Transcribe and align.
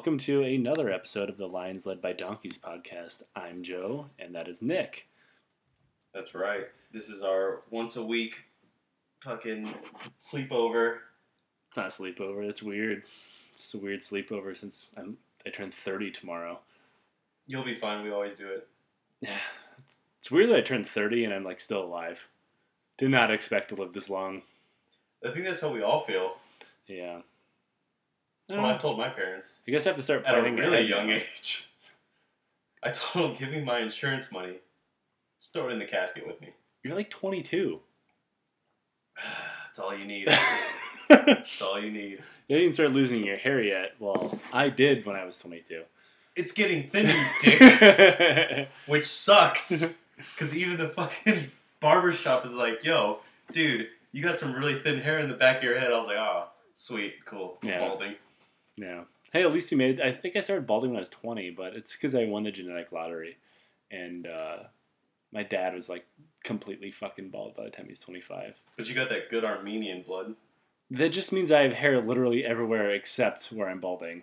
Welcome 0.00 0.16
to 0.20 0.44
another 0.44 0.90
episode 0.90 1.28
of 1.28 1.36
the 1.36 1.46
Lions 1.46 1.84
Led 1.84 2.00
by 2.00 2.14
Donkeys 2.14 2.56
podcast. 2.56 3.22
I'm 3.36 3.62
Joe, 3.62 4.06
and 4.18 4.34
that 4.34 4.48
is 4.48 4.62
Nick. 4.62 5.06
That's 6.14 6.34
right. 6.34 6.68
This 6.90 7.10
is 7.10 7.22
our 7.22 7.64
once 7.70 7.96
a 7.96 8.02
week 8.02 8.44
fucking 9.22 9.74
sleepover. 10.18 11.00
It's 11.68 11.76
not 11.76 11.88
a 11.88 12.02
sleepover. 12.02 12.48
It's 12.48 12.62
weird. 12.62 13.02
It's 13.52 13.74
a 13.74 13.78
weird 13.78 14.00
sleepover 14.00 14.56
since 14.56 14.88
I'm 14.96 15.18
I 15.44 15.50
turn 15.50 15.70
30 15.70 16.12
tomorrow. 16.12 16.60
You'll 17.46 17.62
be 17.62 17.78
fine. 17.78 18.02
We 18.02 18.10
always 18.10 18.38
do 18.38 18.48
it. 18.48 18.66
Yeah, 19.20 19.36
it's, 19.76 19.98
it's 20.20 20.30
weird 20.30 20.48
that 20.48 20.56
I 20.56 20.62
turned 20.62 20.88
30 20.88 21.26
and 21.26 21.34
I'm 21.34 21.44
like 21.44 21.60
still 21.60 21.84
alive. 21.84 22.26
Did 22.96 23.10
not 23.10 23.30
expect 23.30 23.68
to 23.68 23.74
live 23.74 23.92
this 23.92 24.08
long. 24.08 24.40
I 25.22 25.30
think 25.30 25.44
that's 25.44 25.60
how 25.60 25.70
we 25.70 25.82
all 25.82 26.06
feel. 26.06 26.36
Yeah. 26.86 27.20
That's 28.50 28.60
what 28.60 28.70
I 28.70 28.74
oh. 28.74 28.78
told 28.78 28.98
my 28.98 29.08
parents 29.08 29.54
I 29.66 29.70
guess 29.70 29.86
I 29.86 29.90
have 29.90 29.96
to 29.96 30.02
start 30.02 30.26
at 30.26 30.34
a 30.34 30.40
planning 30.40 30.56
really 30.56 30.78
ahead 30.78 30.88
young 30.88 31.10
age. 31.10 31.68
I 32.82 32.90
told 32.90 33.30
them, 33.30 33.36
give 33.38 33.50
me 33.50 33.62
my 33.62 33.80
insurance 33.80 34.32
money. 34.32 34.56
Just 35.40 35.52
throw 35.52 35.68
it 35.68 35.72
in 35.72 35.78
the 35.78 35.84
casket 35.84 36.26
with 36.26 36.40
me. 36.40 36.48
You're 36.82 36.94
like 36.94 37.10
22. 37.10 37.80
That's 39.16 39.78
all 39.78 39.96
you 39.96 40.04
need. 40.04 40.28
That's 41.08 41.62
all 41.62 41.80
you 41.80 41.90
need. 41.90 42.22
You 42.48 42.58
didn't 42.58 42.74
start 42.74 42.92
losing 42.92 43.24
your 43.24 43.36
hair 43.36 43.62
yet. 43.62 43.92
Well, 43.98 44.40
I 44.52 44.68
did 44.68 45.06
when 45.06 45.14
I 45.14 45.24
was 45.24 45.38
22. 45.38 45.82
It's 46.36 46.52
getting 46.52 46.88
thin, 46.88 47.06
you 47.06 47.26
dick. 47.42 48.68
Which 48.86 49.06
sucks. 49.06 49.94
Because 50.34 50.56
even 50.56 50.78
the 50.78 50.88
fucking 50.88 51.50
barber 51.80 52.12
shop 52.12 52.46
is 52.46 52.54
like, 52.54 52.82
yo, 52.82 53.20
dude, 53.52 53.88
you 54.12 54.22
got 54.22 54.38
some 54.38 54.54
really 54.54 54.80
thin 54.80 55.00
hair 55.00 55.18
in 55.18 55.28
the 55.28 55.36
back 55.36 55.58
of 55.58 55.64
your 55.64 55.78
head. 55.78 55.92
I 55.92 55.96
was 55.96 56.06
like, 56.06 56.16
oh, 56.16 56.46
sweet, 56.74 57.24
cool. 57.24 57.58
Yeah. 57.62 57.78
Balding. 57.78 58.14
Yeah. 58.76 59.02
Hey, 59.32 59.42
at 59.42 59.52
least 59.52 59.70
you 59.70 59.76
made 59.78 59.98
it. 60.00 60.04
I 60.04 60.12
think 60.12 60.36
I 60.36 60.40
started 60.40 60.66
balding 60.66 60.90
when 60.90 60.96
I 60.98 61.00
was 61.00 61.08
20, 61.08 61.50
but 61.50 61.74
it's 61.74 61.92
because 61.94 62.14
I 62.14 62.24
won 62.24 62.42
the 62.42 62.50
genetic 62.50 62.90
lottery. 62.92 63.36
And 63.90 64.26
uh, 64.26 64.56
my 65.32 65.42
dad 65.42 65.74
was 65.74 65.88
like 65.88 66.06
completely 66.42 66.90
fucking 66.90 67.30
bald 67.30 67.54
by 67.56 67.64
the 67.64 67.70
time 67.70 67.86
he 67.86 67.92
was 67.92 68.00
25. 68.00 68.54
But 68.76 68.88
you 68.88 68.94
got 68.94 69.08
that 69.10 69.28
good 69.30 69.44
Armenian 69.44 70.02
blood 70.02 70.34
That 70.90 71.10
just 71.10 71.32
means 71.32 71.50
I 71.50 71.62
have 71.62 71.74
hair 71.74 72.00
literally 72.00 72.44
everywhere 72.44 72.90
except 72.90 73.46
where 73.52 73.68
I'm 73.68 73.80
balding. 73.80 74.22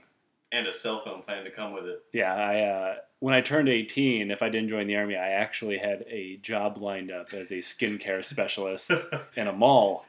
and 0.52 0.66
a 0.68 0.74
cell 0.74 1.02
phone 1.04 1.22
plan 1.22 1.44
to 1.46 1.52
come 1.52 1.74
with 1.74 1.86
it. 1.86 2.04
Yeah, 2.14 2.34
I 2.34 2.60
uh, 2.62 2.96
when 3.20 3.34
I 3.34 3.42
turned 3.42 3.70
18, 3.70 4.30
if 4.32 4.42
I 4.42 4.50
didn't 4.50 4.70
join 4.70 4.88
the 4.88 4.96
army, 4.96 5.16
I 5.16 5.30
actually 5.30 5.78
had 5.78 6.06
a 6.10 6.38
job 6.38 6.78
lined 6.78 7.12
up 7.12 7.34
as 7.34 7.52
a 7.52 7.56
skincare 7.58 8.24
specialist 8.26 8.92
in 9.36 9.48
a 9.48 9.54
mall 9.54 10.06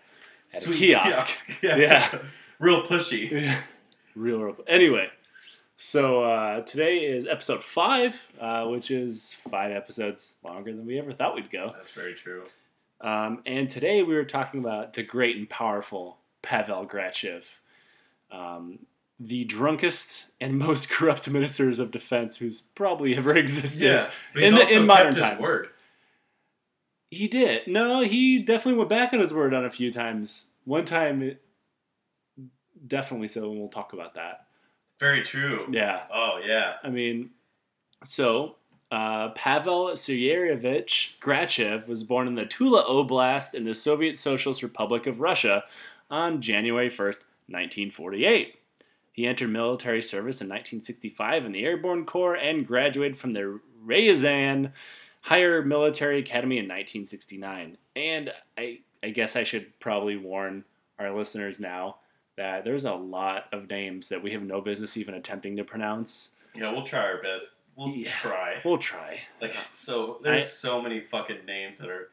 at 0.53 0.59
a 0.63 0.65
Sweet 0.65 0.79
kiosk. 0.79 1.51
Yeah. 1.63 1.77
Yeah. 1.77 2.19
Real 2.59 2.83
pushy. 2.85 3.53
Real, 4.19 4.41
real. 4.41 4.57
Anyway, 4.67 5.09
so 5.77 6.25
uh, 6.25 6.61
today 6.63 6.99
is 6.99 7.27
episode 7.27 7.63
five, 7.63 8.29
uh, 8.41 8.65
which 8.67 8.91
is 8.91 9.37
five 9.51 9.73
episodes 9.73 10.35
longer 10.45 10.73
than 10.75 10.87
we 10.87 10.99
ever 10.99 11.13
thought 11.13 11.35
we'd 11.35 11.51
go. 11.51 11.73
That's 11.77 11.93
very 11.93 12.15
true. 12.15 12.45
Um, 13.01 13.43
and 13.47 13.71
today 13.71 14.03
we 14.03 14.15
were 14.15 14.25
talking 14.25 14.61
about 14.61 14.93
the 14.95 15.03
great 15.05 15.37
and 15.37 15.49
powerful 15.49 16.19
Pavel 16.43 16.87
Grachev, 16.87 17.45
um, 18.33 18.81
the 19.21 19.45
drunkest 19.45 20.27
and 20.41 20.59
most 20.59 20.91
corrupt 20.91 21.29
ministers 21.31 21.79
of 21.79 21.91
defense 21.91 22.37
who's 22.39 22.61
probably 22.61 23.17
ever 23.17 23.37
existed. 23.37 23.83
Yeah. 23.83 24.11
In 24.35 24.55
the- 24.55 24.69
in 24.69 24.87
modern 24.87 25.15
times. 25.15 25.41
word. 25.41 25.69
He 27.11 27.27
did. 27.27 27.67
No, 27.67 28.03
he 28.03 28.39
definitely 28.39 28.79
went 28.79 28.91
back 28.91 29.13
on 29.15 29.21
his 29.21 29.33
word 29.33 29.55
on 29.55 29.65
a 29.65 29.71
few 29.71 29.91
times. 29.91 30.45
One 30.67 30.85
time, 30.85 31.37
definitely 32.87 33.29
so, 33.29 33.51
and 33.51 33.59
we'll 33.59 33.69
talk 33.69 33.93
about 33.93 34.15
that. 34.15 34.47
Very 34.99 35.23
true. 35.23 35.67
Yeah. 35.71 36.03
Oh, 36.13 36.41
yeah. 36.45 36.75
I 36.83 36.91
mean, 36.91 37.31
so 38.05 38.57
uh, 38.91 39.31
Pavel 39.31 39.89
Sergeyevich 39.89 41.19
Grachev 41.21 41.87
was 41.87 42.03
born 42.03 42.27
in 42.27 42.35
the 42.35 42.47
Tula 42.47 42.85
Oblast 42.85 43.55
in 43.55 43.65
the 43.65 43.75
Soviet 43.75 44.19
Socialist 44.19 44.63
Republic 44.63 45.07
of 45.07 45.21
Russia 45.21 45.65
on 46.11 46.41
January 46.41 46.89
1st, 46.89 47.25
1948. 47.49 48.55
He 49.13 49.27
entered 49.27 49.51
military 49.51 50.01
service 50.01 50.41
in 50.41 50.49
1965 50.49 51.45
in 51.45 51.53
the 51.53 51.65
Airborne 51.65 52.05
Corps 52.05 52.37
and 52.37 52.67
graduated 52.67 53.19
from 53.19 53.33
the 53.33 53.61
Ryazan 53.85 54.73
Higher 55.23 55.63
Military 55.63 56.19
Academy 56.19 56.59
in 56.59 56.65
1969. 56.65 57.77
And 57.97 58.33
I, 58.57 58.79
I 59.03 59.11
guess 59.11 59.37
I 59.37 59.45
should 59.45 59.79
probably 59.81 60.17
warn 60.17 60.65
our 60.99 61.15
listeners 61.15 61.61
now 61.61 61.97
that 62.39 62.65
there's 62.65 62.85
a 62.85 62.95
lot 62.95 63.45
of 63.53 63.69
names 63.71 64.09
that 64.09 64.23
we 64.23 64.33
have 64.33 64.43
no 64.43 64.61
business 64.61 64.97
even 64.97 65.15
attempting 65.15 65.57
to 65.59 65.65
pronounce. 65.65 66.31
Yeah, 66.55 66.73
we'll 66.73 66.85
try 66.85 67.01
our 67.01 67.23
best. 67.23 67.59
We'll 67.77 67.95
Yeah. 67.95 68.11
try. 68.11 68.57
We'll 68.65 68.79
try. 68.79 69.21
Like, 69.41 69.51
it's 69.51 69.77
so. 69.79 70.19
There's 70.23 70.43
I- 70.43 70.47
so 70.47 70.81
many 70.83 71.01
fucking 71.01 71.45
names 71.47 71.79
that 71.79 71.89
are. 71.91 72.09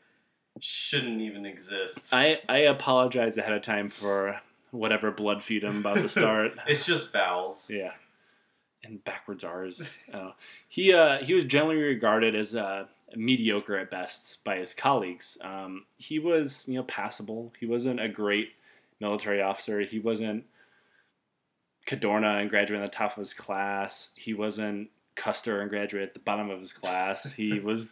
shouldn't 0.61 1.21
even 1.21 1.45
exist. 1.45 2.13
I, 2.13 2.39
I 2.47 2.59
apologize 2.59 3.37
ahead 3.37 3.51
of 3.53 3.61
time 3.61 3.89
for 3.89 4.39
whatever 4.71 5.11
blood 5.11 5.41
feud 5.43 5.63
I'm 5.63 5.79
about 5.79 5.95
to 5.97 6.07
start. 6.09 6.53
it's 6.67 6.85
just 6.85 7.11
vowels. 7.11 7.69
yeah. 7.73 7.91
And 8.83 9.03
backwards 9.03 9.43
R's. 9.43 9.89
I. 10.13 10.33
He, 10.67 10.93
uh, 10.93 11.17
he 11.23 11.33
was 11.33 11.43
generally 11.45 11.81
regarded 11.81 12.35
as 12.35 12.55
uh, 12.55 12.85
mediocre 13.15 13.77
at 13.77 13.89
best 13.89 14.37
by 14.43 14.57
his 14.59 14.73
colleagues. 14.75 15.37
Um, 15.41 15.85
he 15.97 16.19
was, 16.19 16.65
you 16.67 16.75
know, 16.75 16.83
passable. 16.83 17.51
He 17.59 17.65
wasn't 17.65 17.99
a 17.99 18.07
great 18.07 18.49
military 18.99 19.41
officer. 19.41 19.81
He 19.81 19.99
wasn't 19.99 20.45
Cadorna 21.85 22.41
and 22.41 22.49
graduate 22.49 22.79
in 22.79 22.85
the 22.85 22.91
top 22.91 23.11
of 23.11 23.17
his 23.17 23.33
class. 23.33 24.09
He 24.15 24.33
wasn't 24.33 24.89
Custer 25.15 25.61
and 25.61 25.69
graduate 25.69 26.03
at 26.03 26.13
the 26.13 26.19
bottom 26.19 26.49
of 26.49 26.59
his 26.59 26.73
class. 26.73 27.31
He 27.35 27.59
was 27.59 27.91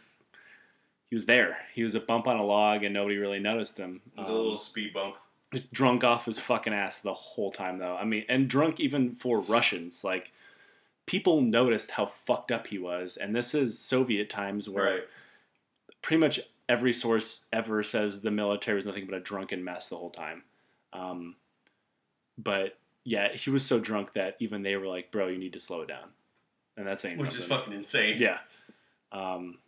he 1.10 1.14
was 1.16 1.26
there. 1.26 1.56
He 1.74 1.84
was 1.84 1.94
a 1.94 2.00
bump 2.00 2.26
on 2.26 2.36
a 2.38 2.44
log 2.44 2.82
and 2.82 2.92
nobody 2.92 3.16
really 3.18 3.38
noticed 3.38 3.78
him. 3.78 4.00
A 4.18 4.22
Um, 4.22 4.32
little 4.32 4.58
speed 4.58 4.92
bump. 4.94 5.14
just 5.52 5.72
drunk 5.72 6.02
off 6.02 6.24
his 6.24 6.38
fucking 6.40 6.72
ass 6.72 6.98
the 7.00 7.14
whole 7.14 7.52
time 7.52 7.78
though. 7.78 7.96
I 7.96 8.04
mean, 8.04 8.24
and 8.28 8.48
drunk 8.48 8.80
even 8.80 9.14
for 9.14 9.38
Russians. 9.40 10.02
Like 10.02 10.32
people 11.06 11.40
noticed 11.40 11.92
how 11.92 12.06
fucked 12.06 12.50
up 12.50 12.66
he 12.68 12.78
was, 12.78 13.16
and 13.16 13.34
this 13.36 13.54
is 13.54 13.78
Soviet 13.78 14.28
times 14.28 14.68
where 14.68 14.84
Right. 14.94 15.02
pretty 16.02 16.18
much 16.20 16.40
every 16.68 16.92
source 16.92 17.44
ever 17.52 17.82
says 17.82 18.22
the 18.22 18.30
military 18.30 18.74
was 18.76 18.86
nothing 18.86 19.06
but 19.06 19.14
a 19.14 19.20
drunken 19.20 19.62
mess 19.62 19.88
the 19.88 19.96
whole 19.96 20.10
time. 20.10 20.42
Um, 20.94 21.36
but 22.38 22.78
yeah, 23.04 23.32
he 23.32 23.50
was 23.50 23.64
so 23.66 23.78
drunk 23.78 24.14
that 24.14 24.36
even 24.38 24.62
they 24.62 24.76
were 24.76 24.86
like, 24.86 25.10
"Bro, 25.10 25.28
you 25.28 25.38
need 25.38 25.52
to 25.52 25.60
slow 25.60 25.82
it 25.82 25.88
down," 25.88 26.08
and 26.76 26.86
that's 26.86 27.02
saying 27.02 27.18
Which 27.18 27.30
something. 27.30 27.42
is 27.42 27.48
fucking 27.48 27.72
insane. 27.74 28.16
Yeah. 28.18 28.38
Um, 29.12 29.58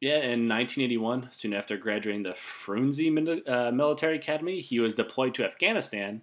yeah, 0.00 0.16
in 0.18 0.48
1981, 0.48 1.28
soon 1.30 1.52
after 1.52 1.76
graduating 1.76 2.22
the 2.22 2.30
Frunze 2.34 3.12
Mil- 3.12 3.42
uh, 3.46 3.70
Military 3.70 4.16
Academy, 4.16 4.60
he 4.60 4.80
was 4.80 4.94
deployed 4.94 5.34
to 5.34 5.44
Afghanistan, 5.44 6.22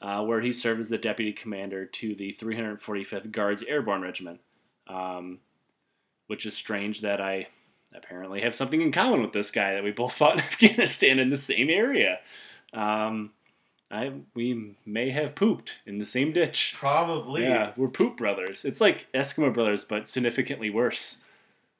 uh, 0.00 0.24
where 0.24 0.40
he 0.40 0.52
served 0.52 0.80
as 0.80 0.88
the 0.88 0.98
deputy 0.98 1.32
commander 1.32 1.84
to 1.84 2.14
the 2.14 2.32
345th 2.32 3.32
Guards 3.32 3.64
Airborne 3.66 4.02
Regiment. 4.02 4.40
Um, 4.86 5.40
which 6.28 6.46
is 6.46 6.54
strange 6.56 7.00
that 7.00 7.20
I 7.20 7.48
apparently 7.94 8.42
have 8.42 8.54
something 8.54 8.80
in 8.82 8.92
common 8.92 9.22
with 9.22 9.32
this 9.32 9.50
guy 9.50 9.74
that 9.74 9.82
we 9.82 9.90
both 9.90 10.12
fought 10.14 10.34
in 10.34 10.40
Afghanistan 10.44 11.18
in 11.18 11.30
the 11.30 11.36
same 11.38 11.70
area. 11.70 12.20
Um, 12.72 13.32
I 13.90 14.12
we 14.34 14.76
may 14.84 15.10
have 15.10 15.34
pooped 15.34 15.78
in 15.86 15.98
the 15.98 16.06
same 16.06 16.32
ditch. 16.32 16.74
Probably 16.76 17.44
Yeah, 17.44 17.72
we're 17.76 17.88
poop 17.88 18.16
brothers. 18.16 18.64
It's 18.64 18.80
like 18.80 19.06
Eskimo 19.14 19.52
brothers, 19.52 19.84
but 19.84 20.08
significantly 20.08 20.70
worse. 20.70 21.22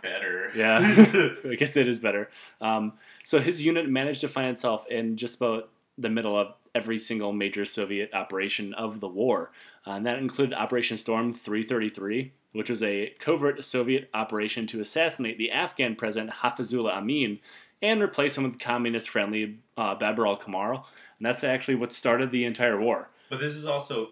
better. 0.02 0.50
Yeah, 0.54 0.78
I 1.44 1.54
guess 1.56 1.76
it 1.76 1.88
is 1.88 1.98
better. 1.98 2.30
Um, 2.60 2.94
so 3.24 3.40
his 3.40 3.62
unit 3.62 3.88
managed 3.88 4.22
to 4.22 4.28
find 4.28 4.48
itself 4.48 4.86
in 4.88 5.16
just 5.16 5.36
about 5.36 5.68
the 5.98 6.08
middle 6.08 6.38
of 6.38 6.54
every 6.74 6.98
single 6.98 7.32
major 7.32 7.64
Soviet 7.64 8.14
operation 8.14 8.72
of 8.74 9.00
the 9.00 9.08
war, 9.08 9.50
uh, 9.86 9.92
and 9.92 10.06
that 10.06 10.18
included 10.18 10.54
Operation 10.54 10.96
Storm 10.96 11.32
333, 11.32 12.32
which 12.52 12.70
was 12.70 12.82
a 12.82 13.12
covert 13.18 13.62
Soviet 13.64 14.08
operation 14.14 14.66
to 14.68 14.80
assassinate 14.80 15.36
the 15.36 15.50
Afghan 15.50 15.94
president 15.94 16.30
Hafizullah 16.42 16.92
Amin 16.92 17.40
and 17.82 18.02
replace 18.02 18.36
him 18.36 18.44
with 18.44 18.58
communist-friendly 18.58 19.58
uh, 19.76 19.96
Babrak 19.96 20.40
Karmal. 20.40 20.84
And 21.18 21.26
that's 21.26 21.44
actually 21.44 21.76
what 21.76 21.92
started 21.92 22.30
the 22.30 22.44
entire 22.44 22.80
war. 22.80 23.10
But 23.30 23.40
this 23.40 23.54
is 23.54 23.66
also 23.66 24.10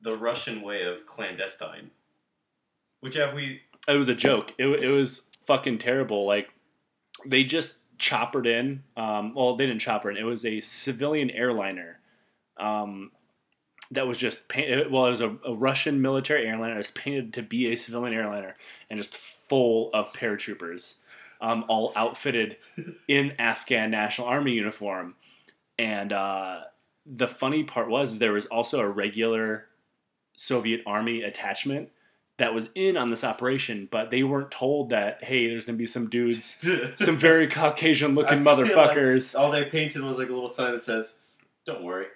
the 0.00 0.16
Russian 0.16 0.62
way 0.62 0.84
of 0.84 1.06
clandestine. 1.06 1.90
Which 3.00 3.14
have 3.14 3.34
we? 3.34 3.62
it 3.88 3.96
was 3.96 4.08
a 4.08 4.14
joke. 4.14 4.54
It, 4.58 4.66
it 4.66 4.90
was 4.90 5.28
fucking 5.46 5.78
terrible. 5.78 6.26
Like 6.26 6.50
they 7.26 7.44
just 7.44 7.78
choppered 7.98 8.46
in. 8.46 8.84
Um, 8.96 9.34
well, 9.34 9.56
they 9.56 9.66
didn't 9.66 9.80
chopper 9.80 10.10
in. 10.10 10.16
It 10.16 10.24
was 10.24 10.44
a 10.44 10.60
civilian 10.60 11.30
airliner. 11.30 11.98
Um, 12.58 13.12
that 13.90 14.06
was 14.06 14.18
just 14.18 14.48
painted. 14.48 14.90
Well, 14.90 15.06
it 15.06 15.10
was 15.10 15.20
a, 15.20 15.36
a 15.46 15.54
Russian 15.54 16.02
military 16.02 16.46
airliner. 16.46 16.74
It 16.74 16.78
was 16.78 16.90
painted 16.90 17.32
to 17.34 17.42
be 17.42 17.72
a 17.72 17.76
civilian 17.76 18.16
airliner 18.16 18.56
and 18.90 18.98
just 18.98 19.16
full 19.16 19.90
of 19.94 20.12
paratroopers, 20.12 20.96
um, 21.40 21.64
all 21.68 21.92
outfitted 21.96 22.56
in 23.08 23.32
Afghan 23.38 23.90
National 23.90 24.26
Army 24.26 24.52
uniform. 24.52 25.14
And 25.78 26.12
uh, 26.12 26.62
the 27.06 27.28
funny 27.28 27.64
part 27.64 27.88
was 27.88 28.18
there 28.18 28.32
was 28.32 28.46
also 28.46 28.80
a 28.80 28.88
regular 28.88 29.66
Soviet 30.36 30.82
army 30.86 31.22
attachment 31.22 31.90
that 32.38 32.54
was 32.54 32.68
in 32.74 32.96
on 32.96 33.10
this 33.10 33.24
operation, 33.24 33.88
but 33.90 34.10
they 34.10 34.22
weren't 34.22 34.50
told 34.50 34.90
that 34.90 35.24
hey, 35.24 35.48
there's 35.48 35.66
gonna 35.66 35.78
be 35.78 35.86
some 35.86 36.08
dudes, 36.08 36.56
some 36.96 37.16
very 37.16 37.48
Caucasian 37.48 38.14
looking 38.14 38.42
feel 38.42 38.56
like 38.56 38.68
motherfuckers. 38.68 39.38
All 39.38 39.50
they 39.50 39.64
painted 39.64 40.02
was 40.02 40.18
like 40.18 40.28
a 40.28 40.32
little 40.32 40.48
sign 40.48 40.72
that 40.72 40.82
says, 40.82 41.18
"Don't 41.66 41.82
worry, 41.82 42.06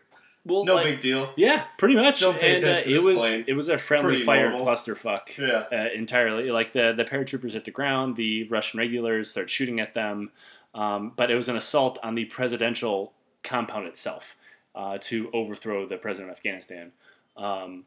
well, 0.45 0.65
no 0.65 0.75
like- 0.77 0.85
big 0.85 1.01
deal." 1.01 1.33
yeah, 1.37 1.65
pretty 1.79 1.95
much. 1.97 2.21
Don't 2.21 2.39
pay 2.39 2.57
and 2.57 2.65
uh, 2.65 2.69
attention 2.69 2.93
to 2.93 2.99
it 2.99 3.03
was 3.03 3.21
plane. 3.21 3.45
it 3.47 3.53
was 3.55 3.69
a 3.69 3.79
friendly 3.79 4.11
Pretty 4.11 4.25
fire 4.25 4.51
normal. 4.51 4.67
clusterfuck. 4.67 5.37
Yeah. 5.39 5.65
uh, 5.73 5.89
entirely. 5.95 6.51
Like 6.51 6.73
the 6.73 6.93
the 6.97 7.05
paratroopers 7.05 7.53
hit 7.53 7.65
the 7.65 7.71
ground, 7.71 8.17
the 8.17 8.45
Russian 8.49 8.79
regulars 8.79 9.31
started 9.31 9.51
shooting 9.51 9.81
at 9.81 9.93
them, 9.95 10.31
um, 10.75 11.13
but 11.17 11.31
it 11.31 11.35
was 11.37 11.49
an 11.49 11.57
assault 11.57 11.99
on 12.03 12.15
the 12.15 12.25
presidential 12.27 13.13
compound 13.43 13.87
itself 13.87 14.37
uh, 14.75 14.99
to 15.03 15.31
overthrow 15.33 15.87
the 15.87 15.97
president 15.97 16.31
of 16.31 16.37
Afghanistan. 16.37 16.93
Um, 17.37 17.85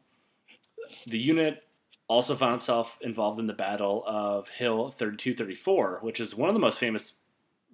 the 1.06 1.18
unit 1.18 1.62
also 2.08 2.36
found 2.36 2.54
itself 2.56 2.98
involved 3.00 3.40
in 3.40 3.46
the 3.48 3.52
Battle 3.52 4.04
of 4.06 4.48
Hill 4.50 4.90
3234, 4.90 5.98
which 6.02 6.20
is 6.20 6.34
one 6.36 6.48
of 6.48 6.54
the 6.54 6.60
most 6.60 6.78
famous 6.78 7.14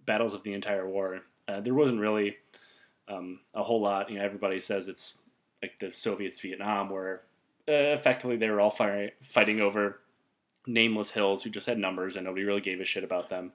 battles 0.07 0.33
of 0.33 0.43
the 0.43 0.55
entire 0.55 0.89
war. 0.89 1.21
Uh, 1.47 1.61
there 1.61 1.75
wasn't 1.75 2.01
really 2.01 2.37
um, 3.09 3.41
a 3.55 3.63
whole 3.63 3.81
lot. 3.81 4.11
You 4.11 4.19
know, 4.19 4.25
everybody 4.25 4.61
says 4.61 4.89
it's 4.89 5.19
like 5.61 5.79
the 5.79 5.93
Soviets 5.93 6.41
Vietnam, 6.41 6.91
where 6.91 7.23
uh, 7.69 7.73
effectively 7.73 8.37
they 8.37 8.51
were 8.51 8.61
all 8.61 8.71
fighting 9.23 9.61
over 9.61 10.01
nameless 10.67 11.11
hills 11.13 11.43
who 11.43 11.51
just 11.51 11.67
had 11.67 11.79
numbers 11.79 12.17
and 12.17 12.25
nobody 12.25 12.45
really 12.45 12.61
gave 12.61 12.81
a 12.81 12.85
shit 12.85 13.05
about 13.05 13.29
them. 13.29 13.53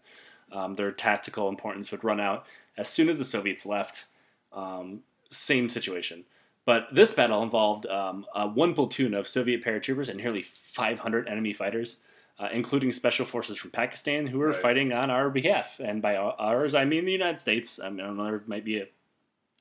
Um, 0.52 0.76
their 0.76 0.92
tactical 0.92 1.50
importance 1.50 1.92
would 1.92 2.04
run 2.04 2.20
out 2.20 2.46
as 2.78 2.88
soon 2.90 3.10
as 3.10 3.18
the 3.18 3.24
Soviets 3.26 3.66
left. 3.66 4.06
Um, 4.54 5.02
same 5.30 5.70
situation. 5.70 6.24
But 6.66 6.88
this 6.94 7.14
battle 7.14 7.44
involved 7.44 7.86
um, 7.86 8.26
uh, 8.34 8.48
one 8.48 8.74
platoon 8.74 9.14
of 9.14 9.28
Soviet 9.28 9.64
paratroopers 9.64 10.10
and 10.10 10.18
nearly 10.18 10.42
500 10.44 11.28
enemy 11.28 11.54
fighters, 11.54 11.98
uh, 12.40 12.50
including 12.52 12.92
special 12.92 13.26
forces 13.26 13.58
from 13.58 13.72
Pakistan 13.72 14.28
who 14.28 14.40
were 14.40 14.50
Right. 14.52 14.62
fighting 14.62 14.94
on 14.94 15.10
our 15.10 15.30
behalf. 15.30 15.80
And 15.80 16.02
by 16.02 16.16
ours, 16.18 16.76
I 16.76 16.84
mean 16.86 17.06
the 17.06 17.12
United 17.12 17.40
States. 17.40 17.80
I, 17.80 17.90
mean, 17.90 18.02
I 18.02 18.08
don't 18.08 18.18
know, 18.18 18.26
there 18.26 18.44
might 18.48 18.66
be 18.66 18.80
a 18.80 18.88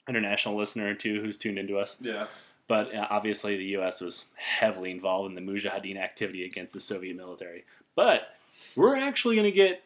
international 0.08 0.56
listener 0.56 0.88
or 0.88 0.94
two 0.94 1.20
who's 1.20 1.38
tuned 1.38 1.58
into 1.58 1.78
us. 1.78 1.96
Yeah. 2.00 2.26
But 2.68 2.94
uh, 2.94 3.06
obviously, 3.10 3.56
the 3.56 3.64
U.S. 3.64 4.00
was 4.00 4.26
heavily 4.36 4.90
involved 4.90 5.30
in 5.30 5.34
the 5.34 5.52
Mujahideen 5.52 5.96
activity 5.96 6.44
against 6.44 6.74
the 6.74 6.80
Soviet 6.80 7.16
military. 7.16 7.64
But 7.94 8.28
we're 8.74 8.96
actually 8.96 9.36
going 9.36 9.50
to 9.50 9.52
get 9.52 9.82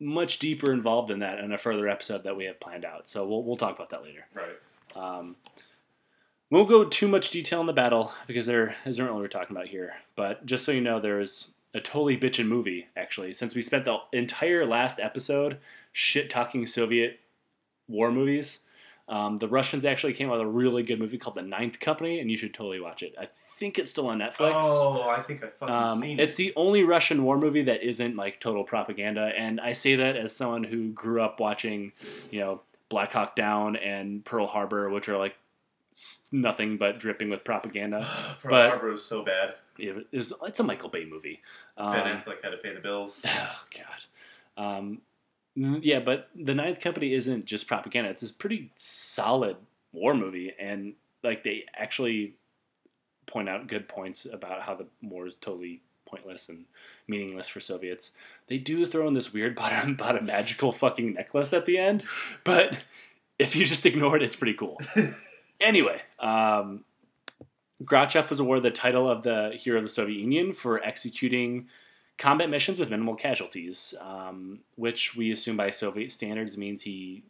much 0.00 0.38
deeper 0.38 0.72
involved 0.72 1.10
in 1.10 1.20
that 1.20 1.38
in 1.38 1.52
a 1.52 1.58
further 1.58 1.88
episode 1.88 2.24
that 2.24 2.36
we 2.36 2.44
have 2.46 2.58
planned 2.58 2.84
out. 2.84 3.06
So 3.06 3.26
we'll, 3.26 3.42
we'll 3.44 3.56
talk 3.56 3.76
about 3.76 3.90
that 3.90 4.02
later. 4.02 4.26
Right. 4.34 4.56
Um, 4.96 5.36
won't 6.50 6.68
go 6.68 6.84
too 6.84 7.08
much 7.08 7.30
detail 7.30 7.60
in 7.60 7.66
the 7.66 7.72
battle 7.72 8.12
because 8.26 8.46
there 8.46 8.76
isn't 8.84 9.02
really 9.02 9.14
what 9.14 9.22
we're 9.22 9.28
talking 9.28 9.56
about 9.56 9.68
here. 9.68 9.94
But 10.16 10.44
just 10.44 10.64
so 10.64 10.72
you 10.72 10.80
know, 10.80 11.00
there 11.00 11.20
is 11.20 11.52
a 11.72 11.80
totally 11.80 12.18
bitchin' 12.18 12.46
movie 12.48 12.88
actually. 12.96 13.32
Since 13.32 13.54
we 13.54 13.62
spent 13.62 13.84
the 13.84 13.98
entire 14.12 14.66
last 14.66 15.00
episode 15.00 15.58
shit 15.92 16.28
talking 16.28 16.66
Soviet 16.66 17.20
war 17.88 18.10
movies, 18.10 18.60
um, 19.12 19.36
the 19.38 19.48
Russians 19.48 19.84
actually 19.84 20.14
came 20.14 20.28
out 20.28 20.32
with 20.32 20.40
a 20.42 20.46
really 20.46 20.82
good 20.82 20.98
movie 20.98 21.18
called 21.18 21.36
The 21.36 21.42
Ninth 21.42 21.78
Company, 21.80 22.18
and 22.20 22.30
you 22.30 22.36
should 22.36 22.54
totally 22.54 22.80
watch 22.80 23.02
it. 23.02 23.14
I 23.20 23.28
think 23.56 23.78
it's 23.78 23.90
still 23.90 24.08
on 24.08 24.18
Netflix. 24.18 24.60
Oh, 24.62 25.02
I 25.08 25.22
think 25.22 25.44
I 25.44 25.48
fucking 25.48 25.74
Um, 25.74 26.00
seen 26.00 26.18
it. 26.18 26.22
it's 26.22 26.34
the 26.36 26.52
only 26.56 26.82
Russian 26.82 27.22
war 27.22 27.36
movie 27.38 27.62
that 27.62 27.82
isn't 27.82 28.16
like 28.16 28.40
total 28.40 28.64
propaganda, 28.64 29.30
and 29.36 29.60
I 29.60 29.72
say 29.72 29.96
that 29.96 30.16
as 30.16 30.34
someone 30.34 30.64
who 30.64 30.88
grew 30.92 31.20
up 31.22 31.38
watching, 31.40 31.92
you 32.30 32.40
know, 32.40 32.60
Black 32.88 33.12
Hawk 33.12 33.36
Down 33.36 33.76
and 33.76 34.24
Pearl 34.24 34.46
Harbor, 34.46 34.88
which 34.90 35.08
are 35.08 35.18
like 35.18 35.36
nothing 36.30 36.76
but 36.78 36.98
dripping 36.98 37.28
with 37.30 37.44
propaganda. 37.44 38.00
Pearl 38.42 38.50
but- 38.50 38.70
Harbor 38.70 38.90
was 38.90 39.04
so 39.04 39.22
bad. 39.24 39.54
It 39.78 40.06
is, 40.12 40.32
it's 40.42 40.60
a 40.60 40.62
Michael 40.62 40.90
Bay 40.90 41.04
movie. 41.06 41.40
Um, 41.78 41.92
Ben 41.94 42.04
Affleck 42.20 42.42
had 42.44 42.50
to 42.50 42.58
pay 42.58 42.74
the 42.74 42.80
bills. 42.80 43.24
Oh 43.26 43.56
God. 43.74 44.62
Um, 44.62 45.00
yeah, 45.54 46.00
but 46.00 46.30
the 46.34 46.54
Ninth 46.54 46.80
Company 46.80 47.12
isn't 47.14 47.44
just 47.44 47.66
propaganda. 47.66 48.10
It's 48.10 48.20
this 48.22 48.32
pretty 48.32 48.70
solid 48.76 49.56
war 49.92 50.14
movie, 50.14 50.52
and 50.58 50.94
like 51.22 51.44
they 51.44 51.66
actually 51.74 52.34
point 53.26 53.48
out 53.48 53.66
good 53.66 53.88
points 53.88 54.26
about 54.30 54.62
how 54.62 54.74
the 54.74 54.86
war 55.02 55.26
is 55.26 55.34
totally 55.34 55.82
pointless 56.06 56.48
and 56.48 56.64
meaningless 57.06 57.48
for 57.48 57.60
Soviets. 57.60 58.12
They 58.48 58.58
do 58.58 58.86
throw 58.86 59.06
in 59.08 59.14
this 59.14 59.32
weird 59.32 59.58
about 59.58 60.18
a 60.18 60.22
magical 60.22 60.72
fucking 60.72 61.14
necklace 61.14 61.52
at 61.52 61.66
the 61.66 61.78
end, 61.78 62.04
but 62.44 62.78
if 63.38 63.56
you 63.56 63.64
just 63.64 63.86
ignore 63.86 64.16
it, 64.16 64.22
it's 64.22 64.36
pretty 64.36 64.54
cool. 64.54 64.78
anyway, 65.60 66.00
um, 66.18 66.84
Grachev 67.82 68.30
was 68.30 68.40
awarded 68.40 68.64
the 68.64 68.70
title 68.70 69.10
of 69.10 69.22
the 69.22 69.52
Hero 69.54 69.78
of 69.78 69.84
the 69.84 69.90
Soviet 69.90 70.18
Union 70.18 70.52
for 70.52 70.82
executing 70.82 71.68
combat 72.18 72.48
missions 72.50 72.78
with 72.78 72.90
minimal 72.90 73.14
casualties, 73.14 73.94
um, 74.00 74.60
which 74.76 75.16
we 75.16 75.32
assume 75.32 75.56
by 75.56 75.70
Soviet 75.70 76.10
standards 76.12 76.56
means 76.56 76.82
he 76.82 77.24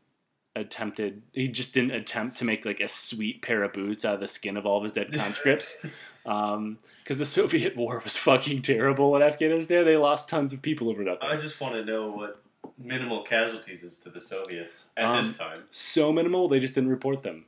attempted 0.55 1.23
he 1.33 1.49
just 1.49 1.73
didn't 1.73 1.93
attempt 1.93 2.37
to 2.37 2.45
make 2.45 2.67
like 2.67 2.79
a 2.79 2.87
sweet 2.89 3.41
pair 3.41 3.63
of 3.63 3.73
boots 3.73 4.05
out 4.05 4.15
of 4.15 4.21
the 4.21 4.29
skin 4.29 4.57
of 4.59 4.67
all 4.67 4.77
of 4.79 4.85
his 4.85 4.93
dead 4.93 5.13
conscripts. 5.13 5.85
Because 6.25 7.19
the 7.19 7.27
soviet 7.27 7.77
war 7.83 8.01
was 8.05 8.17
fucking 8.17 8.63
terrible 8.63 9.17
in 9.17 9.23
afghanistan. 9.23 9.85
They 9.85 9.97
lost 9.97 10.29
tons 10.29 10.53
of 10.53 10.63
people 10.63 10.89
over 10.89 11.03
nothing. 11.03 11.29
I 11.29 11.37
just 11.37 11.61
want 11.61 11.75
to 11.75 11.85
know 11.85 12.13
what 12.13 12.41
minimal 12.79 13.23
casualties 13.25 13.83
is 13.83 13.99
to 13.99 14.09
the 14.11 14.21
Soviets 14.21 14.91
at 14.97 15.17
this 15.17 15.31
Um, 15.31 15.35
time. 15.49 15.63
so 15.73 16.13
minimal 16.13 16.47
they 16.47 16.61
just 16.61 16.77
didn't 16.77 16.91
report 16.91 17.25
them 17.25 17.47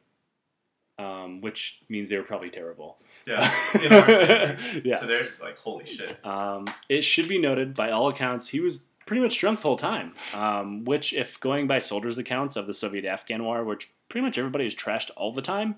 um, 0.98 1.40
which 1.40 1.80
means 1.88 2.08
they 2.08 2.16
were 2.16 2.22
probably 2.22 2.50
terrible 2.50 2.98
Yeah. 3.26 3.52
In 3.82 3.92
our 3.92 4.04
standards. 4.04 4.64
yeah 4.84 4.96
So 4.96 5.06
there's 5.06 5.40
like, 5.40 5.58
holy 5.58 5.86
shit. 5.86 6.24
Um, 6.24 6.66
it 6.88 7.02
should 7.02 7.28
be 7.28 7.38
noted, 7.38 7.74
by 7.74 7.90
all 7.90 8.08
accounts, 8.08 8.48
he 8.48 8.60
was 8.60 8.84
pretty 9.06 9.22
much 9.22 9.38
drunk 9.38 9.60
the 9.60 9.68
whole 9.68 9.76
time. 9.76 10.14
Um, 10.34 10.84
which, 10.84 11.12
if 11.12 11.38
going 11.40 11.66
by 11.66 11.78
soldiers' 11.78 12.18
accounts 12.18 12.56
of 12.56 12.66
the 12.66 12.74
Soviet-Afghan 12.74 13.42
War, 13.44 13.64
which 13.64 13.90
pretty 14.08 14.24
much 14.24 14.38
everybody 14.38 14.64
was 14.64 14.74
trashed 14.74 15.10
all 15.16 15.32
the 15.32 15.42
time, 15.42 15.76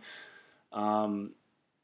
um, 0.73 1.31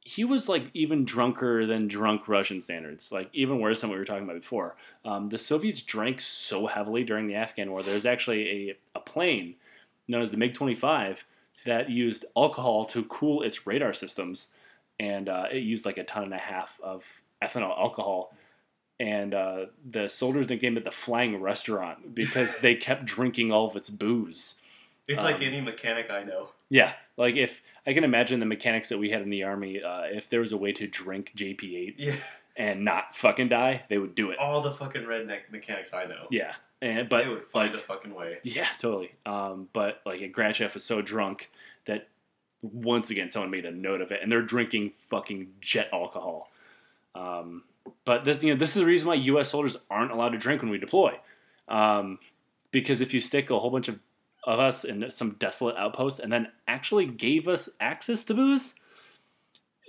he 0.05 0.25
was 0.25 0.49
like 0.49 0.65
even 0.75 1.05
drunker 1.05 1.65
than 1.65 1.87
drunk 1.87 2.27
Russian 2.29 2.61
standards. 2.61 3.13
Like 3.13 3.31
even 3.33 3.61
worse 3.61 3.81
than 3.81 3.91
what 3.91 3.95
we 3.95 4.01
were 4.01 4.05
talking 4.05 4.25
about 4.25 4.41
before. 4.41 4.77
Um, 5.05 5.29
the 5.29 5.39
Soviets 5.39 5.81
drank 5.81 6.21
so 6.21 6.67
heavily 6.67 7.05
during 7.05 7.29
the 7.29 7.37
Afghan 7.37 7.71
War. 7.71 7.83
There's 7.83 8.05
actually 8.05 8.71
a, 8.71 8.77
a 8.97 9.01
plane 9.01 9.55
known 10.09 10.23
as 10.23 10.33
the 10.33 10.37
MiG-25 10.37 11.23
that 11.65 11.91
used 11.91 12.25
alcohol 12.37 12.85
to 12.87 13.05
cool 13.05 13.43
its 13.43 13.67
radar 13.67 13.93
systems, 13.93 14.49
and 15.01 15.29
uh, 15.29 15.47
it 15.51 15.59
used 15.63 15.85
like 15.87 15.99
a 15.99 16.05
ton 16.05 16.25
and 16.25 16.35
a 16.35 16.39
half 16.39 16.79
of 16.83 17.23
ethanol 17.43 17.77
alcohol 17.79 18.35
and 19.01 19.35
uh, 19.35 19.67
the 19.91 20.07
soldiers 20.09 20.49
nicknamed 20.49 20.77
it 20.77 20.85
the 20.85 20.91
Flying 20.93 21.41
Restaurant 21.41 22.15
because 22.15 22.59
they 22.59 22.75
kept 22.89 23.05
drinking 23.05 23.51
all 23.51 23.67
of 23.67 23.75
its 23.75 23.91
booze. 23.91 24.57
It's 25.09 25.25
like 25.25 25.37
Um, 25.37 25.43
any 25.43 25.61
mechanic 25.61 26.09
I 26.09 26.23
know. 26.23 26.51
Yeah, 26.69 26.93
like 27.17 27.35
if 27.35 27.63
I 27.85 27.95
can 27.95 28.05
imagine 28.05 28.39
the 28.39 28.47
mechanics 28.47 28.89
that 28.91 28.99
we 28.99 29.11
had 29.11 29.23
in 29.23 29.31
the 29.31 29.43
army, 29.43 29.83
uh, 29.83 30.03
if 30.05 30.29
there 30.31 30.39
was 30.41 30.53
a 30.53 30.57
way 30.57 30.73
to 30.75 30.87
drink 30.87 31.33
JP8 31.37 31.95
Yeah. 31.99 32.15
and 32.57 32.85
not 32.85 33.17
fucking 33.17 33.49
die, 33.49 33.83
they 33.89 33.99
would 33.99 34.15
do 34.15 34.31
it. 34.31 34.39
All 34.39 34.61
the 34.63 34.73
fucking 34.73 35.03
redneck 35.03 35.51
mechanics 35.51 35.93
I 35.93 36.05
know. 36.05 36.29
Yeah, 36.31 36.55
and 36.83 37.09
but 37.09 37.25
they 37.25 37.31
would 37.31 37.45
find 37.45 37.73
like 37.73 37.83
a 37.83 37.87
fucking 37.87 38.15
way. 38.15 38.39
yeah, 38.43 38.67
totally. 38.79 39.13
Um, 39.25 39.69
but 39.73 40.03
like 40.05 40.21
Grachev 40.33 40.75
was 40.75 40.85
so 40.85 41.01
drunk 41.01 41.51
that 41.87 42.09
once 42.61 43.11
again 43.11 43.31
someone 43.31 43.51
made 43.51 43.65
a 43.65 43.71
note 43.71 44.01
of 44.01 44.11
it, 44.11 44.21
and 44.23 44.31
they're 44.31 44.43
drinking 44.43 44.93
fucking 45.09 45.49
jet 45.61 45.89
alcohol. 45.93 46.51
Um, 47.15 47.63
but 48.05 48.25
this, 48.25 48.43
you 48.43 48.53
know, 48.53 48.59
this 48.59 48.71
is 48.71 48.83
the 48.83 48.87
reason 48.87 49.09
why 49.09 49.15
U.S. 49.15 49.51
soldiers 49.51 49.77
aren't 49.91 50.11
allowed 50.11 50.31
to 50.31 50.39
drink 50.39 50.61
when 50.61 50.71
we 50.71 50.79
deploy, 50.79 51.15
um, 51.69 52.19
because 52.73 53.01
if 53.01 53.15
you 53.15 53.21
stick 53.21 53.51
a 53.51 53.59
whole 53.59 53.71
bunch 53.71 53.89
of 53.89 54.01
of 54.45 54.59
us 54.59 54.83
in 54.83 55.09
some 55.09 55.37
desolate 55.39 55.77
outpost 55.77 56.19
and 56.19 56.33
then 56.33 56.49
actually 56.67 57.07
gave 57.07 57.47
us 57.47 57.69
access 57.79 58.25
to 58.25 58.35
booze, 58.35 58.75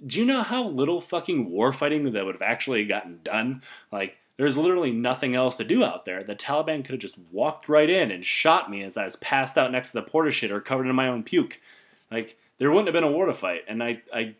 do 0.06 0.20
you 0.20 0.26
know 0.26 0.44
how 0.44 0.68
little 0.68 1.02
fucking 1.02 1.50
war 1.50 1.74
fighting 1.74 2.12
that 2.12 2.24
would 2.24 2.36
have 2.36 2.42
actually 2.44 2.86
gotten 2.86 3.20
done? 3.24 3.64
Like, 3.92 4.18
there's 4.38 4.58
literally 4.58 4.92
nothing 4.92 5.36
else 5.36 5.58
to 5.58 5.64
do 5.64 5.84
out 5.84 6.06
there. 6.06 6.24
The 6.24 6.36
Taliban 6.36 6.84
could 6.84 6.94
have 6.94 7.00
just 7.02 7.18
walked 7.32 7.70
right 7.70 7.90
in 7.90 8.10
and 8.12 8.26
shot 8.26 8.70
me 8.70 8.82
as 8.84 8.98
I 8.98 9.06
was 9.06 9.16
passed 9.16 9.58
out 9.58 9.72
next 9.72 9.90
to 9.90 9.94
the 9.94 10.02
porta 10.02 10.30
shitter 10.32 10.64
covered 10.64 10.88
in 10.88 10.96
my 10.96 11.08
own 11.08 11.24
puke. 11.24 11.60
Like, 12.12 12.38
there 12.58 12.72
wouldn't 12.72 12.88
have 12.88 12.94
been 12.94 13.04
a 13.04 13.12
war 13.12 13.26
to 13.28 13.34
fight. 13.34 13.64
And 13.68 13.84
I, 13.84 14.02
I, 14.14 14.36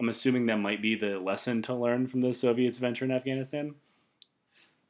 I'm 0.00 0.08
assuming 0.08 0.46
that 0.46 0.58
might 0.58 0.82
be 0.82 0.94
the 0.96 1.18
lesson 1.18 1.62
to 1.62 1.74
learn 1.74 2.06
from 2.06 2.22
the 2.22 2.34
Soviets' 2.34 2.78
venture 2.78 3.04
in 3.04 3.10
Afghanistan. 3.12 3.74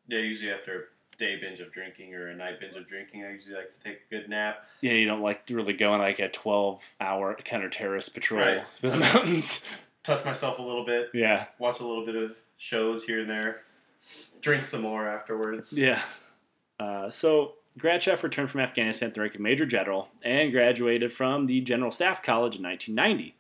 Yeah, 0.09 0.21
usually 0.21 0.51
after 0.51 0.89
a 1.13 1.17
day 1.17 1.37
binge 1.41 1.61
of 1.61 1.73
drinking 1.73 2.15
or 2.15 2.29
a 2.29 2.35
night 2.37 2.61
binge 2.61 2.77
of 2.77 2.89
drinking, 2.89 3.25
I 3.25 3.33
usually 3.33 3.57
like 3.57 3.73
to 3.73 3.81
take 3.81 4.01
a 4.11 4.15
good 4.15 4.29
nap. 4.29 4.65
Yeah, 4.81 4.93
you 4.93 5.07
don't 5.07 5.23
like 5.23 5.47
to 5.47 5.55
really 5.57 5.73
go 5.75 5.93
on 5.93 5.99
like 6.01 6.19
a 6.19 6.29
12 6.29 6.83
hour 7.01 7.35
counter 7.45 7.69
terrorist 7.69 8.15
patrol 8.15 8.41
Right. 8.41 8.63
through 8.77 8.91
the 8.93 8.97
mountains. 8.99 9.65
Touch 10.03 10.25
myself 10.25 10.59
a 10.59 10.63
little 10.63 10.85
bit, 10.85 11.11
Yeah. 11.13 11.47
watch 11.59 11.81
a 11.81 11.87
little 11.87 12.07
bit 12.07 12.15
of 12.15 12.37
shows 12.59 13.03
here 13.05 13.21
and 13.21 13.29
there, 13.31 13.63
drink 14.47 14.65
some 14.65 14.83
more 14.83 15.09
afterwards. 15.09 15.77
Yeah. 15.77 16.01
Uh, 16.79 17.11
so 17.11 17.55
Grachev 17.79 18.23
returned 18.23 18.51
from 18.51 18.61
Afghanistan 18.61 19.09
at 19.09 19.15
the 19.15 19.21
rank 19.21 19.35
of 19.35 19.41
Major 19.41 19.67
General 19.67 20.09
and 20.23 20.53
graduated 20.53 21.13
from 21.13 21.47
the 21.47 21.61
General 21.61 21.91
Staff 21.91 22.23
College 22.23 22.57
in 22.57 22.63
1990. 22.63 23.35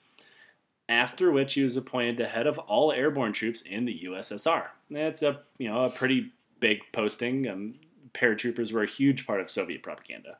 after 0.89 1.33
which 1.33 1.55
he 1.55 1.63
was 1.63 1.77
appointed 1.77 2.17
the 2.17 2.27
head 2.27 2.47
of 2.47 2.59
all 2.59 2.93
airborne 2.93 3.33
troops 3.33 3.61
in 3.61 3.85
the 3.85 4.03
USSR. 4.05 4.67
That's 4.91 5.23
a 5.23 5.41
you 5.59 5.69
know 5.69 5.85
a 5.85 5.91
pretty 5.91 6.33
big 6.61 6.81
posting. 6.93 7.49
Um, 7.49 7.75
paratroopers 8.15 8.73
were 8.73 8.85
a 8.85 8.89
huge 8.89 9.27
part 9.27 9.41
of 9.41 9.51
Soviet 9.51 9.83
propaganda, 9.83 10.39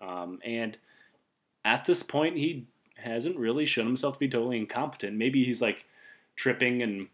um, 0.00 0.40
and 0.44 0.78
at 1.64 1.84
this 1.84 2.02
point 2.02 2.36
he 2.38 2.66
hasn't 2.96 3.36
really 3.36 3.66
shown 3.66 3.86
himself 3.86 4.14
to 4.14 4.20
be 4.20 4.28
totally 4.28 4.58
incompetent. 4.58 5.16
Maybe 5.16 5.44
he's 5.44 5.60
like 5.60 5.84
tripping 6.36 6.82
and 6.82 7.08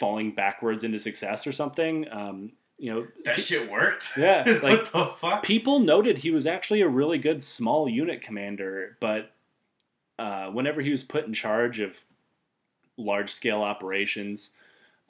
falling 0.00 0.32
backwards 0.34 0.82
into 0.82 0.98
success 0.98 1.46
or 1.46 1.52
something. 1.52 2.10
Um, 2.10 2.52
you 2.78 2.92
know, 2.92 3.06
That 3.24 3.38
shit 3.38 3.70
worked. 3.70 4.12
Yeah, 4.16 4.42
like- 4.62 4.62
what 4.62 4.86
the 4.92 5.12
fuck? 5.20 5.42
people 5.44 5.78
noted 5.78 6.18
he 6.18 6.30
was 6.32 6.46
actually 6.46 6.80
a 6.80 6.88
really 6.88 7.18
good 7.18 7.42
small 7.42 7.88
unit 7.88 8.22
commander, 8.22 8.96
but 9.00 9.30
uh, 10.18 10.46
whenever 10.46 10.80
he 10.80 10.90
was 10.90 11.02
put 11.04 11.26
in 11.26 11.32
charge 11.34 11.78
of 11.78 11.96
large 12.96 13.30
scale 13.30 13.60
operations, 13.62 14.50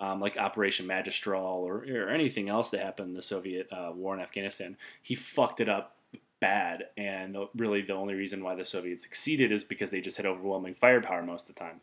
um, 0.00 0.20
like 0.20 0.37
Operation 0.37 0.87
Magistral 0.87 1.44
or, 1.44 1.85
or 1.88 2.09
anything 2.09 2.49
else 2.49 2.70
that 2.70 2.80
happened 2.80 3.09
in 3.11 3.14
the 3.14 3.23
Soviet 3.23 3.68
uh, 3.73 3.92
war 3.94 4.14
in 4.14 4.20
Afghanistan, 4.20 4.76
he 5.02 5.14
fucked 5.14 5.61
it 5.61 5.68
up 5.68 5.97
bad. 6.40 6.85
And 6.97 7.37
really, 7.56 7.82
the 7.82 7.92
only 7.92 8.14
reason 8.14 8.42
why 8.42 8.54
the 8.54 8.64
Soviets 8.64 9.02
succeeded 9.02 9.52
is 9.52 9.62
because 9.62 9.90
they 9.90 10.00
just 10.00 10.16
had 10.16 10.26
overwhelming 10.26 10.75
firepower 10.75 11.23
most 11.23 11.49
of 11.49 11.54
the 11.54 11.61
time. 11.61 11.80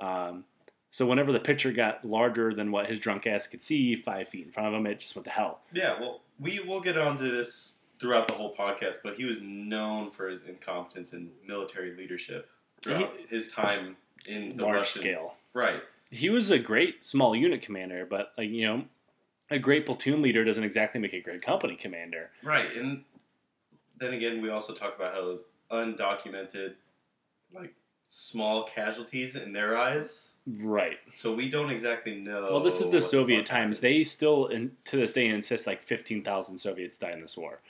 Um, 0.00 0.44
so 0.90 1.06
whenever 1.06 1.32
the 1.32 1.40
picture 1.40 1.72
got 1.72 2.04
larger 2.04 2.52
than 2.52 2.72
what 2.72 2.86
his 2.88 2.98
drunk 2.98 3.26
ass 3.26 3.46
could 3.46 3.62
see, 3.62 3.94
five 3.94 4.28
feet 4.28 4.46
in 4.46 4.52
front 4.52 4.68
of 4.68 4.74
him, 4.74 4.86
it 4.86 4.98
just 4.98 5.14
went 5.14 5.24
to 5.24 5.30
hell. 5.30 5.60
Yeah, 5.72 5.98
well, 6.00 6.20
we 6.38 6.58
will 6.60 6.80
get 6.80 6.98
onto 6.98 7.30
this 7.30 7.72
throughout 8.00 8.26
the 8.28 8.34
whole 8.34 8.54
podcast, 8.54 8.96
but 9.04 9.14
he 9.14 9.24
was 9.24 9.40
known 9.40 10.10
for 10.10 10.28
his 10.28 10.42
incompetence 10.42 11.12
in 11.12 11.30
military 11.46 11.94
leadership 11.94 12.48
throughout 12.82 13.12
his 13.28 13.52
time 13.52 13.96
in 14.26 14.56
the 14.56 14.64
Large 14.64 14.76
Russian- 14.76 15.02
scale. 15.02 15.34
Right. 15.52 15.82
he 16.10 16.30
was 16.30 16.50
a 16.50 16.58
great 16.58 17.04
small 17.04 17.34
unit 17.36 17.60
commander, 17.62 18.06
but 18.08 18.32
like 18.38 18.50
you 18.50 18.66
know, 18.66 18.84
a 19.50 19.58
great 19.58 19.84
platoon 19.86 20.22
leader 20.22 20.44
doesn't 20.44 20.62
exactly 20.64 21.00
make 21.00 21.12
a 21.12 21.20
great 21.20 21.42
company 21.42 21.76
commander. 21.76 22.30
Right, 22.42 22.74
and 22.76 23.04
then 23.98 24.12
again, 24.14 24.40
we 24.42 24.48
also 24.50 24.72
talk 24.72 24.96
about 24.96 25.12
how 25.14 25.20
those 25.22 25.44
undocumented, 25.70 26.74
like 27.54 27.74
small 28.12 28.64
casualties 28.64 29.36
in 29.36 29.52
their 29.52 29.78
eyes. 29.78 30.32
Right. 30.58 30.98
So 31.10 31.32
we 31.32 31.48
don't 31.48 31.70
exactly 31.70 32.16
know. 32.16 32.48
Well, 32.50 32.60
this 32.60 32.80
is 32.80 32.90
the 32.90 33.00
Soviet 33.00 33.38
fuck 33.38 33.46
times. 33.46 33.78
happens. 33.78 33.80
They 33.80 34.02
still, 34.04 34.46
in, 34.46 34.72
to 34.86 34.96
this 34.96 35.12
day, 35.12 35.26
insist 35.26 35.64
like 35.66 35.80
fifteen 35.82 36.24
thousand 36.24 36.58
Soviets 36.58 36.98
died 36.98 37.14
in 37.14 37.20
this 37.20 37.36
war, 37.36 37.60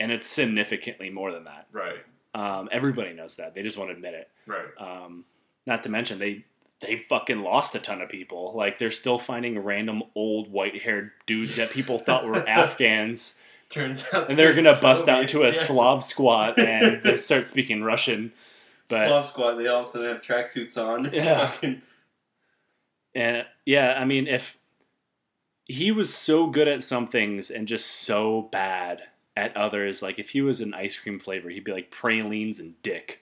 and 0.00 0.10
it's 0.10 0.26
significantly 0.26 1.08
more 1.08 1.30
than 1.30 1.44
that. 1.44 1.68
right, 1.72 1.98
Um, 2.34 2.68
everybody 2.72 3.12
knows 3.12 3.36
that. 3.36 3.54
They 3.54 3.62
just 3.62 3.78
won't 3.78 3.92
admit 3.92 4.14
it. 4.14 4.28
right, 4.46 4.66
Um, 4.78 5.24
not 5.66 5.84
to 5.84 5.88
mention 5.88 6.18
they 6.18 6.44
they 6.80 6.96
fucking 6.96 7.40
lost 7.42 7.74
a 7.76 7.78
ton 7.78 8.02
of 8.02 8.08
people. 8.08 8.54
Like 8.56 8.78
they're 8.78 8.90
still 8.90 9.20
finding 9.20 9.58
random 9.60 10.02
old 10.16 10.50
white 10.50 10.82
haired 10.82 11.12
dudes 11.26 11.54
that 11.56 11.70
people 11.70 11.98
thought 11.98 12.26
were 12.26 12.46
Afghans. 12.48 13.36
turns 13.68 14.04
out, 14.12 14.30
and 14.30 14.38
they're 14.38 14.52
they're 14.52 14.64
gonna 14.64 14.80
bust 14.82 15.06
out 15.08 15.22
into 15.22 15.42
a 15.42 15.52
yeah. 15.52 15.62
Slav 15.62 16.02
squat 16.02 16.58
and 16.58 17.02
they 17.04 17.16
start 17.16 17.46
speaking 17.46 17.82
Russian. 17.84 18.32
But 18.88 19.22
squad. 19.22 19.54
They 19.56 19.66
all 19.66 19.82
of 19.82 19.88
a 19.88 19.90
sudden 19.90 20.08
have 20.08 20.20
tracksuits 20.22 20.76
on. 20.76 21.10
Yeah. 21.12 21.46
Fucking- 21.50 21.82
and 23.14 23.46
yeah, 23.64 23.96
I 23.98 24.04
mean, 24.04 24.26
if 24.26 24.58
he 25.64 25.90
was 25.90 26.12
so 26.14 26.46
good 26.48 26.68
at 26.68 26.84
some 26.84 27.06
things 27.06 27.50
and 27.50 27.66
just 27.66 27.86
so 27.86 28.42
bad 28.52 29.02
at 29.36 29.56
others, 29.56 30.02
like 30.02 30.18
if 30.18 30.30
he 30.30 30.42
was 30.42 30.60
an 30.60 30.74
ice 30.74 30.98
cream 30.98 31.18
flavor, 31.18 31.48
he'd 31.48 31.64
be 31.64 31.72
like 31.72 31.90
pralines 31.90 32.58
and 32.60 32.80
dick. 32.82 33.20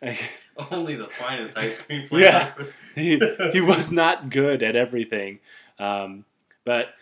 Like, 0.00 0.18
only 0.70 0.96
the 0.96 1.06
finest 1.08 1.58
ice 1.58 1.80
cream 1.80 2.06
flavor. 2.08 2.24
Yeah. 2.24 2.54
he, 2.94 3.20
he 3.52 3.60
was 3.60 3.92
not 3.92 4.30
good 4.30 4.62
at 4.62 4.74
everything. 4.74 5.40
Um, 5.78 6.24
but 6.64 6.94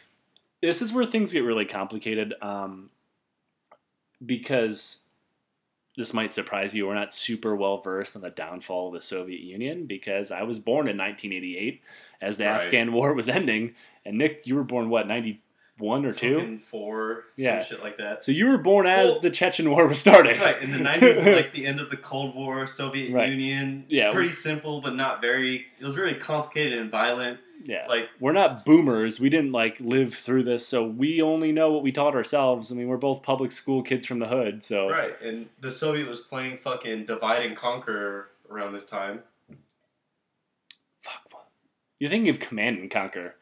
this 0.61 0.83
is 0.83 0.93
where 0.93 1.05
things 1.05 1.33
get 1.33 1.45
really 1.45 1.65
complicated 1.65 2.35
um, 2.43 2.91
because 4.25 4.99
this 5.99 6.15
might 6.15 6.33
surprise 6.33 6.75
you. 6.75 6.87
We're 6.87 6.95
not 6.95 7.13
super 7.13 7.55
well 7.57 7.83
versed 7.83 8.15
on 8.17 8.23
the 8.23 8.31
downfall 8.31 8.87
of 8.89 8.95
the 8.95 9.01
Soviet 9.01 9.41
Union 9.41 9.85
because 9.87 10.31
I 10.31 10.45
was 10.45 10.59
born 10.59 10.87
in 10.89 10.97
1988 10.97 11.83
as 12.23 12.39
the 12.39 12.47
Right. 12.47 12.63
Afghan 12.67 12.93
war 12.93 13.13
was 13.13 13.29
ending. 13.29 13.75
And 14.07 14.17
Nick, 14.17 14.47
you 14.47 14.55
were 14.55 14.63
born, 14.65 14.89
what, 14.91 15.09
91 15.09 16.07
or 16.07 16.13
2? 16.13 16.59
Four, 16.61 17.25
Yeah. 17.37 17.61
some 17.61 17.77
shit 17.77 17.85
like 17.85 17.99
that. 17.99 18.23
So 18.23 18.31
you 18.33 18.47
were 18.49 18.59
born 18.59 18.87
as 18.87 19.13
Well- 19.15 19.21
the 19.23 19.31
Chechen 19.31 19.69
war 19.71 19.87
was 19.89 19.99
starting. 19.99 20.41
Right 20.41 20.63
in 20.63 20.71
the 20.71 20.79
nineties, 20.79 21.23
like 21.25 21.53
the 21.55 21.67
end 21.67 21.81
of 21.81 21.91
the 21.91 21.97
Cold 21.97 22.35
War, 22.35 22.67
Soviet 22.67 23.13
Right. 23.13 23.29
Union. 23.31 23.85
It's 23.87 23.95
Yeah. 23.95 24.13
pretty 24.13 24.31
simple, 24.33 24.81
but 24.81 24.95
not 24.95 25.21
very. 25.21 25.67
It 25.81 25.85
was 25.85 25.97
really 25.99 26.15
complicated 26.15 26.79
and 26.79 26.91
violent. 26.93 27.41
Yeah. 27.65 27.87
Like 27.89 28.09
we're 28.21 28.33
not 28.33 28.65
boomers. 28.65 29.21
We 29.21 29.29
didn't 29.29 29.53
like 29.53 29.81
live 29.81 30.15
through 30.15 30.45
this, 30.45 30.67
so 30.67 30.87
we 30.87 31.21
only 31.23 31.53
know 31.53 31.73
what 31.73 31.83
we 31.83 31.93
taught 31.93 32.15
ourselves. 32.15 32.71
I 32.71 32.75
mean, 32.75 32.89
we're 32.89 32.97
both 32.97 33.23
public 33.23 33.53
school 33.53 33.83
kids 33.83 34.07
from 34.07 34.19
the 34.19 34.29
hood, 34.29 34.63
so 34.63 34.89
right, 34.89 35.21
and 35.23 35.49
the 35.61 35.71
Soviet 35.71 36.09
was 36.09 36.21
playing 36.21 36.59
fucking 36.59 37.05
divide 37.05 37.45
and 37.45 37.57
conquer 37.57 38.29
around 38.51 38.73
this 38.73 38.87
time. 38.87 39.23
fuck. 41.03 41.23
what? 41.31 41.49
You're 41.99 42.11
thinking 42.11 42.31
of 42.31 42.41
Command 42.41 42.79
and 42.79 42.91
Conquer. 42.91 43.35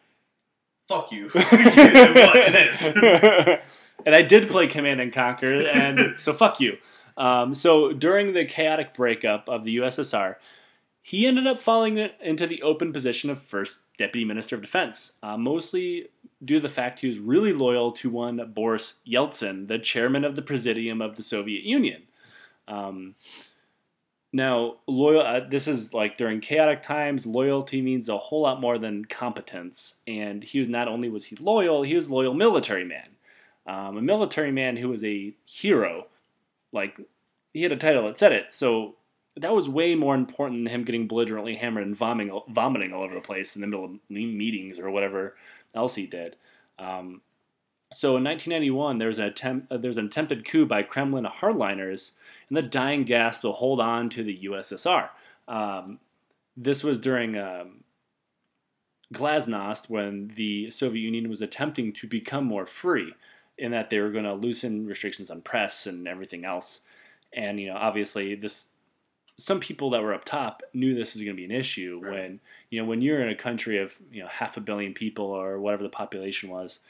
Fuck 0.89 1.13
you. 1.13 1.29
what 1.33 1.47
it 1.47 2.55
is. 2.55 3.61
and 4.07 4.15
I 4.15 4.23
did 4.23 4.49
play 4.49 4.67
Command 4.67 5.01
and 5.01 5.13
Conquer, 5.13 5.67
and 5.67 6.19
so 6.19 6.33
fuck 6.33 6.61
you. 6.61 6.79
Um, 7.17 7.55
so 7.55 7.93
during 7.93 8.35
the 8.35 8.45
chaotic 8.45 8.95
breakup 8.95 9.49
of 9.49 9.65
the 9.65 9.79
USSR, 9.79 10.37
he 11.07 11.25
ended 11.25 11.47
up 11.47 11.61
falling 11.61 11.99
into 12.21 12.49
the 12.49 12.63
open 12.63 12.93
position 12.93 13.31
of 13.31 13.41
first 13.41 13.83
deputy 13.97 14.25
minister 14.25 14.57
of 14.57 14.61
defense, 14.61 15.13
uh, 15.23 15.37
mostly 15.37 16.09
due 16.45 16.57
to 16.57 16.61
the 16.61 16.69
fact 16.69 16.99
he 16.99 17.07
was 17.07 17.21
really 17.21 17.53
loyal 17.53 17.93
to 17.93 18.11
one 18.11 18.43
Boris 18.53 18.95
Yeltsin, 19.07 19.69
the 19.69 19.79
chairman 19.79 20.25
of 20.25 20.35
the 20.35 20.43
Presidium 20.43 21.01
of 21.01 21.15
the 21.15 21.23
Soviet 21.23 21.63
Union. 21.63 22.03
Um, 22.67 23.15
now, 24.33 24.79
loyal. 24.89 25.21
Uh, 25.21 25.49
this 25.49 25.69
is 25.69 25.95
like 25.95 26.17
during 26.17 26.41
chaotic 26.41 26.83
times. 26.83 27.25
Loyalty 27.25 27.81
means 27.81 28.09
a 28.09 28.19
whole 28.19 28.41
lot 28.41 28.61
more 28.61 28.77
than 28.77 29.05
competence. 29.05 30.01
And 30.09 30.43
he 30.43 30.59
was 30.59 30.69
not 30.69 30.89
only 30.89 31.09
was 31.09 31.27
he 31.27 31.37
loyal, 31.37 31.85
he 31.85 31.95
was 31.95 32.09
a 32.09 32.15
loyal 32.15 32.35
military 32.35 32.85
man, 32.85 33.11
um, 33.65 33.97
a 33.97 34.03
military 34.03 34.51
man 34.51 34.77
who 34.77 34.89
was 34.89 35.05
a 35.05 35.33
hero. 35.45 36.09
Like 36.73 37.01
he 37.53 37.63
had 37.63 37.71
a 37.71 37.77
title 37.77 38.07
that 38.07 38.19
said 38.19 38.33
it. 38.33 38.53
So 38.53 38.97
that 39.37 39.55
was 39.55 39.69
way 39.69 39.95
more 39.95 40.15
important 40.15 40.65
than 40.65 40.73
him 40.73 40.85
getting 40.85 41.07
belligerently 41.07 41.57
hammered 41.57 41.87
and 41.87 41.97
vomiting, 41.97 42.41
vomiting 42.49 42.93
all 42.93 43.03
over 43.03 43.15
the 43.15 43.21
place 43.21 43.55
in 43.55 43.61
the 43.61 43.67
middle 43.67 43.85
of 43.85 43.91
meetings 44.09 44.79
or 44.79 44.91
whatever 44.91 45.37
else 45.75 45.95
he 45.95 46.07
did. 46.07 46.37
Um, 46.79 47.21
so 47.93 48.17
in 48.17 48.25
1991, 48.25 48.99
there 48.99 49.09
was 49.09 49.19
an 49.19 49.27
attempt. 49.27 49.71
Uh, 49.71 49.77
there 49.77 49.89
was 49.89 49.99
an 49.99 50.07
attempted 50.07 50.45
coup 50.45 50.67
by 50.67 50.83
Kremlin 50.83 51.25
hardliners 51.25 52.13
and 52.49 52.57
the 52.57 52.63
dying 52.63 53.05
gasp 53.05 53.43
to 53.43 53.53
hold 53.53 53.81
on 53.81 54.09
to 54.11 54.25
the 54.25 54.41
USSR. 54.45 55.11
Um, 55.47 56.01
this 56.57 56.83
was 56.83 56.99
during 56.99 57.37
um, 57.37 57.85
Glasnost 59.15 59.89
when 59.89 60.33
the 60.35 60.71
Soviet 60.71 61.03
Union 61.03 61.29
was 61.29 61.41
attempting 61.41 61.93
to 61.93 62.09
become 62.09 62.45
more 62.45 62.67
free, 62.67 63.15
in 63.59 63.71
that 63.71 63.91
they 63.91 64.01
were 64.01 64.11
going 64.11 64.25
to 64.25 64.35
loosen 64.35 64.87
restrictions 64.87 65.31
on 65.31 65.41
press 65.41 65.87
and 65.87 66.09
everything 66.09 66.45
else. 66.45 66.81
And 67.33 67.61
you 67.61 67.69
know, 67.69 67.77
obviously, 67.77 68.35
this 68.35 68.71
some 69.39 69.61
people 69.61 69.91
that 69.91 70.03
were 70.03 70.15
up 70.15 70.25
top 70.25 70.63
knew 70.73 70.95
this 70.95 71.15
was 71.15 71.23
going 71.23 71.37
to 71.37 71.41
be 71.41 71.45
an 71.45 71.51
issue 71.51 72.01
Right. 72.03 72.13
when 72.13 72.41
you 72.71 72.81
know 72.81 72.87
when 72.89 73.03
you're 73.03 73.21
in 73.21 73.29
a 73.29 73.35
country 73.37 73.79
of 73.79 73.99
you 74.11 74.23
know 74.23 74.29
half 74.29 74.57
a 74.57 74.61
billion 74.61 74.95
people 74.95 75.27
or 75.27 75.59
whatever 75.61 75.83
the 75.83 75.89
population 75.89 76.49
was, 76.51 76.81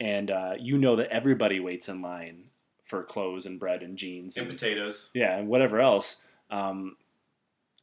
and 0.00 0.30
uh, 0.30 0.54
you 0.58 0.78
know 0.78 0.96
that 0.96 1.10
everybody 1.10 1.60
waits 1.60 1.88
in 1.88 2.00
line 2.02 2.44
for 2.84 3.02
clothes 3.02 3.46
and 3.46 3.58
bread 3.58 3.82
and 3.82 3.96
jeans 3.96 4.36
And 4.36 4.46
and 4.46 4.54
potatoes. 4.56 5.10
yeah, 5.14 5.36
and 5.38 5.48
whatever 5.48 5.80
else, 5.80 6.16
um, 6.50 6.96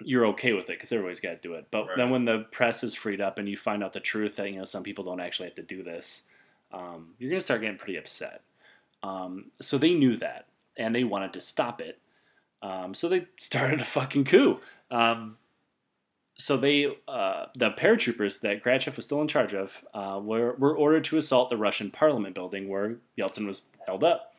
you're 0.01 0.27
okay 0.27 0.53
with 0.53 0.70
it 0.70 0.74
because 0.77 0.91
everybody's 0.91 1.20
got 1.20 1.32
to 1.32 1.36
do 1.48 1.56
it. 1.56 1.68
But 1.72 1.88
Right. 1.88 1.98
then 1.98 2.10
when 2.10 2.25
the 2.25 2.46
press 2.51 2.84
is 2.84 2.96
freed 2.96 3.20
up 3.20 3.38
and 3.38 3.50
you 3.50 3.58
find 3.58 3.84
out 3.84 3.91
the 3.94 4.00
truth 4.00 4.36
that 4.38 4.50
you 4.50 4.58
know 4.58 4.65
some 4.65 4.84
people 4.84 5.03
don't 5.03 5.20
actually 5.20 5.48
have 5.48 5.56
to 5.56 5.62
do 5.63 5.84
this, 5.84 6.24
um, 6.72 7.15
you're 7.18 7.29
gonna 7.29 7.41
start 7.41 7.62
getting 7.62 7.77
pretty 7.77 7.98
upset. 7.98 8.44
Um, 9.03 9.51
so 9.62 9.77
they 9.77 9.94
knew 9.94 10.15
that 10.18 10.48
and 10.77 10.94
they 10.96 11.03
wanted 11.03 11.34
to 11.34 11.41
stop 11.41 11.82
it. 11.82 12.00
Um, 12.61 12.93
so 12.93 13.07
they 13.09 13.25
started 13.39 13.81
a 13.81 13.85
fucking 13.85 14.25
coup. 14.25 14.59
Um, 14.91 15.37
so 16.37 16.55
they, 16.55 16.87
uh, 17.07 17.47
the 17.55 17.71
paratroopers 17.71 18.39
that 18.41 18.63
Grachev 18.63 18.95
was 18.95 19.05
still 19.05 19.21
in 19.21 19.27
charge 19.27 19.53
of, 19.53 19.83
uh, 19.93 20.19
were, 20.23 20.53
were 20.53 20.75
ordered 20.75 21.03
to 21.05 21.17
assault 21.17 21.49
the 21.49 21.57
Russian 21.57 21.91
Parliament 21.91 22.33
building 22.33 22.69
where 22.69 22.95
Yeltsin 23.17 23.45
was 23.45 23.61
held 23.85 24.03
up. 24.05 24.33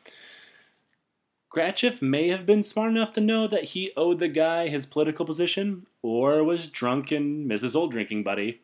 Grachev 1.53 2.01
may 2.01 2.29
have 2.29 2.45
been 2.45 2.63
smart 2.63 2.91
enough 2.91 3.11
to 3.13 3.21
know 3.21 3.45
that 3.47 3.65
he 3.65 3.91
owed 3.97 4.19
the 4.19 4.29
guy 4.29 4.67
his 4.69 4.85
political 4.85 5.25
position, 5.25 5.85
or 6.01 6.43
was 6.43 6.69
drunk 6.69 7.11
and 7.11 7.49
Mrs. 7.49 7.75
Old 7.75 7.91
drinking 7.91 8.23
buddy, 8.23 8.61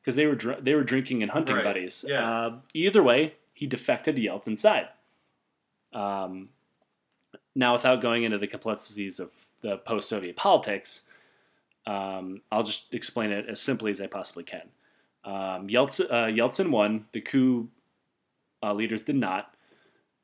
because 0.00 0.14
they 0.14 0.24
were 0.26 0.36
dr- 0.36 0.64
they 0.64 0.74
were 0.74 0.84
drinking 0.84 1.20
and 1.22 1.32
hunting 1.32 1.56
Right, 1.56 1.64
buddies. 1.64 2.04
yeah. 2.06 2.30
Uh, 2.46 2.56
either 2.74 3.02
way, 3.02 3.34
he 3.54 3.66
defected 3.66 4.14
to 4.16 4.22
Yeltsin's 4.22 4.60
side. 4.60 4.86
Um, 5.92 6.50
now, 7.58 7.72
without 7.74 8.00
going 8.00 8.22
into 8.24 8.38
the 8.38 8.46
complexities 8.46 9.20
of 9.20 9.30
the 9.60 9.76
post-Soviet 9.76 10.36
politics, 10.36 11.02
Um, 11.86 12.42
I'll 12.52 12.64
just 12.72 12.92
explain 12.92 13.30
it 13.32 13.46
as 13.48 13.60
simply 13.60 13.90
as 13.90 14.00
I 14.00 14.08
possibly 14.08 14.44
can. 14.44 14.68
Um, 15.24 15.68
Yeltsin, 15.68 16.06
uh, 16.10 16.28
Yeltsin 16.38 16.68
won. 16.70 17.06
The 17.12 17.22
coup 17.22 17.68
uh, 18.62 18.74
leaders 18.74 19.02
did 19.02 19.16
not. 19.16 19.44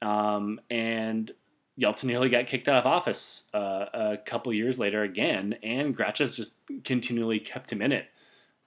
Um, 0.02 0.60
and 0.68 1.32
Yeltsin 1.80 2.04
nearly 2.04 2.28
got 2.28 2.46
kicked 2.46 2.68
out 2.68 2.80
of 2.84 2.86
office 2.86 3.44
uh, 3.54 3.86
a 3.94 4.18
couple 4.18 4.52
years 4.52 4.78
later 4.78 5.02
again, 5.02 5.56
and 5.62 5.96
Grachev 5.96 6.34
just 6.34 6.56
continually 6.84 7.40
kept 7.40 7.72
him 7.72 7.80
in 7.80 7.92
it. 7.92 8.06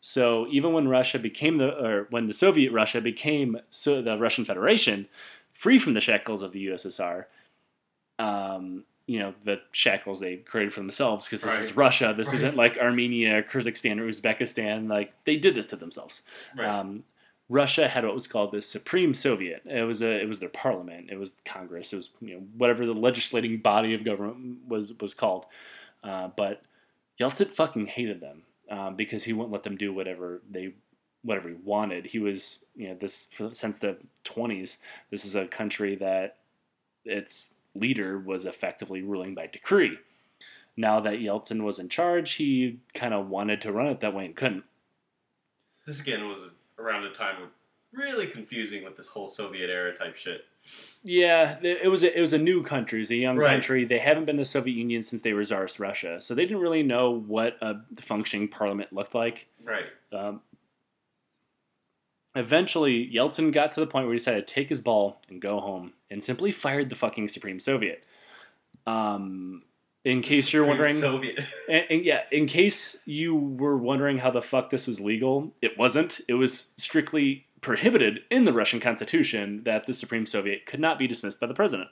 So 0.01 0.47
even 0.50 0.74
when 0.74 0.88
Russia 0.88 1.19
became 1.19 1.57
the, 1.57 1.69
or 1.77 2.07
when 2.09 2.25
the 2.27 2.33
Soviet 2.33 2.71
Russia 2.71 3.00
became 3.00 3.59
so 3.69 4.01
the 4.01 4.17
Russian 4.17 4.45
Federation, 4.45 5.07
free 5.53 5.79
from 5.79 5.93
the 5.93 6.01
shackles 6.01 6.41
of 6.41 6.51
the 6.51 6.65
USSR, 6.67 7.25
um, 8.19 8.83
you 9.05 9.19
know 9.19 9.33
the 9.45 9.62
shackles 9.71 10.19
they 10.19 10.38
created 10.38 10.74
for 10.74 10.81
themselves 10.81 11.25
because 11.25 11.41
this 11.41 11.53
Right. 11.53 11.62
is 11.62 11.75
Russia. 11.77 12.13
This 12.15 12.27
Right. 12.27 12.36
isn't 12.36 12.55
like 12.57 12.77
Armenia, 12.77 13.41
Kyrgyzstan, 13.43 14.00
or 14.00 14.07
Uzbekistan. 14.09 14.89
Like 14.89 15.13
they 15.24 15.38
did 15.38 15.55
this 15.55 15.67
to 15.67 15.75
themselves. 15.77 16.24
Right. 16.55 16.67
Um, 16.67 17.03
Russia 17.50 17.88
had 17.88 18.03
what 18.03 18.13
was 18.13 18.27
called 18.27 18.51
the 18.51 18.62
Supreme 18.62 19.13
Soviet. 19.13 19.62
It 19.65 19.83
was 19.83 20.01
a 20.01 20.19
it 20.19 20.27
was 20.27 20.39
their 20.39 20.50
parliament. 20.50 21.09
It 21.09 21.17
was 21.17 21.31
Congress. 21.45 21.93
It 21.93 21.95
was 21.97 22.09
you 22.21 22.33
know 22.36 22.41
whatever 22.57 22.86
the 22.86 22.93
legislating 22.93 23.57
body 23.59 23.93
of 23.93 24.03
government 24.03 24.67
was 24.67 24.93
was 25.00 25.13
called. 25.13 25.45
Uh, 26.03 26.27
but 26.36 26.62
Yeltsin 27.19 27.50
fucking 27.51 27.88
hated 27.88 28.19
them 28.19 28.43
um, 28.69 28.95
because 28.97 29.24
he 29.24 29.31
wouldn't 29.33 29.53
let 29.53 29.63
them 29.63 29.77
do 29.77 29.93
whatever 29.93 30.41
they 30.50 30.74
whatever 31.24 31.47
he 31.47 31.55
wanted. 31.55 32.07
He 32.07 32.19
was 32.19 32.65
you 32.75 32.89
know 32.89 32.95
this 32.95 33.29
since 33.53 33.79
the 33.79 33.95
twenties. 34.25 34.79
This 35.12 35.24
is 35.24 35.33
a 35.36 35.45
country 35.47 35.95
that 35.95 36.36
its 37.05 37.53
leader 37.79 38.17
was 38.19 38.46
effectively 38.46 39.01
ruling 39.01 39.34
by 39.36 39.48
decree. 39.48 39.98
Now 40.75 41.00
that 41.00 41.19
Yeltsin 41.19 41.63
was 41.63 41.79
in 41.79 41.89
charge, 41.89 42.34
he 42.34 42.79
kind 42.93 43.13
of 43.13 43.29
wanted 43.29 43.62
to 43.62 43.72
run 43.72 43.88
it 43.88 44.00
that 44.01 44.13
way 44.13 44.25
and 44.25 44.36
couldn't. 44.36 44.63
this 45.86 46.00
again 46.01 46.27
was 46.27 46.39
around 46.77 47.03
a 47.05 47.12
time 47.12 47.41
of 47.41 47.50
really 47.93 48.27
confusing 48.27 48.84
with 48.84 48.96
this 48.98 49.07
whole 49.07 49.27
Soviet 49.27 49.69
era 49.69 49.96
type 49.96 50.15
shit. 50.15 50.41
Yeah, 51.03 51.57
it 51.63 51.89
was 51.89 52.03
a, 52.03 52.15
it 52.15 52.19
was 52.22 52.34
a 52.34 52.38
new 52.38 52.62
country. 52.62 53.00
It 53.00 53.03
was 53.03 53.12
a 53.12 53.15
young 53.15 53.38
Right. 53.38 53.51
country. 53.51 53.86
They 53.86 54.00
haven't 54.00 54.25
been 54.25 54.36
the 54.36 54.43
Soviet 54.46 54.75
Union 54.75 55.01
since 55.01 55.22
they 55.22 55.31
were 55.34 55.43
Tsarist 55.46 55.79
Russia, 55.79 56.19
so 56.22 56.36
they 56.36 56.43
didn't 56.46 56.60
really 56.62 56.84
know 56.84 57.10
what 57.12 57.57
a 57.62 57.77
functioning 58.01 58.50
parliament 58.50 58.91
looked 58.91 59.15
like. 59.15 59.48
Right. 59.63 59.86
Um, 60.12 60.41
eventually, 62.38 63.10
Yeltsin 63.10 63.51
got 63.51 63.72
to 63.74 63.79
the 63.79 63.88
point 63.88 64.06
where 64.06 64.13
he 64.13 64.20
decided 64.20 64.48
to 64.48 64.53
take 64.53 64.70
his 64.70 64.82
ball 64.82 65.22
and 65.29 65.41
go 65.41 65.60
home, 65.60 65.94
and 66.10 66.22
simply 66.22 66.51
fired 66.51 66.89
the 66.89 66.96
fucking 66.96 67.27
Supreme 67.27 67.60
Soviet. 67.60 68.03
Um, 68.86 69.63
in 70.06 70.22
case 70.22 70.53
you're 70.53 70.65
wondering, 70.65 70.96
Soviet. 70.96 71.44
and, 71.70 71.86
and 71.89 72.06
yeah, 72.06 72.24
in 72.32 72.48
case 72.48 72.98
you 73.06 73.36
were 73.36 73.77
wondering 73.77 74.20
how 74.20 74.32
the 74.32 74.41
fuck 74.41 74.70
this 74.70 74.88
was 74.88 75.00
legal, 75.00 75.53
it 75.62 75.77
wasn't. 75.77 76.22
It 76.27 76.36
was 76.36 76.72
strictly 76.77 77.46
prohibited 77.62 78.22
in 78.29 78.46
the 78.46 78.53
Russian 78.53 78.79
Constitution 78.79 79.63
that 79.65 79.86
the 79.86 79.93
Supreme 79.93 80.26
Soviet 80.26 80.65
could 80.65 80.80
not 80.80 80.97
be 80.97 81.08
dismissed 81.08 81.39
by 81.39 81.47
the 81.47 81.54
president. 81.54 81.89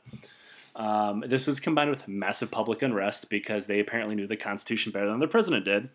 Um, 0.75 1.23
this 1.27 1.47
was 1.47 1.59
combined 1.59 1.89
with 1.89 2.07
massive 2.07 2.51
public 2.51 2.81
unrest 2.81 3.29
because 3.29 3.65
they 3.65 3.79
apparently 3.79 4.15
knew 4.15 4.27
the 4.27 4.37
Constitution 4.37 4.91
better 4.91 5.09
than 5.09 5.19
the 5.19 5.27
president 5.27 5.65
did. 5.65 5.89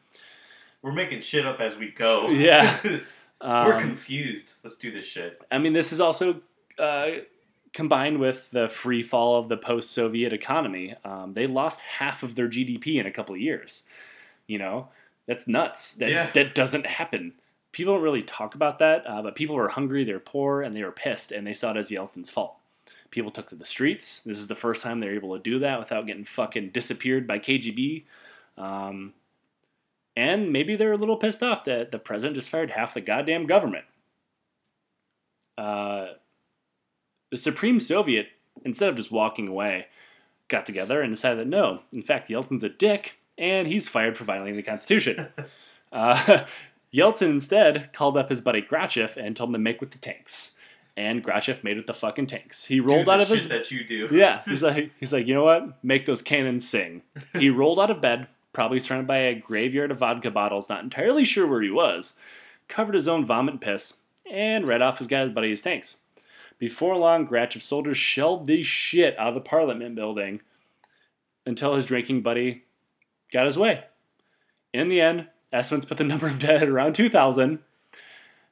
We're 0.82 0.92
making 0.92 1.20
shit 1.20 1.46
up 1.46 1.60
as 1.60 1.76
we 1.76 1.90
go. 1.90 2.28
Yeah. 2.28 2.78
We're 3.42 3.74
Um, 3.74 3.81
confused. 3.81 4.55
Let's 4.62 4.76
do 4.76 4.90
this 4.90 5.05
shit. 5.07 5.40
I 5.50 5.59
mean, 5.59 5.72
this 5.72 5.92
is 5.92 6.00
also 6.00 6.40
uh, 6.79 7.11
combined 7.72 8.18
with 8.18 8.50
the 8.50 8.68
free 8.68 9.03
fall 9.03 9.38
of 9.38 9.48
the 9.48 9.57
post 9.57 9.92
Soviet 9.92 10.33
economy. 10.33 10.94
Um, 11.05 11.33
they 11.35 11.46
lost 11.46 11.81
half 11.81 12.22
of 12.22 12.35
their 12.35 12.48
GDP 12.48 12.96
in 12.96 13.07
a 13.07 13.11
couple 13.11 13.35
of 13.35 13.40
years. 13.40 13.85
You 14.46 14.59
know, 14.59 14.88
that's 15.26 15.46
nuts. 15.48 15.94
That, 15.94 16.11
Yeah. 16.11 16.31
that 16.33 16.55
doesn't 16.55 16.87
happen. 16.87 17.35
People 17.72 17.94
don't 17.94 18.03
really 18.03 18.22
talk 18.22 18.55
about 18.57 18.79
that, 18.79 19.05
uh, 19.07 19.22
but 19.22 19.37
people 19.37 19.55
were 19.55 19.68
hungry, 19.68 20.03
they 20.05 20.12
were 20.12 20.18
poor, 20.18 20.61
and 20.62 20.74
they 20.74 20.83
were 20.83 20.90
pissed, 20.90 21.31
and 21.31 21.46
they 21.46 21.55
saw 21.55 21.70
it 21.70 21.76
as 21.76 21.88
Yeltsin's 21.90 22.29
fault. 22.29 22.57
People 23.12 23.31
took 23.31 23.48
to 23.50 23.55
the 23.55 23.64
streets. 23.64 24.20
This 24.24 24.38
is 24.38 24.48
the 24.48 24.55
first 24.57 24.83
time 24.83 24.98
they're 25.00 25.14
able 25.14 25.37
to 25.37 25.42
do 25.42 25.61
that 25.61 25.79
without 25.79 26.07
getting 26.07 26.24
fucking 26.24 26.70
disappeared 26.70 27.26
by 27.29 27.38
KGB. 27.38 28.05
Um, 28.59 29.14
and 30.16 30.52
maybe 30.52 30.76
they're 30.76 30.92
a 30.92 30.98
little 30.98 31.16
pissed 31.16 31.42
off 31.42 31.64
that 31.64 31.90
the 31.90 31.98
president 31.98 32.34
just 32.34 32.50
fired 32.50 32.70
half 32.70 32.94
the 32.94 33.00
goddamn 33.00 33.46
government. 33.46 33.84
Uh, 35.56 36.14
the 37.30 37.36
Supreme 37.36 37.80
Soviet, 37.80 38.28
instead 38.64 38.88
of 38.88 38.96
just 38.96 39.12
walking 39.12 39.48
away, 39.48 39.86
got 40.48 40.66
together 40.66 41.00
and 41.00 41.14
decided 41.14 41.38
that 41.38 41.46
no, 41.46 41.80
in 41.92 42.02
fact, 42.02 42.28
Yeltsin's 42.28 42.62
a 42.62 42.68
dick 42.68 43.16
and 43.38 43.66
he's 43.66 43.88
fired 43.88 44.16
for 44.16 44.24
violating 44.24 44.56
the 44.56 44.62
Constitution. 44.62 45.28
uh, 45.92 46.44
Yeltsin 46.94 47.30
instead 47.30 47.92
called 47.92 48.16
up 48.16 48.30
his 48.30 48.40
buddy 48.40 48.60
Grachev 48.60 49.16
and 49.16 49.36
told 49.36 49.50
him 49.50 49.54
to 49.54 49.58
make 49.58 49.80
with 49.80 49.92
the 49.92 49.98
tanks. 49.98 50.56
And 50.96 51.24
Grachev 51.24 51.62
made 51.62 51.76
with 51.76 51.86
the 51.86 51.94
fucking 51.94 52.26
tanks. 52.26 52.66
He 52.66 52.80
rolled 52.80 53.08
out 53.08 53.18
the 53.18 53.22
of 53.22 53.28
his 53.28 53.48
that 53.48 53.70
you 53.70 53.84
do. 53.84 54.08
yeah, 54.10 54.42
he's 54.44 54.62
like, 54.62 54.90
he's 54.98 55.12
like, 55.12 55.26
you 55.26 55.34
know 55.34 55.44
what? 55.44 55.82
Make 55.84 56.04
those 56.04 56.20
cannons 56.20 56.68
sing. 56.68 57.02
He 57.32 57.48
rolled 57.48 57.78
out 57.80 57.90
of 57.90 58.00
bed, 58.00 58.26
probably 58.52 58.80
surrounded 58.80 59.06
by 59.06 59.18
a 59.18 59.34
graveyard 59.34 59.90
of 59.90 59.98
vodka 59.98 60.30
bottles, 60.30 60.68
not 60.68 60.82
entirely 60.82 61.24
sure 61.24 61.46
where 61.46 61.62
he 61.62 61.70
was, 61.70 62.14
covered 62.68 62.94
his 62.94 63.08
own 63.08 63.24
vomit 63.24 63.54
and 63.54 63.60
piss, 63.60 63.94
and 64.30 64.66
read 64.66 64.82
off 64.82 64.98
his 64.98 65.06
guy's 65.06 65.30
buddy's 65.30 65.62
tanks. 65.62 65.98
Before 66.58 66.96
long, 66.96 67.26
Grachev's 67.26 67.64
soldiers 67.64 67.96
shelled 67.96 68.46
the 68.46 68.62
shit 68.62 69.18
out 69.18 69.28
of 69.28 69.34
the 69.34 69.40
Parliament 69.40 69.94
building 69.94 70.42
until 71.46 71.74
his 71.74 71.86
drinking 71.86 72.20
buddy 72.20 72.64
got 73.32 73.46
his 73.46 73.56
way. 73.58 73.84
In 74.72 74.88
the 74.88 75.00
end, 75.00 75.28
estimates 75.52 75.86
put 75.86 75.98
the 75.98 76.04
number 76.04 76.26
of 76.26 76.38
dead 76.38 76.62
at 76.62 76.68
around 76.68 76.94
2,000. 76.94 77.60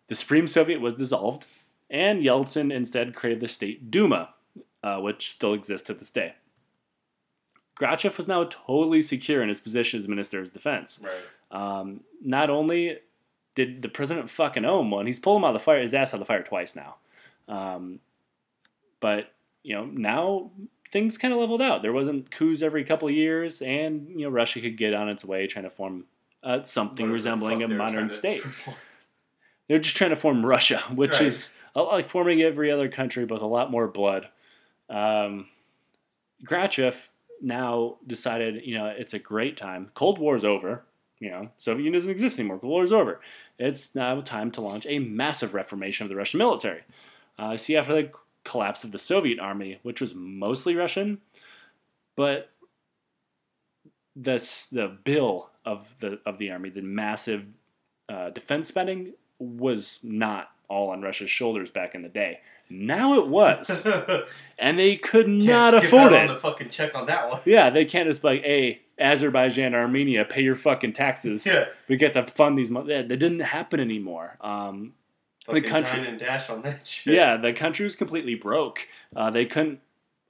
The 0.09 0.15
Supreme 0.15 0.47
Soviet 0.47 0.81
was 0.81 0.95
dissolved, 0.95 1.47
and 1.91 2.21
Yeltsin 2.21 2.73
instead 2.73 3.15
created 3.15 3.41
the 3.41 3.49
State 3.49 3.91
Duma, 3.91 4.31
uh, 4.83 4.99
which 5.01 5.31
still 5.31 5.53
exists 5.53 5.87
to 5.87 5.95
this 5.95 6.11
day. 6.11 6.35
Grachev 7.81 8.17
was 8.17 8.27
now 8.29 8.45
totally 8.45 9.03
secure 9.03 9.43
in 9.43 9.49
his 9.49 9.61
position 9.61 9.99
as 9.99 10.09
Minister 10.09 10.41
of 10.41 10.53
Defense. 10.53 11.01
Right. 11.03 11.13
Um, 11.81 12.01
not 12.25 12.51
only 12.51 12.99
did 13.55 13.83
the 13.83 13.89
president 13.89 14.31
fucking 14.31 14.65
own 14.65 14.91
one, 14.91 15.07
he's 15.07 15.19
pulled 15.19 15.39
him 15.39 15.45
out 15.45 15.49
of 15.49 15.55
the 15.55 15.61
fire, 15.61 15.81
his 15.81 15.95
ass 15.95 16.11
out 16.11 16.15
of 16.15 16.21
the 16.21 16.25
fire 16.27 16.43
twice 16.43 16.75
now. 16.77 16.97
Um, 17.49 18.01
but 19.01 19.33
you 19.63 19.75
know 19.75 19.85
now 19.87 20.51
things 20.91 21.19
kind 21.19 21.33
of 21.33 21.41
leveled 21.41 21.63
out. 21.63 21.83
There 21.83 21.93
wasn't 21.93 22.31
coups 22.31 22.63
every 22.63 22.85
couple 22.85 23.09
of 23.09 23.15
years, 23.15 23.63
and 23.63 24.09
you 24.11 24.27
know 24.27 24.31
Russia 24.31 24.61
could 24.61 24.77
get 24.77 24.95
on 24.95 25.09
its 25.09 25.25
way 25.25 25.47
trying 25.47 25.65
to 25.65 25.71
form 25.71 26.05
uh, 26.43 26.63
something 26.63 27.05
Whatever 27.07 27.13
resembling 27.15 27.63
a 27.63 27.69
modern 27.69 28.09
state. 28.09 28.43
They're 29.69 29.79
just 29.79 29.97
trying 29.97 30.11
to 30.11 30.17
form 30.17 30.45
Russia, 30.47 30.79
which 30.95 31.13
Right. 31.13 31.23
is 31.23 31.55
a 31.75 31.83
lot 31.83 31.93
like 31.93 32.09
forming 32.09 32.43
every 32.43 32.71
other 32.71 32.89
country, 32.89 33.25
but 33.27 33.35
with 33.37 33.43
a 33.43 33.47
lot 33.47 33.71
more 33.71 33.87
blood. 33.87 34.29
Um, 34.89 35.49
Grachev 36.45 36.95
now 37.41 37.97
decided, 38.07 38.65
you 38.65 38.77
know, 38.77 38.87
it's 38.87 39.15
a 39.15 39.19
great 39.19 39.57
time. 39.57 39.91
Cold 39.95 40.19
War 40.19 40.37
is 40.37 40.45
over. 40.45 40.85
You 41.21 41.31
know, 41.31 41.49
Soviet 41.59 41.85
Union 41.85 41.95
doesn't 41.95 42.11
exist 42.11 42.39
anymore. 42.39 42.61
Cold 42.61 42.71
War 42.71 42.85
is 42.85 42.93
over. 42.93 43.21
It's 43.59 43.95
now 43.95 44.21
time 44.21 44.53
to 44.53 44.61
launch 44.61 44.87
a 44.89 45.01
massive 45.01 45.53
reformation 45.53 46.05
of 46.05 46.11
the 46.11 46.17
Russian 46.17 46.39
military. 46.39 46.83
Uh, 47.37 47.57
see, 47.57 47.77
after 47.77 47.93
the 47.93 48.11
collapse 48.45 48.85
of 48.85 48.93
the 48.93 48.99
Soviet 48.99 49.41
army, 49.41 49.81
which 49.83 50.01
was 50.01 50.15
mostly 50.15 50.77
Russian, 50.77 51.21
but 52.17 52.51
this 54.15 54.67
the 54.67 54.97
bill 55.05 55.51
of 55.65 55.95
the 56.01 56.21
of 56.25 56.39
the 56.39 56.51
army, 56.51 56.71
the 56.71 56.83
massive 56.83 57.47
uh, 58.09 58.31
defense 58.31 58.69
spending 58.69 59.13
was 59.39 60.01
not 60.03 60.51
all 60.69 60.91
on 60.91 61.01
Russia's 61.03 61.31
shoulders 61.31 61.71
back 61.71 61.95
in 61.95 62.03
the 62.03 62.09
day. 62.09 62.41
Now 62.71 63.15
it 63.15 63.27
was, 63.29 63.87
and 64.59 64.79
they 64.79 64.97
could 64.97 65.27
Can't 65.27 65.45
not 65.45 65.73
afford 65.75 66.13
it. 66.13 66.21
on 66.29 66.35
the 66.35 66.41
fucking 66.41 66.69
check 66.71 66.95
on 66.95 67.07
that 67.07 67.31
one. 67.31 67.41
Yeah, 67.47 67.71
they 67.71 67.85
can't 67.87 68.07
just 68.09 68.21
be 68.21 68.29
like, 68.29 68.43
hey, 68.43 68.83
Azerbaijan, 68.99 69.75
Armenia, 69.75 70.25
pay 70.27 70.43
your 70.43 70.55
fucking 70.57 70.93
taxes. 70.93 71.47
Yeah. 71.47 71.67
We 71.89 71.97
get 71.97 72.13
to 72.15 72.25
fund 72.27 72.59
these. 72.59 72.71
Mo-. 72.71 72.83
That 72.85 73.09
didn't 73.09 73.41
happen 73.41 73.81
anymore. 73.81 74.37
Um, 74.43 74.93
Fucking 75.47 75.63
country- 75.65 76.07
and 76.07 76.19
dash 76.19 76.51
on 76.51 76.61
that 76.63 76.87
shit. 76.87 77.15
yeah, 77.15 77.39
the 77.39 77.55
country 77.55 77.85
was 77.85 77.97
completely 77.97 78.35
broke. 78.35 78.87
Uh, 79.17 79.31
they 79.31 79.47
couldn't 79.47 79.81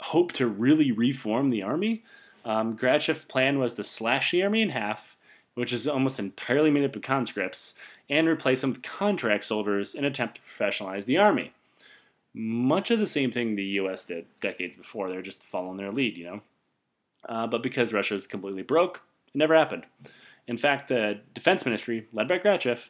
hope 0.01 0.31
to 0.35 0.47
really 0.47 0.93
reform 0.93 1.51
the 1.51 1.63
army. 1.63 2.05
Um, 2.45 2.77
Grachev's 2.77 3.25
plan 3.25 3.59
was 3.59 3.75
to 3.75 3.83
slash 3.85 4.31
the 4.31 4.45
army 4.45 4.63
in 4.63 4.69
half, 4.69 5.17
which 5.55 5.73
is 5.73 5.89
almost 5.89 6.21
entirely 6.21 6.71
made 6.71 6.85
up 6.85 6.95
of 6.95 7.03
conscripts, 7.03 7.75
and 8.11 8.27
replace 8.27 8.61
them 8.61 8.73
with 8.73 8.83
contract 8.83 9.45
soldiers 9.45 9.95
in 9.95 10.05
an 10.05 10.11
attempt 10.11 10.37
to 10.37 10.41
professionalize 10.43 11.05
the 11.05 11.19
army. 11.19 11.53
Much 12.35 12.91
of 12.91 12.99
the 12.99 13.07
same 13.07 13.31
thing 13.31 13.57
the 13.57 13.65
U.S. 13.65 14.05
did 14.05 14.27
decades 14.41 14.77
before. 14.77 15.09
They're 15.09 15.23
just 15.23 15.43
following 15.43 15.77
their 15.77 15.93
lead, 15.93 16.17
you 16.17 16.25
know. 16.25 16.41
Uh, 17.29 17.47
but 17.47 17.63
because 17.63 17.93
Russia 17.93 18.15
is 18.15 18.27
completely 18.27 18.63
broke, 18.63 19.03
it 19.35 19.39
never 19.39 19.55
happened. 19.55 19.87
In 20.47 20.57
fact, 20.57 20.89
the 20.89 21.21
defense 21.35 21.65
ministry, 21.65 22.07
led 22.13 22.29
by 22.29 22.39
Grachev, 22.39 22.89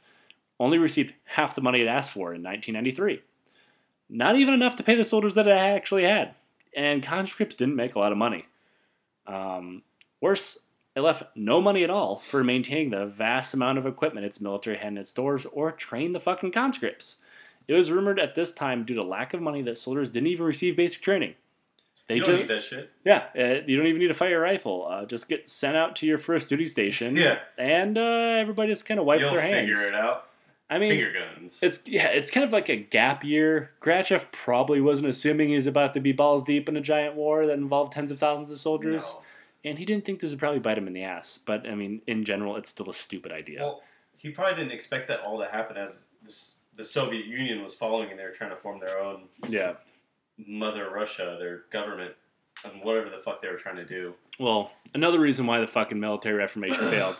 only 0.61 0.79
received 0.79 1.15
half 1.25 1.55
the 1.55 1.61
money 1.61 1.81
it 1.81 1.89
asked 1.89 2.13
for 2.13 2.35
in 2.35 2.43
1993. 2.43 3.23
Not 4.11 4.37
even 4.37 4.55
enough 4.55 4.77
to 4.77 4.83
pay 4.83 4.95
the 4.95 5.05
soldiers 5.05 5.35
that 5.35 5.47
it 5.47 5.53
actually 5.53 6.05
had. 6.05 6.35
And 6.75 7.03
conscripts 7.03 7.57
didn't 7.57 7.77
make 7.77 7.95
a 7.95 7.99
lot 7.99 8.13
of 8.13 8.19
money. 8.19 8.47
Um, 9.27 9.83
worse, 10.21 10.59
it 10.99 11.03
left 11.03 11.23
no 11.37 11.61
money 11.61 11.85
at 11.85 11.91
all 11.91 12.17
for 12.19 12.43
maintaining 12.43 12.91
the 12.91 13.07
vast 13.07 13.55
amount 13.55 13.79
of 13.79 13.87
equipment 13.87 14.27
its 14.27 14.41
military 14.41 14.77
had 14.79 14.89
in 14.89 14.99
its 14.99 15.11
stores 15.11 15.47
or 15.53 15.71
train 15.71 16.13
the 16.13 16.19
fucking 16.21 16.51
conscripts. 16.51 17.19
It 17.69 17.75
was 17.75 17.91
rumored 17.93 18.19
at 18.19 18.35
this 18.35 18.53
time, 18.53 18.85
due 18.85 18.95
to 18.95 19.03
lack 19.05 19.33
of 19.35 19.41
money, 19.41 19.63
that 19.63 19.79
soldiers 19.79 20.11
didn't 20.11 20.27
even 20.29 20.45
receive 20.47 20.75
basic 20.77 21.01
training. 21.03 21.35
They 22.09 22.17
you 22.17 22.23
don't 22.23 22.37
need 22.39 22.49
that 22.49 22.63
shit. 22.63 22.91
yeah, 23.05 23.25
uh, 23.39 23.61
you 23.67 23.77
don't 23.77 23.87
even 23.87 23.99
need 24.01 24.09
to 24.09 24.15
fire 24.15 24.39
a 24.39 24.41
rifle. 24.41 24.87
Uh, 24.91 25.05
just 25.05 25.29
get 25.29 25.49
sent 25.49 25.77
out 25.77 25.95
to 25.97 26.07
your 26.07 26.17
first 26.19 26.49
duty 26.49 26.65
station. 26.67 27.15
Yeah. 27.15 27.39
and 27.59 27.97
uh, 27.99 28.01
everybody 28.41 28.73
just 28.73 28.87
kind 28.87 28.99
of 28.99 29.05
wipe 29.07 29.21
You'll 29.21 29.33
their 29.33 29.43
hands. 29.43 29.69
figure 29.69 29.87
it 29.87 29.95
out. 29.95 30.25
I 30.71 30.79
mean, 30.79 30.91
Finger 30.91 31.13
guns. 31.13 31.61
it's 31.63 31.81
yeah, 31.87 32.09
it's 32.09 32.31
kind 32.31 32.45
of 32.45 32.53
like 32.53 32.69
a 32.71 32.77
gap 32.77 33.25
year. 33.25 33.71
Grachev 33.83 34.25
probably 34.33 34.81
wasn't 34.81 35.09
assuming 35.09 35.51
he's 35.51 35.67
about 35.67 35.95
to 35.95 36.01
be 36.01 36.13
balls 36.13 36.43
deep 36.43 36.69
in 36.69 36.77
a 36.77 36.81
giant 36.81 37.15
war 37.15 37.47
that 37.47 37.55
involved 37.59 37.93
tens 37.93 38.11
of 38.11 38.19
thousands 38.19 38.51
of 38.51 38.59
soldiers, 38.59 39.05
No. 39.15 39.23
And 39.65 39.79
he 39.79 39.85
didn't 39.85 40.05
think 40.05 40.21
this 40.21 40.31
would 40.31 40.39
probably 40.39 40.61
bite 40.61 40.79
him 40.79 40.87
in 40.87 40.93
the 40.93 41.03
ass. 41.03 41.39
But 41.45 41.69
I 41.69 41.75
mean, 41.75 42.03
in 42.07 42.25
general, 42.25 42.57
it's 42.57 42.71
still 42.71 42.89
a 42.89 42.95
stupid 42.95 43.33
idea. 43.33 43.61
Well, 43.61 43.83
he 44.17 44.31
probably 44.31 44.57
didn't 44.57 44.73
expect 44.73 45.09
that 45.09 45.21
all 45.21 45.39
to 45.39 45.47
happen 45.47 45.77
as 45.77 46.07
this, 46.23 46.59
the 46.75 46.85
Soviet 46.85 47.27
Union 47.27 47.63
was 47.63 47.75
following 47.75 48.11
and 48.11 48.19
they 48.19 48.25
were 48.25 48.31
trying 48.31 48.51
to 48.51 48.57
form 48.57 48.81
their 48.81 48.99
own 48.99 49.23
yeah. 49.49 49.75
Mother 50.37 50.91
Russia, 50.91 51.37
their 51.39 51.63
government, 51.71 52.15
and 52.65 52.83
whatever 52.83 53.11
the 53.11 53.19
fuck 53.19 53.43
they 53.43 53.49
were 53.49 53.57
trying 53.57 53.77
to 53.77 53.85
do. 53.85 54.15
Well, 54.39 54.73
another 54.95 55.21
reason 55.21 55.47
why 55.47 55.61
the 55.61 55.67
fucking 55.67 55.99
military 55.99 56.37
reformation 56.37 56.79
failed 56.91 57.17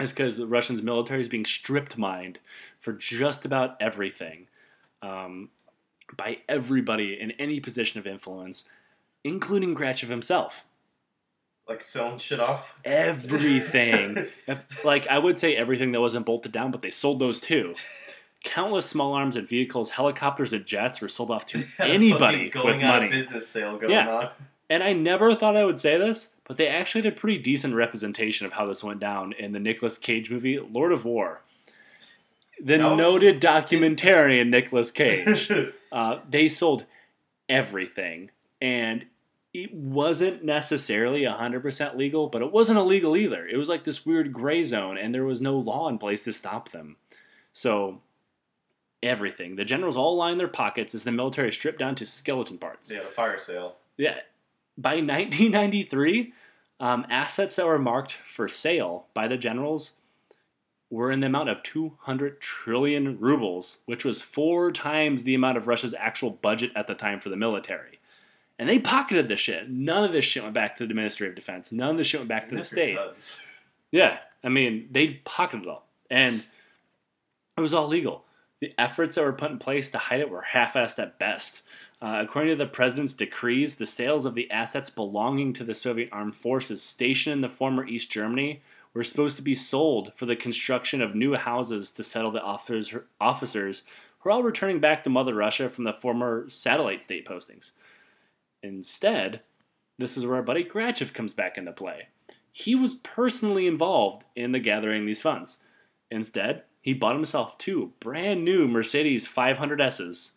is 0.00 0.12
because 0.12 0.36
the 0.36 0.46
Russians' 0.46 0.82
military 0.82 1.20
is 1.20 1.28
being 1.28 1.44
stripped 1.44 1.96
mined 1.96 2.38
for 2.80 2.92
just 2.92 3.44
about 3.44 3.76
everything 3.80 4.46
um, 5.02 5.50
by 6.16 6.38
everybody 6.48 7.18
in 7.20 7.32
any 7.32 7.60
position 7.60 7.98
of 7.98 8.06
influence, 8.06 8.64
including 9.24 9.74
Grachev 9.74 10.08
himself. 10.08 10.64
Like 11.68 11.82
selling 11.82 12.18
shit 12.18 12.38
off. 12.40 12.74
Everything. 12.84 14.26
If- 14.46 14.84
like, 14.84 15.06
I 15.08 15.18
would 15.18 15.36
say 15.38 15.56
everything 15.56 15.92
that 15.92 16.00
wasn't 16.00 16.26
bolted 16.26 16.52
down, 16.52 16.70
but 16.70 16.82
they 16.82 16.90
sold 16.90 17.18
those 17.18 17.40
too. 17.40 17.74
Countless 18.44 18.86
small 18.86 19.12
arms 19.14 19.34
and 19.34 19.48
vehicles, 19.48 19.90
helicopters 19.90 20.52
and 20.52 20.64
jets 20.64 21.00
were 21.00 21.08
sold 21.08 21.30
off 21.32 21.46
to 21.46 21.64
anybody 21.80 22.50
with 22.54 22.80
money. 22.80 23.08
business 23.08 23.48
sale 23.48 23.76
going 23.78 23.92
Yeah. 23.92 24.08
on. 24.08 24.28
And 24.70 24.82
I 24.82 24.92
never 24.92 25.34
thought 25.34 25.56
I 25.56 25.64
would 25.64 25.78
say 25.78 25.96
this, 25.96 26.30
but 26.46 26.56
they 26.56 26.68
actually 26.68 27.02
had 27.02 27.12
a 27.12 27.16
pretty 27.16 27.38
decent 27.38 27.74
representation 27.74 28.46
of 28.46 28.52
how 28.54 28.66
this 28.66 28.82
went 28.84 29.00
down 29.00 29.32
in 29.32 29.50
the 29.52 29.60
Nicolas 29.60 29.98
Cage 29.98 30.30
movie 30.30 30.58
Lord 30.60 30.92
of 30.92 31.04
War. 31.04 31.40
The 32.62 32.78
No. 32.78 32.94
noted 32.94 33.40
documentarian 33.40 34.48
Nicolas 34.48 34.90
Cage. 34.92 35.50
uh, 35.92 36.18
they 36.28 36.48
sold 36.48 36.84
everything, 37.48 38.30
and 38.60 39.06
it 39.62 39.72
wasn't 39.72 40.44
necessarily 40.44 41.22
100% 41.22 41.96
legal, 41.96 42.28
but 42.28 42.42
it 42.42 42.52
wasn't 42.52 42.78
illegal 42.78 43.16
either. 43.16 43.48
It 43.48 43.56
was 43.56 43.70
like 43.70 43.84
this 43.84 44.04
weird 44.04 44.32
gray 44.32 44.62
zone, 44.62 44.98
and 44.98 45.14
there 45.14 45.24
was 45.24 45.40
no 45.40 45.56
law 45.56 45.88
in 45.88 45.96
place 45.96 46.24
to 46.24 46.32
stop 46.34 46.72
them. 46.72 46.96
So, 47.54 48.02
everything. 49.02 49.56
The 49.56 49.64
generals 49.64 49.96
all 49.96 50.14
line 50.14 50.36
their 50.36 50.46
pockets 50.46 50.94
as 50.94 51.04
the 51.04 51.12
military 51.12 51.52
stripped 51.52 51.78
down 51.78 51.94
to 51.96 52.06
skeleton 52.06 52.58
parts. 52.58 52.90
yeah, 52.90 53.00
the 53.00 53.06
fire 53.06 53.38
sale. 53.38 53.76
Yeah. 53.96 54.20
By 54.76 54.96
1993, 54.96 56.34
um, 56.78 57.06
assets 57.08 57.56
that 57.56 57.66
were 57.66 57.78
marked 57.78 58.12
for 58.12 58.48
sale 58.48 59.06
by 59.14 59.26
the 59.26 59.38
generals 59.38 59.92
were 60.90 61.10
in 61.10 61.20
the 61.20 61.28
amount 61.28 61.48
of 61.48 61.62
200 61.62 62.42
trillion 62.42 63.18
rubles, 63.18 63.78
which 63.86 64.04
was 64.04 64.20
four 64.20 64.70
times 64.70 65.24
the 65.24 65.34
amount 65.34 65.56
of 65.56 65.66
Russia's 65.66 65.94
actual 65.94 66.30
budget 66.30 66.72
at 66.76 66.86
the 66.86 66.94
time 66.94 67.20
for 67.20 67.30
the 67.30 67.36
military. 67.36 67.95
And 68.58 68.68
they 68.68 68.78
pocketed 68.78 69.28
this 69.28 69.40
shit. 69.40 69.68
None 69.68 70.04
of 70.04 70.12
this 70.12 70.24
shit 70.24 70.42
went 70.42 70.54
back 70.54 70.76
to 70.76 70.86
the 70.86 70.94
Ministry 70.94 71.28
of 71.28 71.34
Defense. 71.34 71.70
None 71.70 71.90
of 71.90 71.96
this 71.98 72.06
shit 72.06 72.20
went 72.20 72.28
back 72.28 72.48
to 72.48 72.56
the 72.56 72.64
state. 72.64 72.94
does. 72.94 73.42
Yeah, 73.92 74.18
I 74.42 74.48
mean, 74.48 74.88
they 74.90 75.20
pocketed 75.24 75.64
it 75.64 75.68
all. 75.68 75.86
And 76.10 76.42
it 77.56 77.60
was 77.60 77.74
all 77.74 77.86
legal. 77.86 78.24
The 78.60 78.72
efforts 78.78 79.16
that 79.16 79.24
were 79.24 79.32
put 79.32 79.50
in 79.50 79.58
place 79.58 79.90
to 79.90 79.98
hide 79.98 80.20
it 80.20 80.30
were 80.30 80.42
half 80.42 80.74
assed 80.74 80.98
at 80.98 81.18
best. 81.18 81.62
Uh, 82.00 82.20
according 82.22 82.50
to 82.52 82.56
the 82.56 82.66
president's 82.66 83.14
decrees, 83.14 83.76
the 83.76 83.86
sales 83.86 84.24
of 84.24 84.34
the 84.34 84.50
assets 84.50 84.90
belonging 84.90 85.52
to 85.54 85.64
the 85.64 85.74
Soviet 85.74 86.08
armed 86.12 86.36
forces 86.36 86.82
stationed 86.82 87.34
in 87.34 87.40
the 87.40 87.48
former 87.48 87.86
East 87.86 88.10
Germany 88.10 88.62
were 88.92 89.04
supposed 89.04 89.36
to 89.36 89.42
be 89.42 89.54
sold 89.54 90.12
for 90.16 90.24
the 90.24 90.36
construction 90.36 91.02
of 91.02 91.14
new 91.14 91.34
houses 91.34 91.90
to 91.90 92.02
settle 92.02 92.30
the 92.30 92.42
officers, 92.42 92.94
officers 93.20 93.82
who 94.20 94.30
are 94.30 94.32
all 94.32 94.42
returning 94.42 94.80
back 94.80 95.02
to 95.02 95.10
Mother 95.10 95.34
Russia 95.34 95.68
from 95.68 95.84
the 95.84 95.92
former 95.92 96.48
satellite 96.48 97.02
state 97.02 97.26
postings. 97.26 97.72
Instead, 98.62 99.40
this 99.98 100.16
is 100.16 100.26
where 100.26 100.36
our 100.36 100.42
buddy 100.42 100.64
Grachev 100.64 101.12
comes 101.12 101.34
back 101.34 101.56
into 101.56 101.72
play. 101.72 102.08
He 102.52 102.74
was 102.74 102.94
personally 102.94 103.66
involved 103.66 104.24
in 104.34 104.52
the 104.52 104.58
gathering 104.58 105.04
these 105.04 105.22
funds. 105.22 105.58
Instead, 106.10 106.62
he 106.80 106.94
bought 106.94 107.16
himself 107.16 107.58
two 107.58 107.92
brand 108.00 108.44
new 108.44 108.66
Mercedes 108.68 109.26
500Ss. 109.26 110.32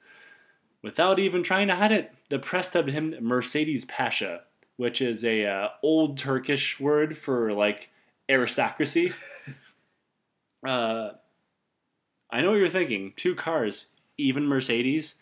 Without 0.82 1.20
even 1.20 1.44
trying 1.44 1.68
to 1.68 1.76
hide 1.76 1.92
it, 1.92 2.14
the 2.30 2.40
press 2.40 2.72
dubbed 2.72 2.90
him 2.90 3.14
Mercedes 3.22 3.86
Pasha, 3.86 4.42
which 4.78 5.02
is 5.02 5.24
a 5.24 5.46
uh, 5.46 5.68
old 5.84 6.18
Turkish 6.18 6.80
word 6.80 7.18
for 7.18 7.54
like 7.54 7.90
aristocracy. 8.30 9.12
uh, 10.66 11.12
I 12.32 12.42
know 12.42 12.52
what 12.52 12.60
you're 12.60 12.70
thinking. 12.70 13.14
Two 13.16 13.36
cars, 13.36 13.88
even 14.18 14.48
Mercedes, 14.48 15.16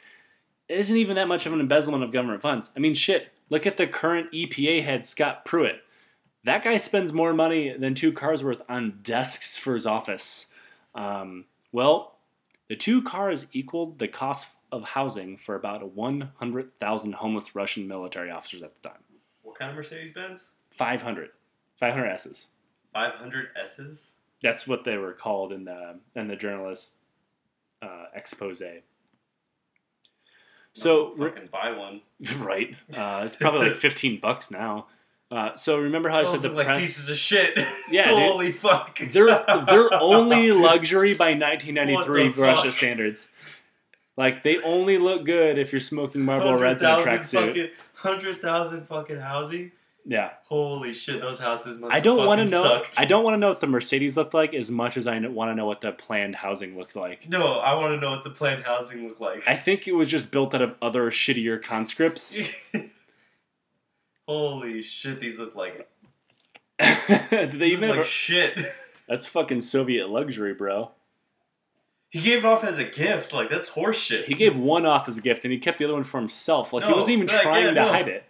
isn't 0.70 0.96
even 0.96 1.16
that 1.16 1.28
much 1.28 1.46
of 1.46 1.54
an 1.54 1.60
embezzlement 1.60 2.04
of 2.04 2.12
government 2.12 2.42
funds. 2.42 2.70
I 2.76 2.80
mean, 2.80 2.94
shit. 2.94 3.30
Look 3.50 3.66
at 3.66 3.78
the 3.78 3.88
current 3.88 4.32
EPA 4.32 4.84
head, 4.84 5.06
Scott 5.06 5.46
Pruitt. 5.46 5.82
That 6.44 6.64
guy 6.64 6.78
spends 6.78 7.14
more 7.14 7.34
money 7.34 7.76
than 7.78 7.96
two 7.96 8.12
cars 8.12 8.44
worth 8.44 8.62
on 8.70 9.00
desks 9.04 9.58
for 9.58 9.74
his 9.74 9.86
office. 9.86 10.48
Um, 10.96 11.46
well, 11.72 12.18
the 12.68 12.76
two 12.76 13.02
cars 13.02 13.48
equaled 13.54 14.00
the 14.00 14.08
cost 14.08 14.48
of 14.72 14.84
housing 14.84 15.38
for 15.38 15.56
about 15.56 15.94
100,000 15.94 17.14
homeless 17.14 17.56
Russian 17.56 17.88
military 17.88 18.30
officers 18.30 18.62
at 18.64 18.76
the 18.76 18.90
time. 18.90 19.00
What 19.44 19.58
kind 19.58 19.72
of 19.72 19.78
Mercedes 19.78 20.12
Benz? 20.12 20.50
500. 20.72 21.30
500 21.78 22.08
S's. 22.10 22.48
500 22.94 23.48
S's? 23.64 24.12
That's 24.42 24.68
what 24.68 24.84
they 24.84 24.98
were 24.98 25.14
called 25.14 25.52
in 25.52 25.66
the 25.66 26.00
in 26.16 26.28
the 26.28 26.36
journalist 26.36 26.94
uh, 27.82 28.06
expose. 28.14 28.62
So 30.78 31.13
re- 31.16 31.32
fucking 31.32 31.50
buy 31.52 31.72
one. 31.72 32.02
right, 32.40 32.76
uh, 32.96 33.24
it's 33.26 33.36
probably 33.36 33.70
like 33.70 33.78
15 33.80 34.20
bucks 34.20 34.52
now. 34.52 34.88
Uh, 35.30 35.56
so 35.56 35.78
remember 35.80 36.08
how 36.08 36.20
I 36.20 36.24
Those 36.24 36.34
said 36.34 36.42
the 36.44 36.48
look 36.50 36.58
like 36.58 36.68
press 36.68 36.82
pieces 36.82 37.10
of 37.10 37.18
shit. 37.18 37.58
Yeah, 37.92 38.08
dude. 38.10 38.18
Holy 38.20 38.52
fuck. 38.54 39.00
they're 39.12 39.44
they're 39.66 39.94
only 39.94 40.52
luxury 40.52 41.13
by 41.16 41.32
1993 41.34 42.30
the 42.30 42.42
Russia 42.42 42.63
fuck? 42.63 42.74
standards. 42.74 43.30
Like 44.16 44.44
they 44.44 44.58
only 44.62 44.98
look 44.98 45.26
good 45.26 45.58
if 45.58 45.72
you're 45.72 45.82
smoking 45.82 46.22
Marlboro 46.22 46.58
Reds 46.58 46.82
in 46.82 46.90
a 46.90 46.94
100,000 46.94 47.42
tracksuit. 47.42 47.48
fucking, 47.48 47.70
100,000 48.02 48.88
fucking 48.88 49.20
housing? 49.20 49.72
Yeah, 50.10 50.30
Holy 50.46 50.93
shit, 50.93 51.20
those 51.20 51.38
houses 51.38 51.78
must 51.78 51.93
I 51.93 52.00
don't 52.00 52.26
want 52.26 52.39
to 52.39 52.50
know. 52.50 52.63
Sucked. 52.63 52.98
I 52.98 53.04
don't 53.04 53.26
want 53.26 53.34
to 53.34 53.38
know 53.38 53.50
what 53.50 53.60
the 53.60 53.67
Mercedes 53.67 54.15
looked 54.15 54.34
like 54.34 54.54
as 54.54 54.72
much 54.72 54.96
as 54.96 55.06
I 55.06 55.20
want 55.20 55.52
to 55.52 55.56
know 55.56 55.65
what 55.65 55.82
the 55.82 55.91
planned 55.91 56.36
housing 56.36 56.78
looked 56.78 56.96
like. 56.96 57.28
No, 57.28 57.60
I 57.60 57.74
want 57.74 57.93
to 57.93 58.00
know 58.00 58.12
what 58.12 58.24
the 58.24 58.30
planned 58.30 58.63
housing 58.63 59.06
looked 59.06 59.20
like. 59.20 59.46
I 59.46 59.58
think 59.58 59.86
it 59.86 59.91
was 59.91 60.10
just 60.10 60.32
built 60.32 60.56
out 60.56 60.62
of 60.62 60.76
other 60.82 61.12
shittier 61.12 61.62
conscripts. 61.62 62.39
Holy 64.30 64.82
shit, 64.82 65.20
these 65.20 65.39
look 65.39 65.56
like 65.56 65.89
Did 66.80 67.30
they 67.52 67.58
these 67.58 67.74
even? 67.74 67.89
look 67.89 67.98
like 67.98 68.08
shit. 68.08 68.58
That's 69.10 69.26
fucking 69.26 69.60
Soviet 69.60 70.10
luxury, 70.10 70.54
bro. 70.54 70.91
He 72.08 72.22
gave 72.22 72.39
it 72.39 72.46
off 72.46 72.63
as 72.63 72.78
a 72.78 72.86
gift. 72.86 73.34
Like 73.34 73.50
that's 73.50 73.67
horse 73.67 73.98
shit. 73.98 74.26
He 74.26 74.34
gave 74.34 74.56
one 74.56 74.86
off 74.86 75.10
as 75.10 75.17
a 75.17 75.22
gift, 75.22 75.43
and 75.43 75.52
he 75.52 75.60
kept 75.60 75.80
the 75.80 75.86
other 75.86 75.93
one 75.93 76.06
for 76.06 76.17
himself. 76.17 76.72
Like 76.72 76.86
he 76.86 76.93
wasn't 76.93 77.12
even 77.12 77.28
trying 77.28 77.65
yeah, 77.65 77.70
to 77.72 77.76
no. 77.76 77.88
hide 77.89 78.08
it. 78.08 78.24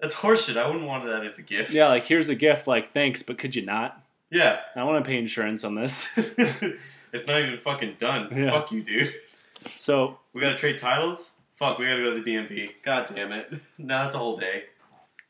That's 0.00 0.14
horseshit. 0.14 0.56
I 0.56 0.66
wouldn't 0.66 0.86
want 0.86 1.04
that 1.06 1.24
as 1.24 1.38
a 1.38 1.42
gift. 1.42 1.72
Yeah, 1.72 1.88
like 1.88 2.04
here's 2.04 2.28
a 2.28 2.34
gift. 2.34 2.66
Like 2.66 2.92
thanks, 2.92 3.22
but 3.22 3.38
could 3.38 3.54
you 3.54 3.64
not? 3.64 4.02
yeah. 4.30 4.60
I 4.76 4.84
want 4.84 5.04
to 5.04 5.08
pay 5.08 5.16
insurance 5.18 5.64
on 5.64 5.74
this. 5.74 6.08
it's 6.16 7.26
not 7.26 7.40
even 7.40 7.58
fucking 7.58 7.96
done. 7.98 8.28
Yeah. 8.34 8.50
Fuck 8.50 8.70
you, 8.72 8.82
dude. 8.82 9.12
so 9.74 10.18
We 10.32 10.40
gotta 10.40 10.56
trade 10.56 10.78
titles. 10.78 11.36
Fuck, 11.56 11.78
we 11.78 11.86
gotta 11.86 12.02
go 12.02 12.14
to 12.14 12.22
the 12.22 12.30
DMV. 12.30 12.70
God 12.84 13.10
damn 13.14 13.32
it. 13.32 13.52
Now 13.78 14.06
it's 14.06 14.14
a 14.14 14.18
whole 14.18 14.36
day. 14.36 14.64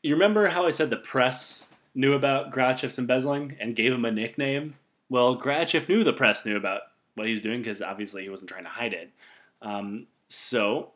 you 0.03 0.13
remember 0.13 0.47
how 0.47 0.65
I 0.65 0.69
said 0.69 0.89
the 0.89 0.97
press 0.97 1.63
knew 1.95 2.13
about 2.13 2.51
Grachev's 2.51 2.99
embezzling 2.99 3.57
and 3.59 3.75
gave 3.75 3.91
him 3.93 4.05
a 4.05 4.11
nickname? 4.11 4.75
Well, 5.09 5.35
Grachev 5.35 5.89
knew 5.89 6.03
the 6.03 6.13
press 6.13 6.45
knew 6.45 6.55
about 6.55 6.81
what 7.15 7.25
he 7.25 7.33
was 7.33 7.41
doing 7.41 7.61
because 7.61 7.81
obviously 7.81 8.21
he 8.23 8.29
wasn't 8.29 8.49
trying 8.51 8.63
to 8.65 8.69
hide 8.69 8.93
it. 8.93 9.09
Um, 9.63 10.05
so 10.27 10.91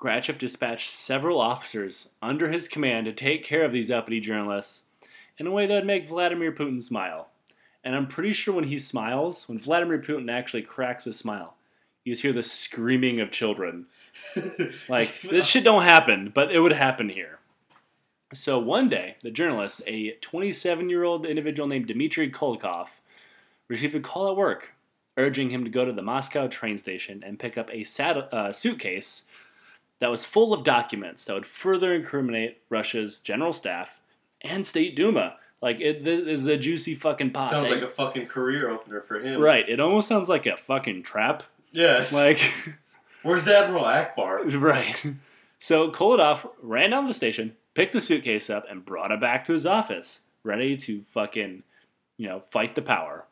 Grachev 0.00 0.38
dispatched 0.38 0.88
several 0.88 1.40
officers 1.40 2.08
under 2.22 2.50
his 2.50 2.68
command 2.68 3.04
to 3.04 3.12
take 3.12 3.44
care 3.44 3.64
of 3.64 3.72
these 3.72 3.90
uppity 3.90 4.18
journalists 4.18 4.82
in 5.38 5.46
a 5.46 5.50
way 5.50 5.66
that 5.66 5.74
would 5.74 5.86
make 5.86 6.08
Vladimir 6.08 6.52
Putin 6.52 6.80
smile. 6.80 7.28
And 7.84 7.94
I'm 7.94 8.06
pretty 8.06 8.32
sure 8.32 8.54
when 8.54 8.64
he 8.64 8.78
smiles, 8.78 9.48
when 9.48 9.58
Vladimir 9.58 9.98
Putin 9.98 10.30
actually 10.30 10.62
cracks 10.62 11.06
a 11.06 11.12
smile, 11.12 11.56
you 12.04 12.12
just 12.12 12.22
hear 12.22 12.32
the 12.32 12.42
screaming 12.42 13.20
of 13.20 13.30
children. 13.30 13.86
Like 14.88 15.20
this 15.22 15.46
shit 15.46 15.64
don't 15.64 15.82
happen, 15.82 16.32
but 16.34 16.50
it 16.50 16.60
would 16.60 16.72
happen 16.72 17.08
here. 17.08 17.38
So 18.34 18.58
one 18.58 18.88
day, 18.88 19.16
the 19.22 19.30
journalist, 19.30 19.82
a 19.86 20.12
27 20.20 20.90
year 20.90 21.04
old 21.04 21.26
individual 21.26 21.68
named 21.68 21.86
Dmitry 21.86 22.30
Kholodov, 22.30 22.88
received 23.68 23.94
a 23.94 24.00
call 24.00 24.30
at 24.30 24.36
work 24.36 24.72
urging 25.16 25.50
him 25.50 25.64
to 25.64 25.70
go 25.70 25.84
to 25.84 25.92
the 25.92 26.02
Moscow 26.02 26.48
train 26.48 26.78
station 26.78 27.22
and 27.24 27.38
pick 27.38 27.58
up 27.58 27.70
a 27.72 27.84
sad- 27.84 28.28
uh, 28.32 28.52
suitcase 28.52 29.24
that 30.00 30.10
was 30.10 30.24
full 30.24 30.52
of 30.52 30.64
documents 30.64 31.24
that 31.24 31.34
would 31.34 31.46
further 31.46 31.94
incriminate 31.94 32.58
Russia's 32.68 33.20
general 33.20 33.52
staff 33.52 34.00
and 34.42 34.66
State 34.66 34.96
Duma. 34.96 35.36
Like, 35.62 35.80
it, 35.80 36.04
this 36.04 36.40
is 36.40 36.46
a 36.46 36.56
juicy 36.56 36.94
fucking 36.94 37.32
pot. 37.32 37.50
Sounds 37.50 37.68
like 37.68 37.82
a 37.82 37.88
fucking 37.88 38.26
career 38.26 38.70
opener 38.70 39.02
for 39.02 39.20
him. 39.20 39.40
right. 39.40 39.68
It 39.68 39.78
almost 39.78 40.08
sounds 40.08 40.28
like 40.28 40.46
a 40.46 40.56
fucking 40.56 41.02
trap. 41.02 41.42
Yes. 41.70 42.12
Like, 42.12 42.52
Where's 43.22 43.46
Admiral 43.46 43.84
Ackbar? 43.84 44.60
right. 44.60 45.14
So 45.58 45.90
Kholodov 45.90 46.48
ran 46.62 46.90
down 46.90 47.02
to 47.04 47.08
the 47.08 47.14
station, 47.14 47.56
picked 47.74 47.92
the 47.92 48.00
suitcase 48.00 48.48
up, 48.48 48.64
and 48.70 48.84
brought 48.84 49.12
it 49.12 49.20
back 49.20 49.44
to 49.44 49.52
his 49.52 49.66
office, 49.66 50.20
ready 50.42 50.76
to 50.78 51.02
fucking, 51.02 51.62
you 52.16 52.26
know, 52.28 52.40
fight 52.40 52.74
the 52.74 52.82
power. 52.82 53.26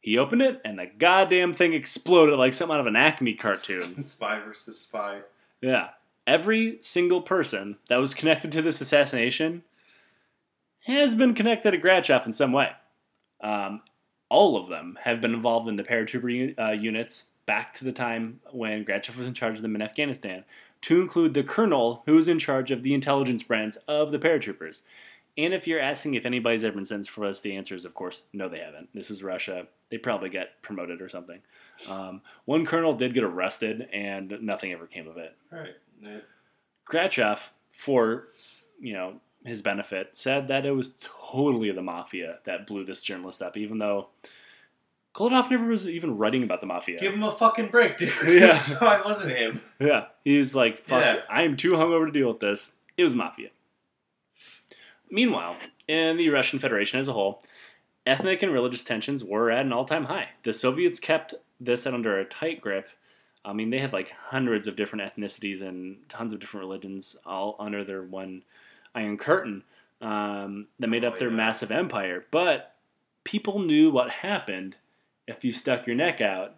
He 0.00 0.16
opened 0.16 0.40
it, 0.40 0.62
and 0.64 0.78
the 0.78 0.86
goddamn 0.86 1.52
thing 1.52 1.74
exploded 1.74 2.38
like 2.38 2.54
something 2.54 2.74
out 2.74 2.80
of 2.80 2.86
an 2.86 2.96
Acme 2.96 3.34
cartoon. 3.34 4.02
spy 4.04 4.40
versus 4.40 4.78
spy. 4.80 5.20
Yeah. 5.60 5.90
Every 6.26 6.78
single 6.80 7.22
person 7.22 7.76
that 7.88 7.98
was 7.98 8.14
connected 8.14 8.50
to 8.52 8.62
this 8.62 8.80
assassination 8.80 9.62
has 10.86 11.14
been 11.14 11.34
connected 11.34 11.70
to 11.70 11.78
Grachev 11.78 12.26
in 12.26 12.32
some 12.32 12.52
way. 12.52 12.72
Um, 13.40 13.82
all 14.28 14.56
of 14.56 14.68
them 14.68 14.98
have 15.02 15.20
been 15.20 15.34
involved 15.34 15.68
in 15.68 15.76
the 15.76 15.84
paratrooper 15.84 16.58
uh, 16.58 16.72
units 16.72 17.24
back 17.46 17.72
to 17.74 17.84
the 17.84 17.92
time 17.92 18.40
when 18.50 18.84
Grachev 18.84 19.16
was 19.16 19.26
in 19.26 19.34
charge 19.34 19.56
of 19.56 19.62
them 19.62 19.76
in 19.76 19.82
Afghanistan, 19.82 20.44
to 20.82 21.00
include 21.00 21.34
the 21.34 21.44
colonel 21.44 22.02
who 22.06 22.14
was 22.14 22.28
in 22.28 22.38
charge 22.38 22.70
of 22.70 22.82
the 22.82 22.92
intelligence 22.92 23.42
branch 23.42 23.76
of 23.88 24.10
the 24.10 24.18
paratroopers. 24.18 24.82
And 25.38 25.52
if 25.52 25.66
you're 25.66 25.80
asking 25.80 26.14
if 26.14 26.24
anybody's 26.24 26.64
ever 26.64 26.76
been 26.76 26.84
sentenced 26.86 27.10
for 27.10 27.24
us, 27.26 27.40
the 27.40 27.56
answer 27.56 27.74
is, 27.74 27.84
of 27.84 27.92
course, 27.94 28.22
no, 28.32 28.48
they 28.48 28.58
haven't. 28.60 28.88
This 28.94 29.10
is 29.10 29.22
Russia. 29.22 29.66
They 29.90 29.98
probably 29.98 30.30
got 30.30 30.46
promoted 30.62 31.02
or 31.02 31.08
something. 31.10 31.40
Um, 31.88 32.22
one 32.46 32.64
colonel 32.64 32.94
did 32.94 33.12
get 33.12 33.22
arrested, 33.22 33.86
and 33.92 34.38
nothing 34.40 34.72
ever 34.72 34.86
came 34.86 35.06
of 35.06 35.18
it. 35.18 35.36
Right. 35.52 35.74
Yeah. 36.02 36.18
Grachev, 36.88 37.38
for 37.68 38.28
you 38.80 38.94
know 38.94 39.20
his 39.44 39.60
benefit, 39.62 40.10
said 40.14 40.48
that 40.48 40.64
it 40.66 40.72
was 40.72 40.94
totally 41.00 41.70
the 41.70 41.82
mafia 41.82 42.38
that 42.44 42.66
blew 42.66 42.84
this 42.84 43.02
journalist 43.02 43.42
up, 43.42 43.56
even 43.56 43.78
though 43.78 44.08
Kholodov 45.14 45.50
never 45.50 45.66
was 45.66 45.88
even 45.88 46.16
writing 46.16 46.42
about 46.42 46.60
the 46.60 46.66
mafia. 46.66 46.98
Give 47.00 47.12
him 47.14 47.22
a 47.22 47.30
fucking 47.30 47.68
break, 47.68 47.96
dude. 47.96 48.12
Yeah. 48.26 48.78
no, 48.80 48.90
it 48.92 49.04
wasn't 49.04 49.32
him. 49.36 49.60
yeah, 49.80 50.06
he 50.24 50.38
was 50.38 50.54
like, 50.54 50.78
"Fuck, 50.78 51.02
Yeah. 51.02 51.20
I 51.28 51.42
am 51.42 51.56
too 51.56 51.72
hungover 51.72 52.06
to 52.06 52.12
deal 52.12 52.28
with 52.28 52.40
this." 52.40 52.72
It 52.96 53.02
was 53.02 53.14
mafia. 53.14 53.50
Meanwhile, 55.10 55.56
in 55.88 56.16
the 56.16 56.28
Russian 56.30 56.58
Federation 56.58 56.98
as 57.00 57.08
a 57.08 57.12
whole, 57.12 57.42
ethnic 58.04 58.42
and 58.42 58.52
religious 58.52 58.84
tensions 58.84 59.24
were 59.24 59.50
at 59.50 59.64
an 59.64 59.72
all-time 59.72 60.04
high. 60.04 60.30
The 60.42 60.52
Soviets 60.52 60.98
kept 60.98 61.34
this 61.60 61.86
under 61.86 62.18
a 62.18 62.24
tight 62.24 62.60
grip. 62.60 62.88
I 63.44 63.52
mean, 63.52 63.70
they 63.70 63.78
had 63.78 63.92
like 63.92 64.10
hundreds 64.10 64.66
of 64.66 64.76
different 64.76 65.04
ethnicities 65.04 65.62
and 65.62 65.98
tons 66.08 66.32
of 66.32 66.40
different 66.40 66.66
religions 66.66 67.16
all 67.24 67.56
under 67.58 67.84
their 67.84 68.02
one 68.02 68.42
iron 68.94 69.16
curtain 69.16 69.62
um, 70.00 70.66
that 70.78 70.88
made 70.88 71.04
Oh, 71.04 71.08
up 71.08 71.18
their 71.18 71.30
yeah. 71.30 71.36
massive 71.36 71.70
empire. 71.70 72.24
But 72.30 72.74
people 73.24 73.60
knew 73.60 73.90
what 73.90 74.10
happened 74.10 74.76
if 75.26 75.44
you 75.44 75.52
stuck 75.52 75.86
your 75.86 75.96
neck 75.96 76.20
out 76.20 76.54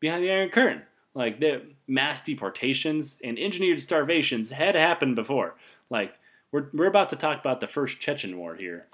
behind 0.00 0.22
the 0.24 0.30
Iron 0.30 0.48
Curtain. 0.48 0.82
Like 1.14 1.40
the 1.40 1.62
mass 1.86 2.24
deportations 2.24 3.18
and 3.22 3.38
engineered 3.38 3.78
starvations 3.80 4.50
had 4.50 4.74
happened 4.74 5.14
before. 5.16 5.54
Like 5.90 6.14
we're 6.52 6.66
we're 6.72 6.86
about 6.86 7.08
to 7.10 7.16
talk 7.16 7.40
about 7.40 7.60
the 7.60 7.66
first 7.66 7.98
Chechen 7.98 8.38
War 8.38 8.54
here, 8.54 8.86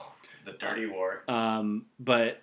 The 0.45 0.53
dirty 0.53 0.87
war. 0.87 1.23
um, 1.29 1.87
but 2.01 2.43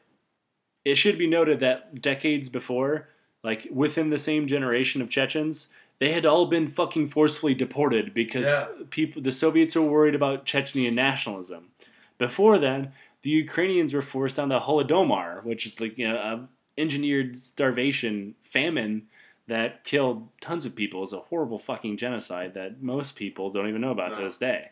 it 0.83 0.95
should 0.95 1.17
be 1.17 1.25
noted 1.27 1.59
that 1.61 2.01
decades 2.01 2.49
before, 2.49 3.09
like 3.43 3.67
within 3.71 4.09
the 4.11 4.19
same 4.19 4.45
generation 4.45 5.01
of 5.01 5.09
Chechens, 5.09 5.67
they 5.99 6.11
had 6.11 6.25
all 6.25 6.45
been 6.45 6.67
fucking 6.67 7.07
forcefully 7.09 7.53
deported 7.55 8.13
because 8.13 8.47
Yeah. 8.47 8.67
people 8.91 9.21
the 9.21 9.31
Soviets 9.31 9.73
were 9.75 9.81
worried 9.81 10.13
about 10.15 10.45
Chechnya 10.45 10.93
nationalism. 10.93 11.71
Before 12.17 12.59
then, 12.59 12.91
the 13.23 13.29
Ukrainians 13.31 13.93
were 13.93 14.01
forced 14.03 14.37
on 14.37 14.49
the 14.49 14.59
Holodomor, 14.59 15.43
which 15.43 15.65
is 15.65 15.79
like 15.81 15.97
you 15.97 16.07
know, 16.07 16.17
a 16.17 16.47
engineered 16.79 17.37
starvation 17.37 18.35
famine 18.43 19.07
that 19.47 19.83
killed 19.83 20.27
tons 20.41 20.65
of 20.65 20.75
people. 20.75 21.03
It's 21.03 21.13
a 21.13 21.19
horrible 21.19 21.57
fucking 21.59 21.97
genocide 21.97 22.53
that 22.55 22.81
most 22.83 23.15
people 23.15 23.49
don't 23.49 23.67
even 23.69 23.81
know 23.81 23.91
about 23.91 24.13
to 24.15 24.21
this 24.21 24.37
day. 24.37 24.69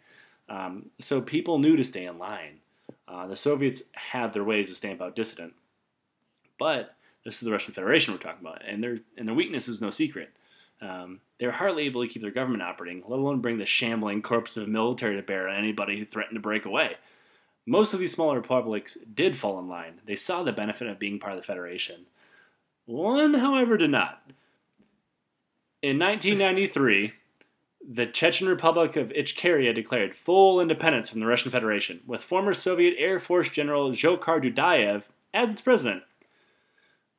Um, 0.53 0.91
so 0.99 1.19
people 1.19 1.57
knew 1.57 1.75
to 1.75 1.83
stay 1.83 2.05
in 2.05 2.19
line. 2.19 2.59
Uh, 3.07 3.25
the 3.25 3.35
Soviets 3.35 3.81
had 3.93 4.33
their 4.33 4.43
ways 4.43 4.69
to 4.69 4.75
stamp 4.75 5.01
out 5.01 5.15
dissident, 5.15 5.53
but 6.59 6.95
this 7.25 7.35
is 7.35 7.41
the 7.41 7.51
Russian 7.51 7.73
Federation 7.73 8.13
we're 8.13 8.19
talking 8.19 8.45
about, 8.45 8.61
and 8.67 8.83
their 8.83 8.99
and 9.17 9.27
their 9.27 9.35
weakness 9.35 9.67
is 9.67 9.81
no 9.81 9.89
secret. 9.89 10.29
Um, 10.79 11.21
they 11.39 11.45
were 11.45 11.53
hardly 11.53 11.83
able 11.83 12.03
to 12.03 12.07
keep 12.07 12.21
their 12.21 12.31
government 12.31 12.61
operating, 12.61 13.03
let 13.07 13.19
alone 13.19 13.41
bring 13.41 13.57
the 13.57 13.65
shambling 13.65 14.21
corpse 14.21 14.57
of 14.57 14.67
military 14.67 15.15
to 15.15 15.23
bear 15.23 15.47
on 15.47 15.57
anybody 15.57 15.97
who 15.97 16.05
threatened 16.05 16.35
to 16.35 16.41
break 16.41 16.65
away. 16.65 16.97
Most 17.65 17.93
of 17.93 17.99
these 17.99 18.11
smaller 18.11 18.35
republics 18.35 18.97
did 19.13 19.37
fall 19.37 19.57
in 19.59 19.69
line. 19.69 20.01
They 20.05 20.17
saw 20.17 20.43
the 20.43 20.51
benefit 20.51 20.87
of 20.87 20.99
being 20.99 21.19
part 21.19 21.33
of 21.33 21.39
the 21.39 21.45
Federation. 21.45 22.05
One, 22.85 23.35
however, 23.35 23.77
did 23.77 23.91
not. 23.91 24.21
In 25.81 25.97
1993, 25.97 27.13
the 27.87 28.05
Chechen 28.05 28.47
Republic 28.47 28.95
of 28.95 29.09
Ichkeria 29.09 29.73
declared 29.75 30.15
full 30.15 30.59
independence 30.61 31.09
from 31.09 31.19
the 31.19 31.25
Russian 31.25 31.51
Federation, 31.51 32.01
with 32.07 32.21
former 32.23 32.53
Soviet 32.53 32.95
Air 32.97 33.19
Force 33.19 33.49
General 33.49 33.91
Dzhokhar 33.91 34.41
Dudayev 34.41 35.03
as 35.33 35.49
its 35.51 35.61
president. 35.61 36.03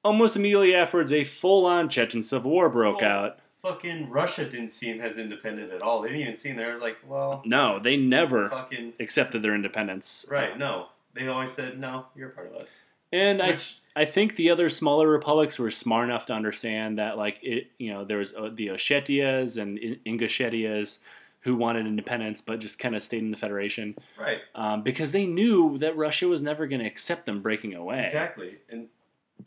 Almost 0.05 0.37
immediately 0.37 0.75
afterwards, 0.75 1.13
a 1.13 1.25
full 1.25 1.65
on 1.67 1.89
Chechen 1.89 2.23
civil 2.23 2.51
war 2.51 2.69
broke 2.69 3.03
Oh. 3.03 3.07
out. 3.07 3.39
Fucking 3.63 4.11
Russia 4.11 4.45
didn't 4.45 4.69
seem 4.69 5.01
as 5.01 5.17
independent 5.17 5.73
at 5.73 5.81
all. 5.81 6.03
They 6.03 6.09
didn't 6.09 6.23
even 6.23 6.37
seem 6.37 6.57
there. 6.57 6.79
Like, 6.79 6.99
well, 7.07 7.43
No, 7.47 7.79
they 7.79 7.97
never 7.97 8.51
fucking 8.51 8.93
accepted 9.01 9.41
their 9.43 9.55
independence. 9.55 10.27
right. 10.31 10.59
No, 10.59 10.89
they 11.15 11.27
always 11.29 11.53
said 11.53 11.79
no. 11.81 12.07
You're 12.15 12.29
part 12.29 12.49
of 12.49 12.55
us. 12.57 12.77
And 13.11 13.41
I, 13.41 13.49
Which- 13.53 13.77
I 13.97 14.05
think 14.05 14.37
the 14.37 14.51
other 14.51 14.69
smaller 14.71 15.09
republics 15.09 15.59
were 15.59 15.71
smart 15.71 16.09
enough 16.09 16.27
to 16.27 16.33
understand 16.33 16.99
that, 16.99 17.17
like, 17.17 17.39
it, 17.43 17.69
you 17.79 17.93
know, 17.93 18.05
there 18.05 18.19
was 18.19 18.35
uh, 18.35 18.51
the 18.53 18.69
Ossetias 18.69 19.57
and 19.57 19.79
In- 19.79 20.01
Ingushetias 20.19 20.99
who 21.41 21.55
wanted 21.57 21.87
independence 21.87 22.41
but 22.41 22.59
just 22.59 22.79
kind 22.79 22.97
of 22.97 23.03
stayed 23.03 23.21
in 23.23 23.31
the 23.31 23.37
Federation 23.37 23.95
Right. 24.19 24.39
um, 24.55 24.83
because 24.83 25.13
they 25.13 25.27
knew 25.27 25.77
that 25.79 25.95
Russia 25.97 26.27
was 26.27 26.41
never 26.41 26.67
going 26.67 26.81
to 26.81 26.87
accept 26.87 27.27
them 27.27 27.43
breaking 27.43 27.75
away. 27.75 28.03
Exactly. 28.03 28.57
And 28.71 28.89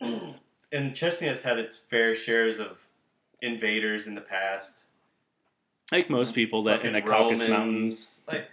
and 0.00 0.92
Chechnya 0.94 1.28
has 1.28 1.40
had 1.40 1.58
its 1.58 1.76
fair 1.76 2.14
shares 2.14 2.60
of 2.60 2.78
invaders 3.42 4.06
in 4.06 4.14
the 4.14 4.20
past. 4.20 4.84
Like 5.90 6.08
most 6.08 6.34
people 6.34 6.62
that 6.64 6.84
in 6.84 6.92
the 6.92 7.00
Fucking 7.00 7.12
Caucasus 7.12 7.48
Mountains. 7.48 8.22
Like, 8.28 8.48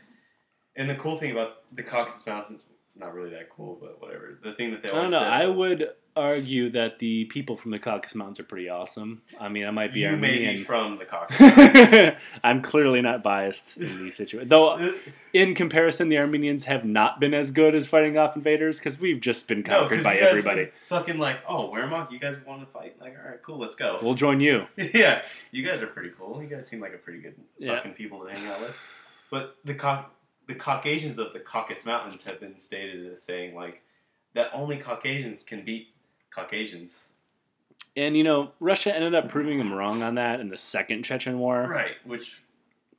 and 0.76 0.90
the 0.90 0.96
cool 0.96 1.18
thing 1.18 1.32
about 1.32 1.64
the 1.72 1.84
Caucasus 1.84 2.26
Mountains, 2.26 2.64
not 2.98 3.14
really 3.14 3.32
that 3.32 3.50
cool, 3.50 3.78
but 3.82 4.02
whatever. 4.02 4.38
The 4.44 4.54
thing 4.54 4.72
that 4.72 4.82
they 4.84 4.90
I 4.90 5.02
don't 5.02 5.12
know. 5.12 5.20
I 5.20 5.48
was, 5.48 5.58
would 5.58 5.90
argue 6.18 6.70
that 6.70 7.00
the 7.00 7.26
people 7.26 7.58
from 7.58 7.72
the 7.72 7.80
Caucasus 7.80 8.16
Mountains 8.16 8.40
are 8.40 8.44
pretty 8.46 8.70
awesome. 8.70 9.22
I 9.38 9.50
mean, 9.50 9.66
I 9.66 9.72
might 9.72 9.94
be 9.94 10.00
you 10.00 10.16
may 10.16 10.30
Armenian. 10.30 10.56
be 10.56 10.64
from 10.64 10.98
the 10.98 11.04
Caucasus 11.04 11.40
Mountains. 11.58 12.16
I'm 12.42 12.62
clearly 12.62 13.02
not 13.02 13.22
biased 13.22 13.76
in 13.76 13.98
these 13.98 14.16
situations. 14.16 14.50
Though, 14.50 14.94
in 15.34 15.56
comparison, 15.56 16.08
the 16.08 16.18
Armenians 16.18 16.64
have 16.66 16.86
not 16.86 17.20
been 17.20 17.34
as 17.34 17.52
good 17.52 17.76
as 17.76 17.86
fighting 17.86 18.18
off 18.18 18.38
invaders 18.38 18.80
because 18.80 18.98
we've 18.98 19.20
just 19.20 19.46
been 19.50 19.62
No, 19.68 19.90
by 20.02 20.16
everybody. 20.16 20.70
Fucking 20.88 21.18
like, 21.20 21.40
oh, 21.50 21.70
Wehrmacht, 21.70 22.12
you 22.14 22.20
guys 22.20 22.38
want 22.48 22.62
to 22.62 22.68
fight? 22.68 22.96
Like, 23.02 23.18
all 23.22 23.30
right, 23.32 23.42
cool, 23.42 23.58
let's 23.58 23.76
go. 23.76 24.00
We'll 24.02 24.14
join 24.14 24.40
you. 24.40 24.68
yeah, 24.78 25.24
you 25.52 25.68
guys 25.68 25.82
are 25.82 25.88
pretty 25.88 26.12
cool. 26.18 26.42
You 26.42 26.48
guys 26.48 26.66
seem 26.66 26.80
like 26.80 26.94
a 26.94 26.98
pretty 26.98 27.20
good 27.20 27.36
Yeah. 27.58 27.76
fucking 27.76 27.92
people 27.94 28.24
to 28.26 28.32
hang 28.34 28.48
out 28.48 28.62
with. 28.62 28.74
But 29.32 29.58
the 29.66 29.74
Cau- 29.74 30.06
the 30.48 30.56
Caucasians 30.56 31.18
of 31.18 31.34
the 31.34 31.40
Caucasus 31.40 31.86
Mountains 31.86 32.24
have 32.24 32.40
been 32.40 32.60
stated 32.60 33.12
as 33.12 33.22
saying 33.22 33.56
like 33.56 33.82
that 34.34 34.50
only 34.54 34.78
Caucasians 34.78 35.44
can 35.44 35.64
beat 35.66 35.90
Caucasians. 36.30 37.10
And, 37.98 38.18
you 38.18 38.24
know, 38.24 38.52
Russia 38.60 38.94
ended 38.94 39.16
up 39.16 39.30
proving 39.30 39.58
them 39.58 39.72
wrong 39.74 40.02
on 40.04 40.16
that 40.16 40.40
in 40.42 40.50
the 40.50 40.58
second 40.58 41.04
Chechen 41.04 41.40
War. 41.40 41.66
Right, 41.68 41.96
which 42.04 42.42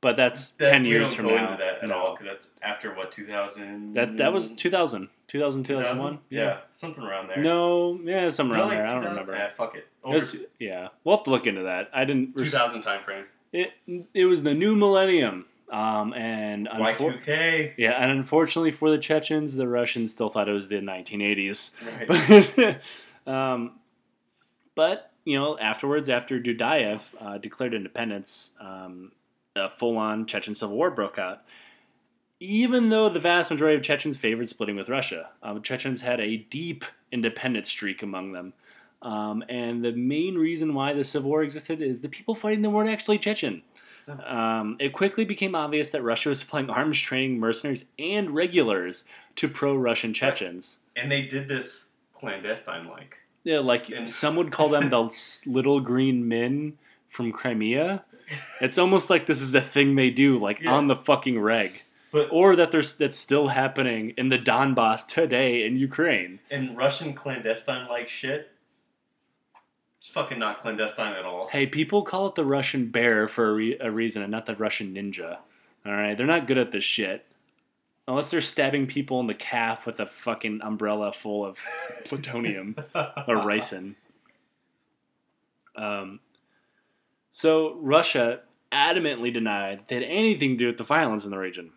But 0.01 0.17
that's 0.17 0.51
that, 0.53 0.71
10 0.71 0.83
we 0.83 0.89
years 0.89 1.09
don't 1.09 1.15
from 1.17 1.25
go 1.27 1.35
now. 1.35 1.51
into 1.51 1.63
that 1.63 1.83
at 1.83 1.89
No. 1.89 1.95
all 1.97 2.11
because 2.15 2.25
that's 2.27 2.49
after 2.63 2.93
what 2.95 3.11
2000. 3.11 3.93
That, 3.93 4.17
that 4.17 4.33
was 4.33 4.51
2000. 4.51 5.09
2000, 5.27 5.63
2001? 5.65 6.19
Yeah. 6.29 6.59
something 6.75 7.03
around 7.03 7.27
there. 7.27 7.37
No, 7.43 7.99
yeah, 8.03 8.29
somewhere 8.29 8.59
around 8.59 8.69
Really? 8.69 8.77
there. 8.81 8.87
I 8.87 8.93
don't 8.95 9.05
remember. 9.05 9.33
Yeah, 9.35 9.49
fuck 9.49 9.75
it. 9.75 9.87
It 10.05 10.13
was- 10.13 10.35
yeah, 10.59 10.87
we'll 11.03 11.17
have 11.17 11.25
to 11.25 11.29
look 11.31 11.45
into 11.45 11.63
that. 11.63 11.89
I 11.93 12.05
didn't. 12.05 12.33
res- 12.35 12.51
2000 12.51 12.81
time 12.81 13.03
frame. 13.03 13.25
It 13.53 13.73
it 14.13 14.25
was 14.25 14.43
the 14.43 14.53
new 14.53 14.75
millennium, 14.75 15.45
um, 15.71 16.13
and 16.13 16.67
unfor- 16.67 17.21
Y2K. 17.21 17.73
yeah, 17.77 17.91
and 17.91 18.11
unfortunately 18.11 18.71
for 18.71 18.89
the 18.89 18.97
Chechens, 18.97 19.55
the 19.55 19.67
Russians 19.67 20.11
still 20.13 20.29
thought 20.29 20.47
it 20.47 20.53
was 20.53 20.67
the 20.69 20.75
1980s. 20.77 21.75
Right. 22.07 22.81
But, 23.25 23.31
um, 23.33 23.79
but 24.75 25.11
you 25.25 25.37
know, 25.37 25.57
afterwards, 25.57 26.07
after 26.07 26.39
Dudayev 26.39 27.01
uh, 27.19 27.37
declared 27.37 27.73
independence, 27.73 28.51
um, 28.61 29.11
a 29.55 29.69
full-on 29.69 30.25
Chechen 30.25 30.55
civil 30.55 30.77
war 30.77 30.89
broke 30.91 31.17
out. 31.19 31.41
even 32.39 32.89
though 32.89 33.09
the 33.09 33.19
vast 33.19 33.49
majority 33.51 33.75
of 33.75 33.83
Chechens 33.83 34.15
favored 34.15 34.47
splitting 34.47 34.75
with 34.75 34.87
Russia, 34.89 35.29
um, 35.43 35.61
Chechens 35.61 36.01
had 36.01 36.19
a 36.21 36.37
deep 36.37 36.85
independent 37.11 37.65
streak 37.65 38.01
among 38.03 38.31
them. 38.33 38.53
Um, 39.01 39.43
and 39.49 39.83
the 39.83 39.91
main 39.91 40.35
reason 40.35 40.73
why 40.73 40.93
the 40.93 41.03
civil 41.03 41.29
war 41.29 41.43
existed 41.43 41.81
is 41.81 42.01
the 42.01 42.09
people 42.09 42.35
fighting 42.35 42.61
them 42.61 42.73
weren't 42.73 42.89
actually 42.89 43.19
Chechen. 43.19 43.63
Um, 44.09 44.77
it 44.79 44.93
quickly 44.93 45.25
became 45.25 45.55
obvious 45.55 45.89
that 45.91 46.01
Russia 46.03 46.29
was 46.29 46.39
supplying 46.39 46.69
arms 46.69 46.99
training 46.99 47.39
mercenaries 47.39 47.85
and 47.99 48.31
regulars 48.31 49.03
to 49.37 49.47
pro-Russian 49.47 50.13
Chechens. 50.13 50.77
And 50.95 51.11
they 51.11 51.23
did 51.23 51.47
this 51.47 51.89
clandestine 52.13 52.87
like. 52.87 53.19
Yeah, 53.43 53.59
like 53.59 53.89
And- 53.89 54.09
some 54.21 54.35
would 54.35 54.51
call 54.51 54.69
them 54.69 54.89
the 54.89 55.09
little 55.45 55.79
green 55.79 56.27
men 56.27 56.77
from 57.07 57.31
Crimea. 57.31 58.03
It's 58.59 58.77
almost 58.77 59.09
like 59.09 59.25
this 59.25 59.41
is 59.41 59.55
a 59.55 59.61
thing 59.61 59.95
they 59.95 60.09
do, 60.09 60.37
like 60.37 60.59
Yeah. 60.61 60.73
on 60.73 60.87
the 60.87 60.95
fucking 60.97 61.39
reg, 61.39 61.83
But 62.11 62.27
or 62.31 62.55
that 62.57 62.71
there's 62.71 62.95
that's 62.95 63.17
still 63.17 63.47
happening 63.49 64.13
in 64.17 64.27
the 64.29 64.37
Donbass 64.37 65.07
today 65.07 65.65
in 65.65 65.77
Ukraine. 65.77 66.39
in 66.49 66.75
Russian 66.75 67.13
clandestine 67.13 67.87
like 67.87 68.09
shit, 68.09 68.51
it's 70.07 70.13
fucking 70.13 70.39
not 70.39 70.59
clandestine 70.59 71.13
at 71.15 71.25
all. 71.25 71.49
Hey, 71.49 71.65
people 71.65 72.01
call 72.01 72.27
it 72.27 72.35
the 72.35 72.45
Russian 72.45 72.87
bear 72.87 73.27
for 73.27 73.49
a, 73.49 73.53
re- 73.53 73.77
a 73.77 73.91
reason, 73.91 74.21
and 74.21 74.31
not 74.31 74.45
the 74.45 74.55
Russian 74.55 74.93
ninja. 74.93 75.39
All 75.85 75.91
right, 75.91 76.17
they're 76.17 76.25
not 76.25 76.47
good 76.47 76.57
at 76.57 76.71
this 76.71 76.85
shit. 76.85 77.25
Unless 78.07 78.31
they're 78.31 78.39
stabbing 78.39 78.87
people 78.87 79.19
in 79.19 79.27
the 79.27 79.33
calf 79.33 79.85
with 79.85 79.99
a 79.99 80.05
fucking 80.05 80.61
umbrella 80.63 81.11
full 81.11 81.45
of 81.45 81.57
plutonium. 82.05 82.77
or 82.95 83.35
ricin. 83.43 83.95
Um, 85.75 86.21
so 87.31 87.75
Russia 87.75 88.39
adamantly 88.71 89.33
denied 89.33 89.79
that 89.79 89.87
they 89.89 89.95
had 89.95 90.03
anything 90.05 90.51
to 90.51 90.57
do 90.57 90.67
with 90.67 90.77
the 90.77 90.85
violence 90.85 91.25
in 91.25 91.31
the 91.31 91.37
region, 91.37 91.71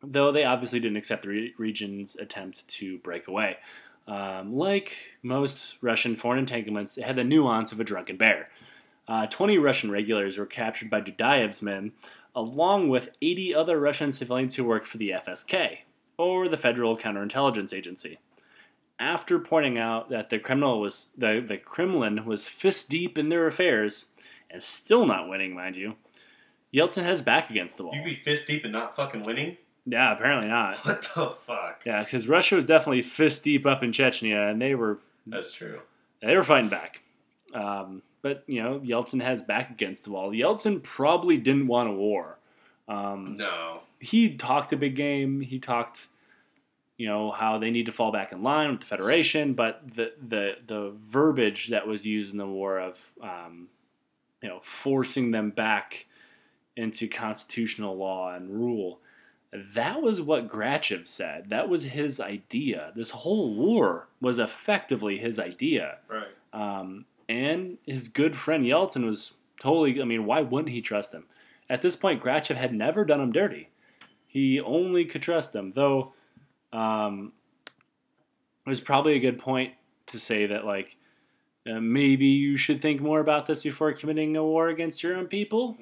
though 0.00 0.30
they 0.30 0.44
obviously 0.44 0.78
didn't 0.78 0.96
accept 0.96 1.22
the 1.22 1.28
re- 1.28 1.54
region's 1.58 2.14
attempt 2.14 2.68
to 2.68 2.98
break 2.98 3.26
away. 3.26 3.56
Um, 4.06 4.56
like 4.56 4.96
most 5.22 5.76
Russian 5.80 6.16
foreign 6.16 6.40
entanglements, 6.40 6.98
it 6.98 7.04
had 7.04 7.16
the 7.16 7.24
nuance 7.24 7.72
of 7.72 7.80
a 7.80 7.84
drunken 7.84 8.16
bear. 8.16 8.48
Uh, 9.06 9.26
20 9.26 9.58
Russian 9.58 9.90
regulars 9.90 10.38
were 10.38 10.46
captured 10.46 10.90
by 10.90 11.00
Dudayev's 11.00 11.62
men, 11.62 11.92
along 12.34 12.88
with 12.88 13.10
80 13.22 13.54
other 13.54 13.78
Russian 13.78 14.12
civilians 14.12 14.54
who 14.54 14.64
worked 14.64 14.86
for 14.86 14.98
the 14.98 15.10
FSK, 15.10 15.78
or 16.16 16.48
the 16.48 16.56
Federal 16.56 16.96
Counterintelligence 16.96 17.72
Agency 17.72 18.18
after 19.00 19.38
pointing 19.38 19.78
out 19.78 20.10
that 20.10 20.28
the 20.28 20.38
criminal 20.38 20.78
was 20.78 21.08
the, 21.16 21.42
the 21.44 21.56
Kremlin 21.56 22.26
was 22.26 22.46
fist 22.46 22.90
deep 22.90 23.16
in 23.16 23.30
their 23.30 23.46
affairs 23.46 24.06
and 24.50 24.62
still 24.62 25.06
not 25.06 25.28
winning, 25.28 25.54
mind 25.54 25.74
you, 25.74 25.96
Yeltsin 26.72 27.02
had 27.02 27.12
his 27.12 27.22
back 27.22 27.50
against 27.50 27.78
the 27.78 27.84
wall. 27.84 27.94
You 27.94 28.04
be 28.04 28.14
fist 28.14 28.46
deep 28.46 28.64
and 28.64 28.72
not 28.72 28.94
fucking 28.94 29.22
winning? 29.22 29.56
Yeah, 29.86 30.12
apparently 30.12 30.48
not. 30.48 30.76
What 30.84 31.02
the 31.14 31.34
fuck? 31.46 31.82
Yeah, 31.86 32.02
because 32.04 32.28
Russia 32.28 32.54
was 32.56 32.64
definitely 32.64 33.02
fist 33.02 33.44
deep 33.44 33.66
up 33.66 33.82
in 33.82 33.90
Chechnya, 33.92 34.50
and 34.50 34.60
they 34.60 34.74
were 34.74 34.98
That's 35.26 35.52
true. 35.52 35.80
they 36.22 36.36
were 36.36 36.44
fighting 36.44 36.68
back. 36.70 37.00
Um, 37.54 38.02
but 38.22 38.44
you 38.46 38.62
know, 38.62 38.78
Yeltsin 38.80 39.22
has 39.22 39.42
back 39.42 39.70
against 39.70 40.04
the 40.04 40.10
wall. 40.10 40.30
Yeltsin 40.30 40.82
probably 40.82 41.36
didn't 41.38 41.66
want 41.66 41.88
a 41.88 41.92
war. 41.92 42.38
Um, 42.88 43.36
No. 43.38 43.80
he 44.00 44.36
talked 44.36 44.72
a 44.72 44.76
big 44.76 44.96
game. 44.96 45.40
He 45.40 45.58
talked, 45.58 46.06
you 46.98 47.06
know, 47.06 47.30
how 47.30 47.58
they 47.58 47.70
need 47.70 47.86
to 47.86 47.92
fall 47.92 48.12
back 48.12 48.32
in 48.32 48.42
line 48.42 48.70
with 48.72 48.80
the 48.80 48.86
Federation, 48.86 49.54
but 49.54 49.80
the 49.94 50.12
the 50.20 50.56
the 50.66 50.92
verbiage 51.00 51.68
that 51.68 51.86
was 51.86 52.04
used 52.04 52.30
in 52.32 52.38
the 52.38 52.46
war 52.46 52.78
of, 52.78 52.98
um, 53.22 53.68
you 54.42 54.48
know, 54.48 54.60
forcing 54.62 55.30
them 55.30 55.50
back 55.50 56.06
into 56.76 57.08
constitutional 57.08 57.96
law 57.96 58.34
and 58.34 58.50
rule. 58.50 59.00
That 59.52 60.00
was 60.00 60.20
what 60.20 60.48
Grachev 60.48 61.08
said. 61.08 61.50
That 61.50 61.68
was 61.68 61.84
his 61.84 62.20
idea. 62.20 62.92
This 62.94 63.10
whole 63.10 63.54
war 63.54 64.08
was 64.20 64.38
effectively 64.38 65.18
his 65.18 65.38
idea. 65.38 65.98
Right. 66.08 66.28
Um, 66.52 67.06
and 67.28 67.78
his 67.86 68.08
good 68.08 68.36
friend 68.36 68.64
Yeltsin 68.64 69.04
was 69.04 69.34
totally, 69.60 70.00
I 70.00 70.04
mean, 70.04 70.24
why 70.24 70.40
wouldn't 70.42 70.72
he 70.72 70.80
trust 70.80 71.12
him? 71.12 71.24
At 71.68 71.82
this 71.82 71.96
point, 71.96 72.22
Grachev 72.22 72.56
had 72.56 72.72
never 72.72 73.04
done 73.04 73.20
him 73.20 73.32
dirty. 73.32 73.68
He 74.26 74.60
only 74.60 75.04
could 75.04 75.22
trust 75.22 75.54
him, 75.54 75.72
though 75.74 76.12
um, 76.72 77.32
it 78.66 78.68
was 78.68 78.80
probably 78.80 79.14
a 79.14 79.20
good 79.20 79.38
point 79.38 79.74
to 80.06 80.20
say 80.20 80.46
that, 80.46 80.64
like, 80.64 80.96
uh, 81.68 81.80
maybe 81.80 82.26
you 82.26 82.56
should 82.56 82.80
think 82.80 83.00
more 83.00 83.20
about 83.20 83.46
this 83.46 83.62
before 83.62 83.92
committing 83.92 84.36
a 84.36 84.44
war 84.44 84.68
against 84.68 85.02
your 85.02 85.16
own 85.16 85.26
people. 85.26 85.76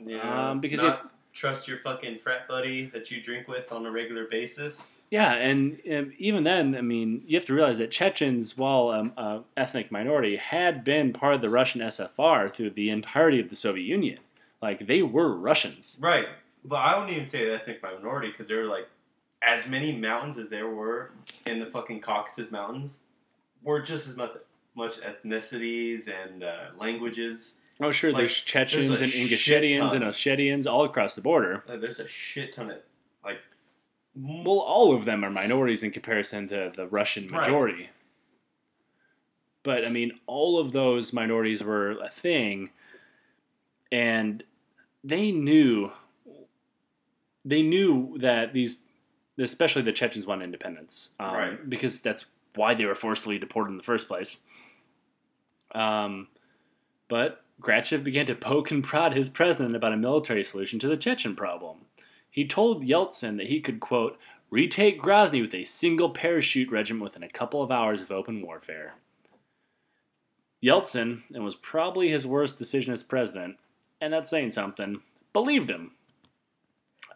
um, 0.51 0.61
because 0.61 0.81
not 0.81 1.11
trust 1.33 1.69
your 1.69 1.79
fucking 1.79 2.19
frat 2.19 2.49
buddy 2.49 2.87
that 2.87 3.11
you 3.11 3.21
drink 3.21 3.49
with 3.49 3.71
on 3.71 3.87
a 3.87 3.91
regular 3.91 4.27
basis. 4.27 5.03
Yeah, 5.11 5.35
and 5.35 5.81
um, 5.93 6.13
even 6.19 6.45
then, 6.45 6.75
I 6.75 6.81
mean, 6.81 7.23
you 7.27 7.39
have 7.39 7.47
to 7.47 7.55
realize 7.55 7.79
that 7.79 7.91
Chechens, 7.91 8.57
while 8.57 8.89
um, 8.89 9.13
a 9.17 9.41
ethnic 9.57 9.93
minority, 9.93 10.37
had 10.37 10.85
been 10.85 11.13
part 11.13 11.35
of 11.35 11.41
the 11.41 11.51
Russian 11.51 11.81
SFR 11.81 12.53
through 12.53 12.71
the 12.71 12.91
entirety 12.91 13.41
of 13.41 13.51
the 13.51 13.57
Soviet 13.57 13.85
Union. 13.85 14.19
Like 14.61 14.87
they 14.87 15.03
were 15.03 15.33
Russians. 15.33 15.97
Right. 16.01 16.27
But 16.65 16.77
I 16.77 16.99
wouldn't 16.99 17.17
even 17.17 17.29
say 17.29 17.51
ethnic 17.51 17.83
minority 17.83 18.31
because 18.31 18.49
there 18.49 18.59
were 18.59 18.69
like 18.69 18.89
as 19.43 19.67
many 19.67 19.97
mountains 19.97 20.37
as 20.39 20.51
there 20.51 20.69
were 20.69 21.13
in 21.47 21.61
the 21.61 21.67
fucking 21.67 22.01
Caucasus 22.01 22.51
Mountains 22.51 23.03
were 23.63 23.81
just 23.81 24.09
as 24.09 24.17
much 24.17 24.33
much 24.75 25.01
ethnicities 25.01 26.09
and 26.09 26.45
uh, 26.45 26.67
languages. 26.79 27.58
Oh, 27.81 27.93
sure, 27.93 28.11
Like, 28.11 28.19
there's 28.23 28.41
Chechens 28.41 28.89
there's 28.89 29.01
and 29.01 29.13
Ingushetians 29.13 29.93
and. 29.93 30.03
Ossetians 30.05 30.67
all 30.71 30.85
across 30.85 31.15
the 31.15 31.21
border. 31.21 31.63
Uh, 31.69 31.77
there's 31.77 32.01
a 32.01 32.09
shit 32.09 32.53
ton 32.53 32.71
of 32.71 32.79
like. 33.25 33.39
Well, 34.17 34.59
all 34.59 34.95
of 34.97 35.05
them 35.05 35.25
are 35.25 35.31
minorities 35.31 35.83
in 35.85 35.93
comparison 35.93 36.49
to 36.49 36.73
the 36.75 36.87
Russian 36.89 37.29
Right. 37.29 37.41
majority. 37.43 37.91
But 39.63 39.85
I 39.87 39.91
mean, 39.91 40.19
all 40.27 40.59
of 40.59 40.73
those 40.73 41.13
minorities 41.13 41.63
were 41.63 41.93
a 42.01 42.11
thing, 42.11 42.71
and 43.93 44.43
they 45.05 45.31
knew. 45.31 45.93
They 47.45 47.63
knew 47.63 48.19
that 48.19 48.53
these, 48.53 48.83
especially 49.39 49.83
the 49.83 49.93
Chechens, 49.93 50.27
want 50.27 50.43
independence, 50.43 51.11
um, 51.21 51.35
Right. 51.35 51.71
Because 51.71 52.01
that's 52.01 52.27
why 52.57 52.75
they 52.75 52.85
were 52.85 52.95
forcibly 52.97 53.39
deported 53.39 53.71
in 53.71 53.77
the 53.77 53.83
first 53.85 54.09
place. 54.09 54.39
Um, 55.75 56.29
but 57.09 57.45
Grachev 57.61 58.05
began 58.05 58.27
to 58.27 58.35
poke 58.35 58.71
and 58.71 58.85
prod 58.85 59.15
his 59.15 59.29
president 59.29 59.75
about 59.75 59.93
a 59.93 59.97
military 59.97 60.45
solution 60.45 60.79
to 60.79 60.89
the 60.89 60.97
Chechen 60.97 61.35
problem. 61.35 61.79
He 62.31 62.47
told 62.47 62.85
Yeltsin 62.85 63.37
that 63.39 63.49
he 63.49 63.61
could, 63.61 63.81
quote, 63.81 64.19
retake 64.51 65.01
Grozny 65.01 65.41
with 65.41 65.55
a 65.55 65.65
single 65.65 66.11
parachute 66.11 66.71
regiment 66.71 67.03
within 67.03 67.23
a 67.23 67.29
couple 67.29 67.63
of 67.63 67.71
hours 67.71 68.01
of 68.01 68.13
open 68.13 68.43
warfare. 68.43 68.95
Yeltsin, 70.63 71.23
and 71.33 71.45
was 71.45 71.55
probably 71.55 72.09
his 72.09 72.27
worst 72.27 72.59
decision 72.59 72.93
as 72.93 73.03
president, 73.03 73.59
and 74.01 74.13
that's 74.13 74.31
saying 74.31 74.51
something, 74.51 75.01
believed 75.33 75.71
him. 75.71 75.93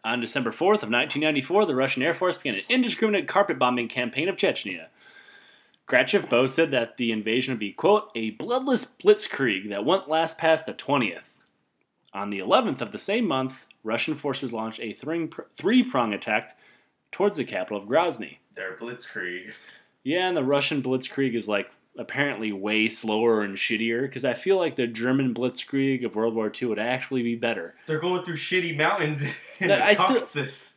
On 0.05 0.21
December 0.21 0.51
4th 0.51 0.83
of 0.83 0.91
1994, 0.91 1.67
the 1.67 1.75
Russian 1.77 2.03
Air 2.03 2.15
Force 2.15 2.37
began 2.37 2.59
an 2.59 2.65
indiscriminate 2.69 3.29
carpet 3.29 3.59
bombing 3.59 3.89
campaign 3.89 4.29
of 4.29 4.37
Chechnya. 4.37 4.87
Grachev 5.89 6.29
boasted 6.29 6.71
that 6.71 6.97
the 6.97 7.13
invasion 7.13 7.53
would 7.53 7.61
be, 7.61 7.73
quote, 7.73 8.11
a 8.15 8.31
bloodless 8.31 8.85
blitzkrieg 8.85 9.69
that 9.69 9.85
won't 9.85 10.09
last 10.09 10.39
past 10.39 10.67
the 10.67 10.73
20th. 10.73 11.25
On 12.15 12.31
the 12.31 12.41
11th 12.41 12.81
of 12.81 12.93
the 12.93 12.99
same 12.99 13.27
month, 13.27 13.67
Russian 13.83 14.15
forces 14.15 14.53
launched 14.53 14.81
a 14.81 14.93
three 14.93 15.83
prong 15.83 16.15
attack 16.15 16.57
towards 17.11 17.37
the 17.37 17.45
capital 17.45 17.79
of 17.79 17.89
Grozny. 17.89 18.39
Their 18.55 18.77
blitzkrieg. 18.77 19.53
Yeah, 20.05 20.29
and 20.29 20.37
the 20.37 20.45
Russian 20.45 20.83
blitzkrieg 20.83 21.35
is 21.35 21.49
like 21.49 21.71
apparently 21.99 22.51
way 22.53 22.89
slower 22.89 23.43
and 23.43 23.57
shittier 23.57 24.03
because 24.03 24.25
I 24.25 24.33
feel 24.33 24.57
like 24.57 24.77
the 24.77 24.87
German 24.87 25.35
blitzkrieg 25.35 26.05
of 26.07 26.15
World 26.17 26.35
War 26.35 26.51
II 26.51 26.69
would 26.69 26.79
actually 26.79 27.23
be 27.23 27.35
better. 27.35 27.75
They're 27.87 27.99
going 28.01 28.25
through 28.25 28.37
shitty 28.37 28.75
mountains 28.77 29.23
in 29.61 29.69
the 29.69 29.85
I 29.85 29.93
still- 29.93 30.07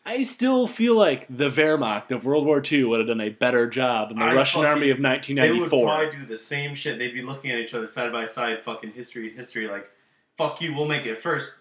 I 0.06 0.24
still 0.24 0.68
feel 0.68 0.96
like 0.96 1.26
the 1.30 1.50
Wehrmacht 1.50 2.12
of 2.12 2.26
World 2.26 2.46
War 2.46 2.62
II 2.70 2.84
would 2.86 3.00
have 3.00 3.08
done 3.08 3.22
a 3.22 3.30
better 3.30 3.66
job 3.68 4.10
than 4.10 4.20
the 4.20 4.26
I 4.26 4.36
Russian 4.36 4.62
fucking- 4.64 4.74
army 4.74 4.90
of 4.90 4.98
They 4.98 5.52
would 5.54 5.70
probably 5.70 6.18
do 6.18 6.26
the 6.26 6.38
same 6.38 6.76
shit. 6.76 7.00
They'd 7.00 7.14
be 7.14 7.22
looking 7.22 7.52
at 7.52 7.60
each 7.60 7.74
other 7.74 7.86
side 7.88 8.12
by 8.12 8.26
side, 8.26 8.64
fucking 8.64 8.92
history, 8.92 9.34
history, 9.34 9.68
like, 9.70 9.90
fuck 10.38 10.62
you, 10.62 10.74
we'll 10.76 10.86
make 10.86 11.06
it 11.06 11.18
first. 11.18 11.54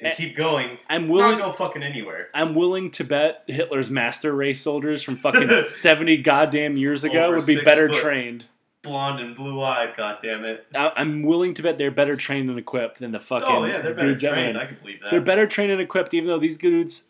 And 0.00 0.16
keep 0.16 0.36
going. 0.36 0.78
I'm 0.88 1.08
Not 1.08 1.12
willing. 1.12 1.38
go 1.38 1.50
fucking 1.50 1.82
anywhere. 1.82 2.28
I'm 2.32 2.54
willing 2.54 2.92
to 2.92 3.02
bet 3.04 3.42
Hitler's 3.48 3.90
master 3.90 4.32
race 4.32 4.60
soldiers 4.60 5.02
from 5.02 5.16
fucking 5.16 5.50
70 5.66 6.18
goddamn 6.18 6.76
years 6.76 7.02
ago 7.02 7.24
Over 7.24 7.38
would 7.38 7.46
be 7.46 7.60
better 7.60 7.88
foot. 7.88 8.00
trained. 8.00 8.44
Blonde 8.88 9.20
and 9.20 9.36
blue 9.36 9.62
eyed, 9.62 9.94
goddammit. 9.94 10.60
I- 10.74 10.92
I'm 10.96 11.22
willing 11.22 11.54
to 11.54 11.62
bet 11.62 11.78
they're 11.78 11.90
better 11.90 12.16
trained 12.16 12.48
and 12.50 12.58
equipped 12.58 12.98
than 12.98 13.12
the 13.12 13.20
fucking 13.20 13.48
Oh, 13.48 13.64
yeah, 13.64 13.80
they're 13.80 13.94
better 13.94 14.08
dudes 14.08 14.22
trained. 14.22 14.58
I 14.58 14.66
can 14.66 14.76
believe 14.80 15.00
that. 15.02 15.10
They're 15.10 15.20
better 15.20 15.46
trained 15.46 15.70
and 15.72 15.80
equipped, 15.80 16.14
even 16.14 16.28
though 16.28 16.38
these 16.38 16.56
dudes 16.58 17.04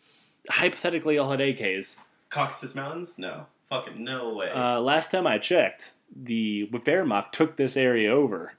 hypothetically 0.49 1.17
all 1.17 1.31
had 1.31 1.39
AKs. 1.39 1.97
Caucasus 2.29 2.75
Mountains? 2.75 3.17
No. 3.17 3.45
Fucking 3.69 4.03
no 4.03 4.33
way. 4.33 4.51
Uh, 4.51 4.79
last 4.79 5.11
time 5.11 5.27
I 5.27 5.37
checked, 5.37 5.93
the 6.15 6.67
Wehrmacht 6.71 7.31
took 7.31 7.55
this 7.55 7.77
area 7.77 8.11
over 8.11 8.53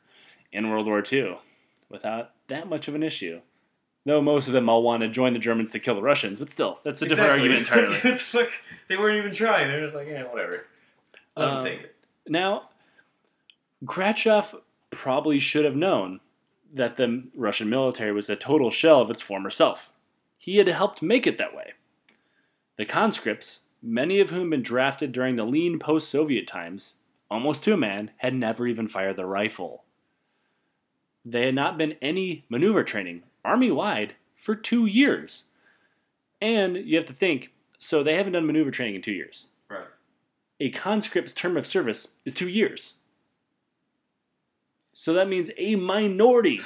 in 0.52 0.70
World 0.70 0.86
War 0.86 1.02
II 1.10 1.38
without 1.88 2.30
that 2.48 2.68
much 2.68 2.88
of 2.88 2.94
an 2.94 3.02
issue. 3.02 3.40
No, 4.06 4.22
most 4.22 4.46
of 4.46 4.52
them 4.54 4.68
all 4.68 4.82
want 4.82 5.02
to 5.02 5.08
join 5.08 5.32
the 5.34 5.38
Germans 5.38 5.72
to 5.72 5.78
kill 5.78 5.94
the 5.94 6.02
Russians, 6.02 6.38
but 6.38 6.48
still, 6.48 6.78
that's 6.84 7.02
a 7.02 7.06
different 7.08 7.30
argument 7.30 7.58
entirely. 7.60 7.96
The 8.02 8.48
they 8.88 8.96
weren't 8.96 9.18
even 9.18 9.32
trying. 9.32 9.68
They're 9.68 9.82
just 9.82 9.94
like, 9.94 10.08
yeah, 10.08 10.22
whatever. 10.24 10.64
Let 11.36 11.48
Um, 11.48 11.54
them 11.56 11.64
take 11.72 11.80
it. 11.82 11.94
Now, 12.26 12.70
Grachev 13.84 14.60
probably 14.90 15.38
should 15.38 15.64
have 15.64 15.76
known 15.76 16.20
that 16.72 16.96
the 16.96 17.24
Russian 17.34 17.68
military 17.68 18.12
was 18.12 18.28
a 18.28 18.36
total 18.36 18.70
shell 18.70 19.00
of 19.00 19.10
its 19.10 19.20
former 19.22 19.50
self. 19.50 19.90
He 20.38 20.58
had 20.58 20.68
helped 20.68 21.02
make 21.02 21.26
it 21.26 21.38
that 21.38 21.54
way. 21.54 21.72
The 22.76 22.84
conscripts, 22.86 23.60
many 23.82 24.20
of 24.20 24.30
whom 24.30 24.42
had 24.42 24.50
been 24.50 24.62
drafted 24.62 25.12
during 25.12 25.36
the 25.36 25.44
lean 25.44 25.78
post 25.78 26.08
Soviet 26.08 26.46
times, 26.46 26.94
almost 27.30 27.64
to 27.64 27.72
a 27.72 27.76
man, 27.76 28.10
had 28.18 28.34
never 28.34 28.66
even 28.66 28.88
fired 28.88 29.16
the 29.16 29.26
rifle. 29.26 29.84
They 31.24 31.46
had 31.46 31.54
not 31.54 31.76
been 31.76 31.96
any 32.00 32.44
maneuver 32.48 32.84
training, 32.84 33.24
army 33.44 33.70
wide, 33.70 34.14
for 34.36 34.54
two 34.54 34.86
years. 34.86 35.44
And 36.40 36.76
you 36.76 36.96
have 36.96 37.06
to 37.06 37.12
think 37.12 37.52
so 37.78 38.02
they 38.02 38.14
haven't 38.16 38.32
done 38.32 38.46
maneuver 38.46 38.70
training 38.70 38.96
in 38.96 39.02
two 39.02 39.12
years 39.12 39.46
Right. 39.68 39.86
a 40.58 40.70
conscript's 40.70 41.32
term 41.34 41.56
of 41.56 41.66
service 41.66 42.08
is 42.24 42.32
two 42.34 42.48
years. 42.48 42.94
So 44.92 45.12
that 45.12 45.28
means 45.28 45.50
a 45.56 45.76
minority 45.76 46.60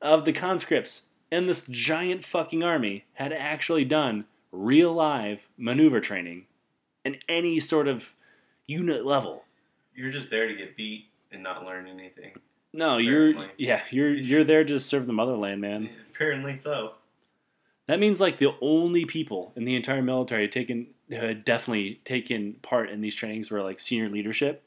of 0.00 0.24
the 0.24 0.32
conscripts 0.32 1.06
in 1.30 1.46
this 1.46 1.66
giant 1.66 2.24
fucking 2.24 2.62
army 2.62 3.06
had 3.14 3.32
actually 3.32 3.84
done 3.84 4.26
real 4.50 4.92
live 4.92 5.48
maneuver 5.56 6.00
training 6.00 6.46
in 7.04 7.16
any 7.28 7.58
sort 7.58 7.88
of 7.88 8.14
unit 8.66 9.06
level. 9.06 9.44
You're 9.94 10.10
just 10.10 10.30
there 10.30 10.48
to 10.48 10.54
get 10.54 10.76
beat 10.76 11.06
and 11.30 11.42
not 11.42 11.64
learn 11.64 11.86
anything. 11.86 12.34
No, 12.72 12.96
you're 12.96 13.48
yeah, 13.58 13.82
you're 13.90 14.14
you're 14.14 14.44
there 14.44 14.64
to 14.64 14.80
serve 14.80 15.06
the 15.06 15.12
motherland, 15.12 15.60
man. 15.60 15.90
Apparently 16.14 16.56
so. 16.56 16.94
That 17.86 17.98
means 17.98 18.20
like 18.20 18.38
the 18.38 18.54
only 18.60 19.04
people 19.04 19.52
in 19.56 19.64
the 19.64 19.74
entire 19.74 20.02
military 20.02 20.48
taken 20.48 20.88
had 21.10 21.44
definitely 21.44 22.00
taken 22.04 22.54
part 22.62 22.88
in 22.88 23.00
these 23.00 23.14
trainings 23.14 23.50
were 23.50 23.62
like 23.62 23.80
senior 23.80 24.08
leadership. 24.08 24.62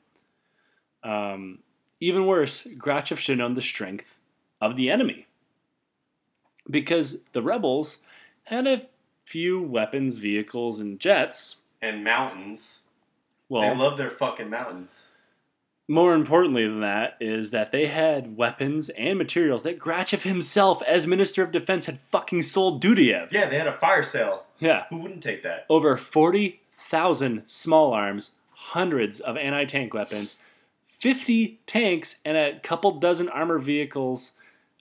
Um, 1.03 1.59
even 1.99 2.25
worse, 2.25 2.63
Grachev 2.77 3.17
should 3.17 3.37
know 3.37 3.53
the 3.53 3.61
strength 3.61 4.15
of 4.61 4.75
the 4.75 4.89
enemy 4.89 5.27
because 6.69 7.19
the 7.33 7.41
rebels 7.41 7.97
had 8.43 8.67
a 8.67 8.87
few 9.25 9.61
weapons, 9.61 10.17
vehicles, 10.17 10.79
and 10.79 10.99
jets. 10.99 11.57
And 11.81 12.03
mountains. 12.03 12.81
Well, 13.49 13.61
they 13.61 13.75
love 13.79 13.97
their 13.97 14.09
fucking 14.11 14.49
mountains. 14.49 15.09
more 15.87 16.13
importantly 16.15 16.67
than 16.67 16.81
that 16.81 17.15
is 17.19 17.51
that 17.51 17.71
they 17.71 17.85
had 17.87 18.35
weapons 18.37 18.89
and 18.89 19.17
materials 19.19 19.61
that 19.63 19.77
Grachev 19.79 20.23
himself, 20.23 20.81
as 20.83 21.05
Minister 21.05 21.43
of 21.43 21.51
Defense, 21.51 21.85
had 21.85 21.99
fucking 22.09 22.41
sold 22.41 22.83
Dudayev. 22.83 23.31
Yeah, 23.31 23.47
they 23.47 23.57
had 23.57 23.67
a 23.67 23.77
fire 23.77 24.01
sale. 24.03 24.45
yeah. 24.59 24.85
Who 24.89 24.97
wouldn't 24.97 25.21
take 25.23 25.43
that? 25.43 25.65
over 25.69 25.95
40,000 25.97 27.43
small 27.45 27.93
arms, 27.93 28.31
hundreds 28.51 29.19
of 29.19 29.37
anti 29.37 29.65
tank 29.65 29.93
weapons, 29.93 30.35
50 30.99 31.61
tanks, 31.67 32.17
and 32.25 32.37
a 32.37 32.59
couple 32.59 32.91
dozen 32.99 33.29
armored 33.29 33.63
vehicles, 33.63 34.33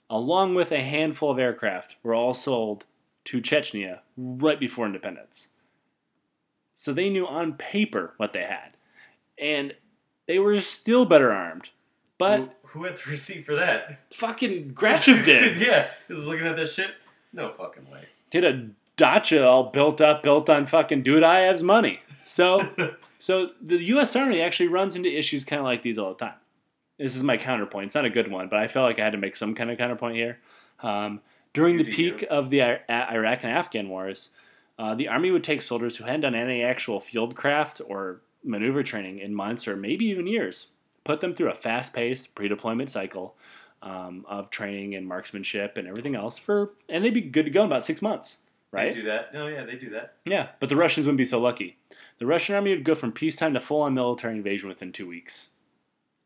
along 0.09 0.55
with 0.55 0.71
a 0.71 0.81
handful 0.81 1.31
of 1.31 1.39
aircraft, 1.39 1.95
were 2.03 2.13
all 2.15 2.33
sold 2.33 2.85
to 3.25 3.41
Chechnya 3.41 3.99
right 4.15 4.59
before 4.59 4.85
independence. 4.85 5.49
So 6.73 6.93
they 6.93 7.09
knew 7.09 7.25
on 7.25 7.53
paper 7.53 8.13
what 8.17 8.33
they 8.33 8.43
had. 8.43 8.77
And 9.37 9.73
they 10.27 10.39
were 10.39 10.59
still 10.61 11.05
better 11.05 11.31
armed. 11.31 11.69
But 12.17 12.39
who, 12.39 12.49
who 12.79 12.83
had 12.85 12.97
the 12.97 13.11
receipt 13.11 13.45
for 13.45 13.55
that? 13.55 14.13
fucking 14.13 14.73
Grachev 14.73 15.25
did. 15.25 15.57
yeah, 15.57 15.89
just 16.07 16.27
looking 16.27 16.47
at 16.47 16.55
this 16.55 16.73
shit. 16.73 16.91
No 17.33 17.51
fucking 17.53 17.89
way. 17.89 18.05
He 18.31 18.37
had 18.37 18.45
a 18.45 18.69
dacha 18.95 19.45
all 19.45 19.71
built 19.71 19.99
up, 19.99 20.23
built 20.23 20.49
on 20.49 20.65
fucking 20.65 21.03
Dudayev's 21.03 21.63
money. 21.63 21.99
So 22.25 22.59
So 23.19 23.51
the 23.61 23.77
U.S. 23.83 24.15
Army 24.15 24.41
actually 24.41 24.67
runs 24.67 24.95
into 24.95 25.09
issues 25.09 25.45
kind 25.45 25.59
of 25.59 25.65
like 25.65 25.81
these 25.81 25.97
all 25.97 26.09
the 26.13 26.25
time. 26.25 26.35
This 26.97 27.15
is 27.15 27.23
my 27.23 27.37
counterpoint. 27.37 27.87
It's 27.87 27.95
not 27.95 28.05
a 28.05 28.09
good 28.09 28.31
one, 28.31 28.47
but 28.47 28.59
I 28.59 28.67
felt 28.67 28.85
like 28.85 28.99
I 28.99 29.03
had 29.03 29.11
to 29.11 29.17
make 29.17 29.35
some 29.35 29.53
kind 29.55 29.69
of 29.69 29.77
counterpoint 29.77 30.15
here. 30.15 30.39
Um, 30.81 31.21
during 31.53 31.77
You 31.77 31.85
the 31.85 31.91
peak 31.91 32.21
you. 32.21 32.27
of 32.29 32.49
the 32.49 32.61
Iraq 32.61 33.43
and 33.43 33.51
Afghan 33.51 33.89
wars, 33.89 34.29
uh, 34.77 34.95
the 34.95 35.07
Army 35.07 35.31
would 35.31 35.43
take 35.43 35.61
soldiers 35.61 35.97
who 35.97 36.03
hadn't 36.03 36.21
done 36.21 36.35
any 36.35 36.61
actual 36.63 36.99
field 36.99 37.35
craft 37.35 37.81
or 37.87 38.21
maneuver 38.43 38.83
training 38.83 39.19
in 39.19 39.33
months 39.33 39.67
or 39.67 39.75
maybe 39.75 40.05
even 40.05 40.27
years, 40.27 40.67
put 41.03 41.21
them 41.21 41.33
through 41.33 41.49
a 41.49 41.55
fast-paced 41.55 42.35
pre-deployment 42.35 42.91
cycle 42.91 43.35
um, 43.81 44.25
of 44.27 44.49
training 44.49 44.95
and 44.95 45.07
marksmanship 45.07 45.77
and 45.77 45.87
everything 45.87 46.15
else 46.15 46.37
for, 46.37 46.71
and 46.89 47.03
they'd 47.03 47.13
be 47.13 47.21
good 47.21 47.45
to 47.45 47.51
go 47.51 47.61
in 47.61 47.67
about 47.67 47.83
six 47.83 48.01
months, 48.01 48.37
right? 48.71 48.93
They 48.93 49.01
do 49.01 49.07
that. 49.07 49.33
No, 49.33 49.47
yeah, 49.47 49.63
they 49.63 49.75
do 49.75 49.89
that. 49.91 50.15
Yeah, 50.25 50.49
but 50.59 50.69
the 50.69 50.75
Russians 50.75 51.05
wouldn't 51.05 51.17
be 51.17 51.25
so 51.25 51.39
lucky. 51.39 51.77
The 52.17 52.25
Russian 52.25 52.55
army 52.55 52.71
would 52.71 52.83
go 52.85 52.95
from 52.95 53.11
peacetime 53.11 53.53
to 53.53 53.59
full 53.59 53.81
on 53.81 53.93
military 53.93 54.35
invasion 54.35 54.69
within 54.69 54.91
two 54.91 55.07
weeks. 55.07 55.51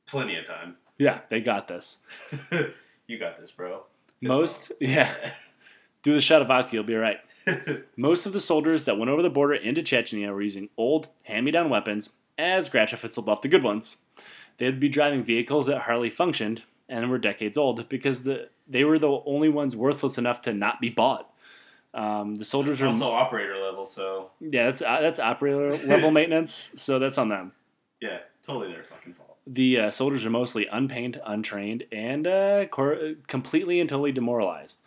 Plenty 0.05 0.37
of 0.37 0.45
time. 0.45 0.77
Yeah, 0.97 1.21
they 1.29 1.39
got 1.39 1.67
this. 1.67 1.97
you 3.07 3.17
got 3.17 3.39
this, 3.39 3.51
bro. 3.51 3.83
Fist 4.19 4.29
Most, 4.29 4.71
yeah, 4.79 5.13
do 6.03 6.13
the 6.13 6.19
Shadovaki, 6.19 6.73
you'll 6.73 6.83
be 6.83 6.95
right. 6.95 7.19
Most 7.97 8.25
of 8.25 8.33
the 8.33 8.41
soldiers 8.41 8.83
that 8.83 8.97
went 8.97 9.09
over 9.09 9.21
the 9.21 9.29
border 9.29 9.53
into 9.53 9.81
Chechnya 9.81 10.31
were 10.31 10.41
using 10.41 10.69
old, 10.77 11.07
hand 11.23 11.45
me 11.45 11.51
down 11.51 11.69
weapons, 11.69 12.09
as 12.37 12.69
Grachev 12.69 13.01
had 13.01 13.13
sold 13.13 13.29
off 13.29 13.41
the 13.41 13.47
good 13.47 13.63
ones. 13.63 13.97
They 14.57 14.65
would 14.65 14.79
be 14.79 14.89
driving 14.89 15.23
vehicles 15.23 15.67
that 15.67 15.81
hardly 15.81 16.09
functioned 16.09 16.63
and 16.89 17.09
were 17.09 17.17
decades 17.17 17.57
old 17.57 17.87
because 17.87 18.23
the, 18.23 18.49
they 18.67 18.83
were 18.83 18.99
the 18.99 19.21
only 19.25 19.49
ones 19.49 19.75
worthless 19.75 20.17
enough 20.17 20.41
to 20.41 20.53
not 20.53 20.81
be 20.81 20.89
bought. 20.89 21.31
Um, 21.93 22.35
the 22.35 22.45
soldiers 22.45 22.81
were 22.81 22.87
also 22.87 23.09
operator 23.09 23.57
level, 23.79 23.85
so 23.85 24.31
yeah, 24.39 24.65
that's 24.65 24.81
uh, 24.81 25.01
that's 25.01 25.19
operator 25.19 25.71
level 25.87 26.11
maintenance, 26.11 26.71
so 26.75 26.99
that's 26.99 27.17
on 27.17 27.29
them. 27.29 27.51
yeah, 28.01 28.19
totally 28.45 28.71
their 28.71 28.83
fucking 28.83 29.13
fault. 29.13 29.37
The 29.47 29.79
uh, 29.79 29.91
soldiers 29.91 30.25
are 30.25 30.29
mostly 30.29 30.67
unpaid, 30.71 31.19
untrained, 31.25 31.85
and 31.91 32.27
uh, 32.27 32.65
cor- 32.67 33.13
completely 33.27 33.79
and 33.79 33.89
totally 33.89 34.11
demoralized. 34.11 34.79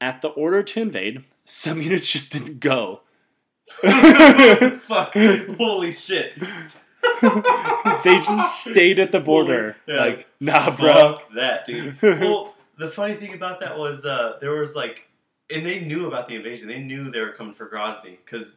At 0.00 0.20
the 0.22 0.28
order 0.28 0.62
to 0.62 0.80
invade, 0.80 1.24
some 1.44 1.80
units 1.82 2.10
just 2.10 2.32
didn't 2.32 2.60
go. 2.60 3.00
Fuck! 3.82 5.14
Holy 5.14 5.90
shit! 5.92 6.34
they 8.04 8.20
just 8.20 8.64
stayed 8.64 8.98
at 8.98 9.10
the 9.12 9.20
border. 9.20 9.76
Yeah. 9.86 9.96
Like, 9.96 10.28
nah, 10.40 10.70
bro. 10.74 10.92
Fuck 11.18 11.28
that, 11.34 11.64
dude. 11.66 12.00
well, 12.00 12.54
the 12.78 12.88
funny 12.88 13.14
thing 13.14 13.34
about 13.34 13.60
that 13.60 13.76
was 13.78 14.04
uh, 14.04 14.34
there 14.40 14.52
was 14.52 14.76
like, 14.76 15.08
and 15.50 15.64
they 15.64 15.80
knew 15.80 16.06
about 16.06 16.28
the 16.28 16.34
invasion. 16.34 16.68
They 16.68 16.80
knew 16.80 17.10
they 17.10 17.20
were 17.20 17.32
coming 17.32 17.54
for 17.54 17.68
Grozny 17.68 18.16
because 18.24 18.56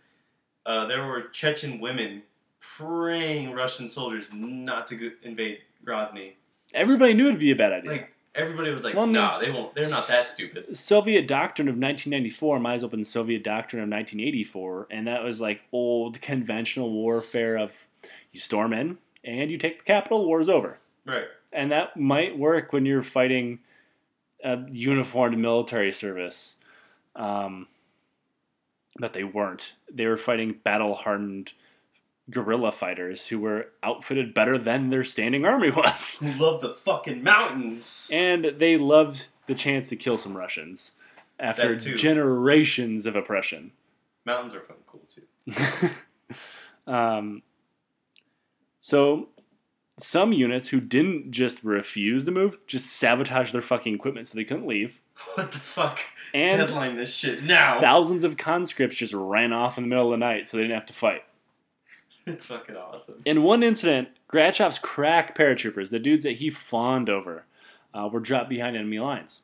uh, 0.66 0.86
there 0.86 1.06
were 1.06 1.24
Chechen 1.30 1.80
women 1.80 2.24
praying 2.60 3.52
Russian 3.54 3.88
soldiers 3.88 4.26
not 4.34 4.88
to 4.88 4.96
go- 4.96 5.12
invade 5.24 5.60
Grozny. 5.86 6.34
Everybody 6.74 7.14
knew 7.14 7.28
it'd 7.28 7.40
be 7.40 7.52
a 7.52 7.56
bad 7.56 7.74
idea. 7.74 7.92
Like 7.92 8.14
everybody 8.36 8.72
was 8.72 8.84
like, 8.84 8.96
Well, 8.96 9.08
"Nah, 9.08 9.40
they 9.40 9.50
won't. 9.50 9.74
They're 9.76 9.90
not 9.90 10.08
that 10.08 10.26
stupid." 10.26 10.76
Soviet 10.78 11.28
doctrine 11.28 11.68
of 11.68 11.74
1994 11.74 12.60
might 12.60 12.76
as 12.76 12.82
well 12.84 12.90
been 12.90 13.04
Soviet 13.06 13.44
doctrine 13.44 13.82
of 13.82 13.90
1984, 13.90 14.88
and 14.92 15.08
that 15.08 15.24
was 15.24 15.42
like 15.42 15.64
old 15.72 16.22
conventional 16.22 16.92
warfare 16.92 17.58
of 17.58 17.88
you 18.32 18.40
storm 18.40 18.74
in 18.74 18.98
and 19.24 19.50
you 19.52 19.58
take 19.58 19.80
the 19.80 19.86
capital, 19.86 20.26
war's 20.26 20.48
over. 20.50 20.78
Right. 21.06 21.26
and 21.52 21.72
that 21.72 21.98
might 21.98 22.38
work 22.38 22.72
when 22.72 22.86
you're 22.86 23.02
fighting 23.02 23.60
a 24.44 24.60
uniformed 24.70 25.38
military 25.40 25.92
service. 25.92 26.56
Um, 27.20 27.68
but 28.98 29.14
they 29.14 29.24
weren't. 29.24 29.74
They 29.92 30.08
were 30.08 30.18
fighting 30.18 30.60
battle 30.64 30.96
hardened 30.96 31.54
guerrilla 32.30 32.72
fighters 32.72 33.28
who 33.28 33.40
were 33.40 33.68
outfitted 33.84 34.34
better 34.34 34.58
than 34.58 34.90
their 34.90 35.04
standing 35.04 35.46
army 35.46 35.72
was. 35.76 36.20
Who 36.20 36.32
loved 36.34 36.64
the 36.64 36.74
fucking 36.74 37.24
mountains? 37.24 38.10
And 38.14 38.54
they 38.58 38.78
loved 38.78 39.28
the 39.48 39.56
chance 39.56 39.90
to 39.90 39.96
kill 39.96 40.18
some 40.18 40.38
Russians 40.38 40.94
after 41.40 41.76
generations 41.76 43.06
of 43.06 43.16
oppression. 43.16 43.72
mountains 44.26 44.54
are 44.54 44.62
fucking 44.62 44.84
cool 44.86 45.02
too. 45.14 45.90
um, 46.92 47.42
so 48.82 49.30
some 49.98 50.34
units 50.34 50.70
who 50.70 50.80
didn't 50.80 51.32
just 51.32 51.64
refuse 51.64 52.26
to 52.26 52.32
move, 52.32 52.58
just 52.68 52.88
sabotaged 52.88 53.54
their 53.54 53.62
fucking 53.62 53.94
equipment 53.96 54.28
so 54.28 54.36
they 54.36 54.44
couldn't 54.44 54.68
leave. 54.68 55.02
What 55.36 55.52
the 55.52 55.60
fuck? 55.60 56.00
And 56.34 56.58
Deadline 56.58 56.98
this 56.98 57.16
shit 57.16 57.44
now. 57.44 57.80
thousands 57.80 58.24
of 58.24 58.36
conscripts 58.36 58.98
just 58.98 59.14
ran 59.14 59.54
off 59.54 59.78
in 59.78 59.84
the 59.84 59.88
middle 59.88 60.06
of 60.06 60.12
the 60.12 60.26
night 60.26 60.48
so 60.48 60.58
they 60.58 60.64
didn't 60.64 60.76
have 60.76 60.88
to 60.88 60.94
fight. 60.94 61.24
It's 62.26 62.46
fucking 62.46 62.76
awesome. 62.76 63.22
In 63.26 63.44
one 63.44 63.64
incident, 63.64 64.10
Grachev's 64.28 64.80
crack 64.80 65.38
paratroopers, 65.38 65.90
the 65.90 66.00
dudes 66.00 66.24
that 66.24 66.34
he 66.34 66.50
fawned 66.50 67.10
over, 67.10 67.46
uh, 67.94 68.10
were 68.12 68.20
dropped 68.20 68.50
behind 68.50 68.76
enemy 68.76 69.00
lines. 69.00 69.42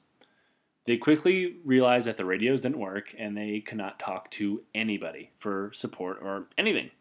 They 0.86 0.98
quickly 0.98 1.56
realized 1.66 2.08
that 2.08 2.18
the 2.18 2.26
radios 2.26 2.62
didn't 2.62 2.78
work 2.78 3.16
and 3.18 3.36
they 3.36 3.60
could 3.60 3.78
not 3.78 4.00
talk 4.00 4.30
to 4.32 4.62
anybody 4.76 5.32
for 5.40 5.72
support 5.74 6.20
or 6.22 6.46
anything, 6.58 6.92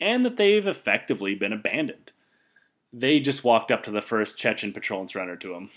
and 0.00 0.24
that 0.26 0.36
they've 0.36 0.66
effectively 0.66 1.34
been 1.36 1.52
abandoned. 1.52 2.10
They 2.92 3.20
just 3.20 3.44
walked 3.44 3.70
up 3.70 3.84
to 3.84 3.90
the 3.92 4.02
first 4.02 4.38
Chechen 4.38 4.72
patrol 4.72 5.00
and 5.00 5.08
surrendered 5.08 5.40
to 5.42 5.54
him. 5.54 5.70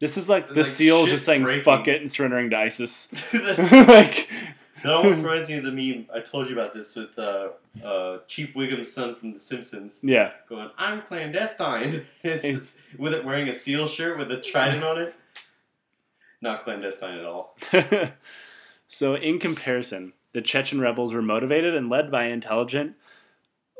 This 0.00 0.16
is 0.16 0.28
like 0.28 0.48
the 0.48 0.54
Like, 0.62 0.66
SEALs 0.66 1.10
just 1.10 1.24
saying 1.24 1.42
breaking. 1.42 1.64
fuck 1.64 1.88
it 1.88 2.00
and 2.00 2.10
surrendering 2.10 2.50
to 2.50 2.56
ISIS. 2.58 3.08
Like, 3.32 4.28
that 4.84 4.92
almost 4.92 5.16
reminds 5.18 5.48
me 5.48 5.56
of 5.56 5.64
the 5.64 5.72
meme. 5.72 6.06
I 6.14 6.20
told 6.20 6.48
you 6.48 6.52
about 6.52 6.72
this 6.72 6.94
with 6.94 7.18
uh, 7.18 7.48
uh, 7.84 8.18
Chief 8.28 8.54
Wiggum's 8.54 8.92
son 8.92 9.16
from 9.16 9.32
The 9.32 9.40
Simpsons 9.40 9.98
yeah. 10.04 10.30
going, 10.48 10.70
"I'm 10.78 11.02
clandestine," 11.02 12.04
It's- 12.22 12.76
with 12.96 13.12
it 13.12 13.24
wearing 13.24 13.48
a 13.48 13.52
SEAL 13.52 13.88
shirt 13.88 14.16
with 14.18 14.30
a 14.30 14.40
trident 14.40 14.84
on 14.84 14.98
it. 14.98 15.14
Not 16.40 16.62
clandestine 16.62 17.18
at 17.18 17.24
all. 17.24 17.56
so, 18.86 19.16
in 19.16 19.40
comparison, 19.40 20.12
the 20.32 20.40
Chechen 20.42 20.80
rebels 20.80 21.12
were 21.12 21.22
motivated 21.22 21.74
and 21.74 21.90
led 21.90 22.12
by 22.12 22.24
an 22.24 22.32
intelligent 22.32 22.94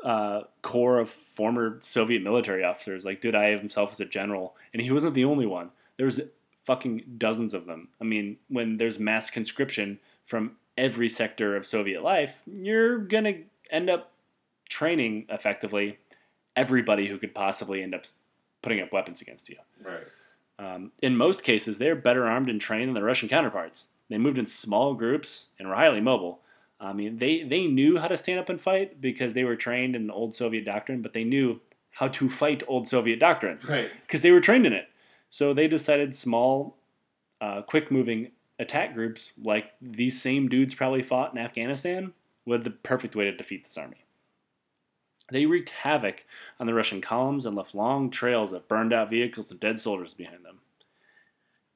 uh, 0.05 0.43
core 0.63 0.99
of 0.99 1.11
former 1.11 1.79
Soviet 1.81 2.23
military 2.25 2.65
officers. 2.65 3.05
Like 3.05 3.21
Dudayev 3.23 3.61
himself 3.61 3.91
was 3.91 4.01
a 4.01 4.05
general, 4.05 4.57
and 4.73 4.83
he 4.83 4.91
wasn't 4.91 5.15
the 5.15 5.25
only 5.25 5.47
one. 5.47 5.71
There 5.99 6.07
was 6.07 6.21
fucking 6.65 7.03
dozens 7.19 7.53
of 7.53 7.67
them. 7.67 7.89
I 8.01 8.05
mean, 8.05 8.39
when 8.49 8.79
there's 8.79 8.99
mass 8.99 9.29
conscription 9.31 9.99
from 10.25 10.53
every 10.77 11.09
sector 11.09 11.57
of 11.57 11.67
Soviet 11.67 12.03
life, 12.03 12.43
you're 12.47 12.99
gonna 12.99 13.35
end 13.71 13.91
up 13.91 14.13
training 14.69 15.27
effectively 15.29 15.99
everybody 16.57 17.07
who 17.09 17.19
could 17.19 17.35
possibly 17.35 17.83
end 17.83 17.95
up 17.95 18.05
putting 18.63 18.81
up 18.81 18.93
weapons 18.93 19.21
against 19.21 19.49
you. 19.49 19.57
Right. 19.83 20.07
Um, 20.59 20.93
in 21.03 21.17
most 21.17 21.43
cases, 21.43 21.79
they're 21.79 21.95
better 21.95 22.27
armed 22.27 22.49
and 22.49 22.61
trained 22.61 22.89
than 22.89 22.95
their 22.95 23.05
Russian 23.05 23.29
counterparts. 23.29 23.89
They 24.09 24.19
moved 24.19 24.39
in 24.39 24.47
small 24.47 24.95
groups 24.95 25.49
and 25.59 25.69
were 25.69 25.75
highly 25.75 26.01
mobile. 26.01 26.41
I 26.81 26.93
mean, 26.93 27.19
they, 27.19 27.43
they 27.43 27.67
knew 27.67 27.99
how 27.99 28.09
to 28.09 28.17
stand 28.17 28.41
up 28.41 28.49
and 28.49 28.61
fight 28.61 29.01
because 29.01 29.35
they 29.35 29.45
were 29.45 29.57
trained 29.57 29.95
in 29.97 30.11
old 30.11 30.35
Soviet 30.35 30.65
doctrine, 30.65 31.03
but 31.03 31.13
they 31.13 31.25
knew 31.25 31.61
how 31.93 32.09
to 32.09 32.29
fight 32.31 32.63
old 32.69 32.89
Soviet 32.89 33.19
doctrine 33.19 33.59
Right. 33.69 33.91
because 34.03 34.23
they 34.23 34.31
were 34.31 34.41
trained 34.41 34.67
in 34.67 34.73
it. 34.73 34.89
So 35.31 35.53
they 35.53 35.69
decided 35.69 36.15
small, 36.15 36.77
uh, 37.41 37.63
quick 37.63 37.91
moving 37.91 38.33
attack 38.59 38.95
groups, 38.95 39.33
like 39.41 39.73
these 39.81 40.21
same 40.21 40.49
dudes 40.49 40.75
probably 40.75 41.03
fought 41.03 41.33
in 41.33 41.39
Afghanistan, 41.39 42.13
were 42.45 42.59
the 42.59 42.71
perfect 42.71 43.15
way 43.15 43.25
to 43.25 43.37
defeat 43.37 43.65
this 43.65 43.79
army. 43.79 44.05
They 45.31 45.47
wreaked 45.47 45.69
havoc 45.69 46.25
on 46.59 46.67
the 46.67 46.75
Russian 46.75 47.01
columns 47.01 47.45
and 47.45 47.55
left 47.55 47.75
long 47.75 48.11
trails 48.11 48.53
of 48.53 48.67
burned 48.67 48.93
out 48.93 49.11
vehicles 49.11 49.51
and 49.51 49.61
dead 49.61 49.79
soldiers 49.79 50.15
behind 50.15 50.45
them. 50.45 50.61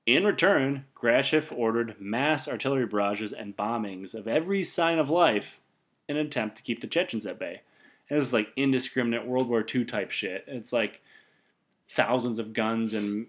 In 0.06 0.24
return, 0.24 0.86
Grachev 0.96 1.52
ordered 1.56 2.00
mass 2.00 2.48
artillery 2.48 2.86
barrages 2.86 3.32
and 3.32 3.56
bombings 3.56 4.14
of 4.14 4.26
every 4.26 4.64
sign 4.64 4.98
of 4.98 5.10
life 5.10 5.60
in 6.08 6.16
an 6.16 6.26
attempt 6.26 6.56
to 6.56 6.62
keep 6.62 6.80
the 6.80 6.86
Chechens 6.86 7.26
at 7.26 7.38
bay. 7.38 7.60
And 8.08 8.18
this 8.18 8.28
is 8.28 8.32
like 8.32 8.52
indiscriminate 8.56 9.26
World 9.26 9.48
War 9.48 9.64
II 9.72 9.84
type 9.84 10.10
shit. 10.10 10.44
It's 10.48 10.72
like 10.72 11.02
thousands 11.86 12.38
of 12.38 12.52
guns 12.52 12.94
and 12.94 13.26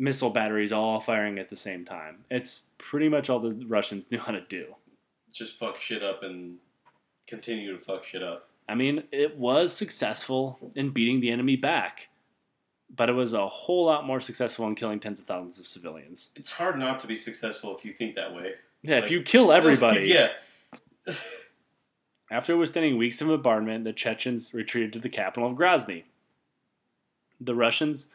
missile 0.00 0.30
batteries 0.30 0.72
all 0.72 1.00
firing 1.00 1.38
at 1.38 1.50
the 1.50 1.56
same 1.56 1.84
time. 1.84 2.24
It's 2.30 2.62
pretty 2.78 3.08
much 3.08 3.28
all 3.28 3.38
the 3.38 3.52
Russians 3.68 4.10
knew 4.10 4.18
how 4.18 4.32
to 4.32 4.40
do. 4.40 4.74
Just 5.32 5.58
fuck 5.58 5.76
shit 5.76 6.02
up 6.02 6.22
and 6.22 6.56
continue 7.26 7.72
to 7.72 7.78
fuck 7.78 8.04
shit 8.04 8.22
up. 8.22 8.48
I 8.68 8.74
mean, 8.74 9.04
it 9.12 9.36
was 9.36 9.72
successful 9.72 10.58
in 10.74 10.90
beating 10.90 11.20
the 11.20 11.30
enemy 11.30 11.56
back, 11.56 12.08
but 12.94 13.08
it 13.08 13.12
was 13.12 13.32
a 13.32 13.46
whole 13.48 13.84
lot 13.86 14.06
more 14.06 14.20
successful 14.20 14.66
in 14.66 14.74
killing 14.74 15.00
tens 15.00 15.20
of 15.20 15.26
thousands 15.26 15.58
of 15.58 15.66
civilians. 15.66 16.30
It's 16.34 16.52
hard 16.52 16.78
not 16.78 17.00
to 17.00 17.06
be 17.06 17.16
successful 17.16 17.76
if 17.76 17.84
you 17.84 17.92
think 17.92 18.14
that 18.14 18.34
way. 18.34 18.52
Yeah, 18.82 18.98
if 18.98 19.10
you 19.10 19.22
kill 19.22 19.52
everybody. 19.60 20.06
yeah. 20.06 20.28
After 22.30 22.56
withstanding 22.56 22.96
weeks 22.96 23.20
of 23.20 23.26
bombardment, 23.28 23.82
the 23.84 23.92
Chechens 23.92 24.54
retreated 24.54 24.92
to 24.92 25.00
the 25.00 25.08
capital 25.08 25.50
of 25.50 25.58
Grozny. 25.58 26.04
The 27.40 27.56
Russians, 27.56 28.06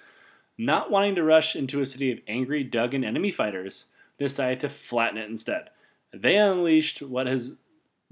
not 0.58 0.92
wanting 0.92 1.16
to 1.16 1.24
rush 1.24 1.56
into 1.56 1.82
a 1.82 1.86
city 1.86 2.12
of 2.12 2.20
angry, 2.28 2.64
dug 2.64 2.94
in 2.94 3.04
enemy 3.04 3.32
fighters, 3.32 3.86
decided 4.18 4.60
to 4.62 4.70
flatten 4.70 5.18
it 5.18 5.30
instead. 5.30 5.70
They 6.14 6.38
unleashed 6.38 7.02
what 7.02 7.28
has 7.28 7.56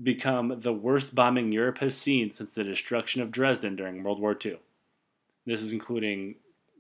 become 0.01 0.59
the 0.59 0.73
worst 0.73 1.15
bombing 1.15 1.51
Europe 1.51 1.77
has 1.77 1.97
seen 1.97 2.31
since 2.31 2.53
the 2.53 2.63
destruction 2.63 3.21
of 3.21 3.31
Dresden 3.31 3.75
during 3.75 4.03
World 4.03 4.19
War 4.19 4.37
II. 4.43 4.59
This 5.45 5.61
is 5.61 5.71
including 5.71 6.35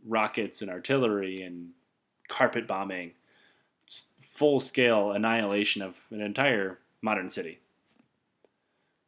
rockets 0.05 0.61
and 0.61 0.69
artillery 0.69 1.41
and 1.41 1.69
carpet 2.27 2.67
bombing, 2.67 3.11
full 4.19 4.59
scale 4.59 5.11
annihilation 5.11 5.81
of 5.81 5.97
an 6.09 6.21
entire 6.21 6.79
modern 7.01 7.29
city. 7.29 7.59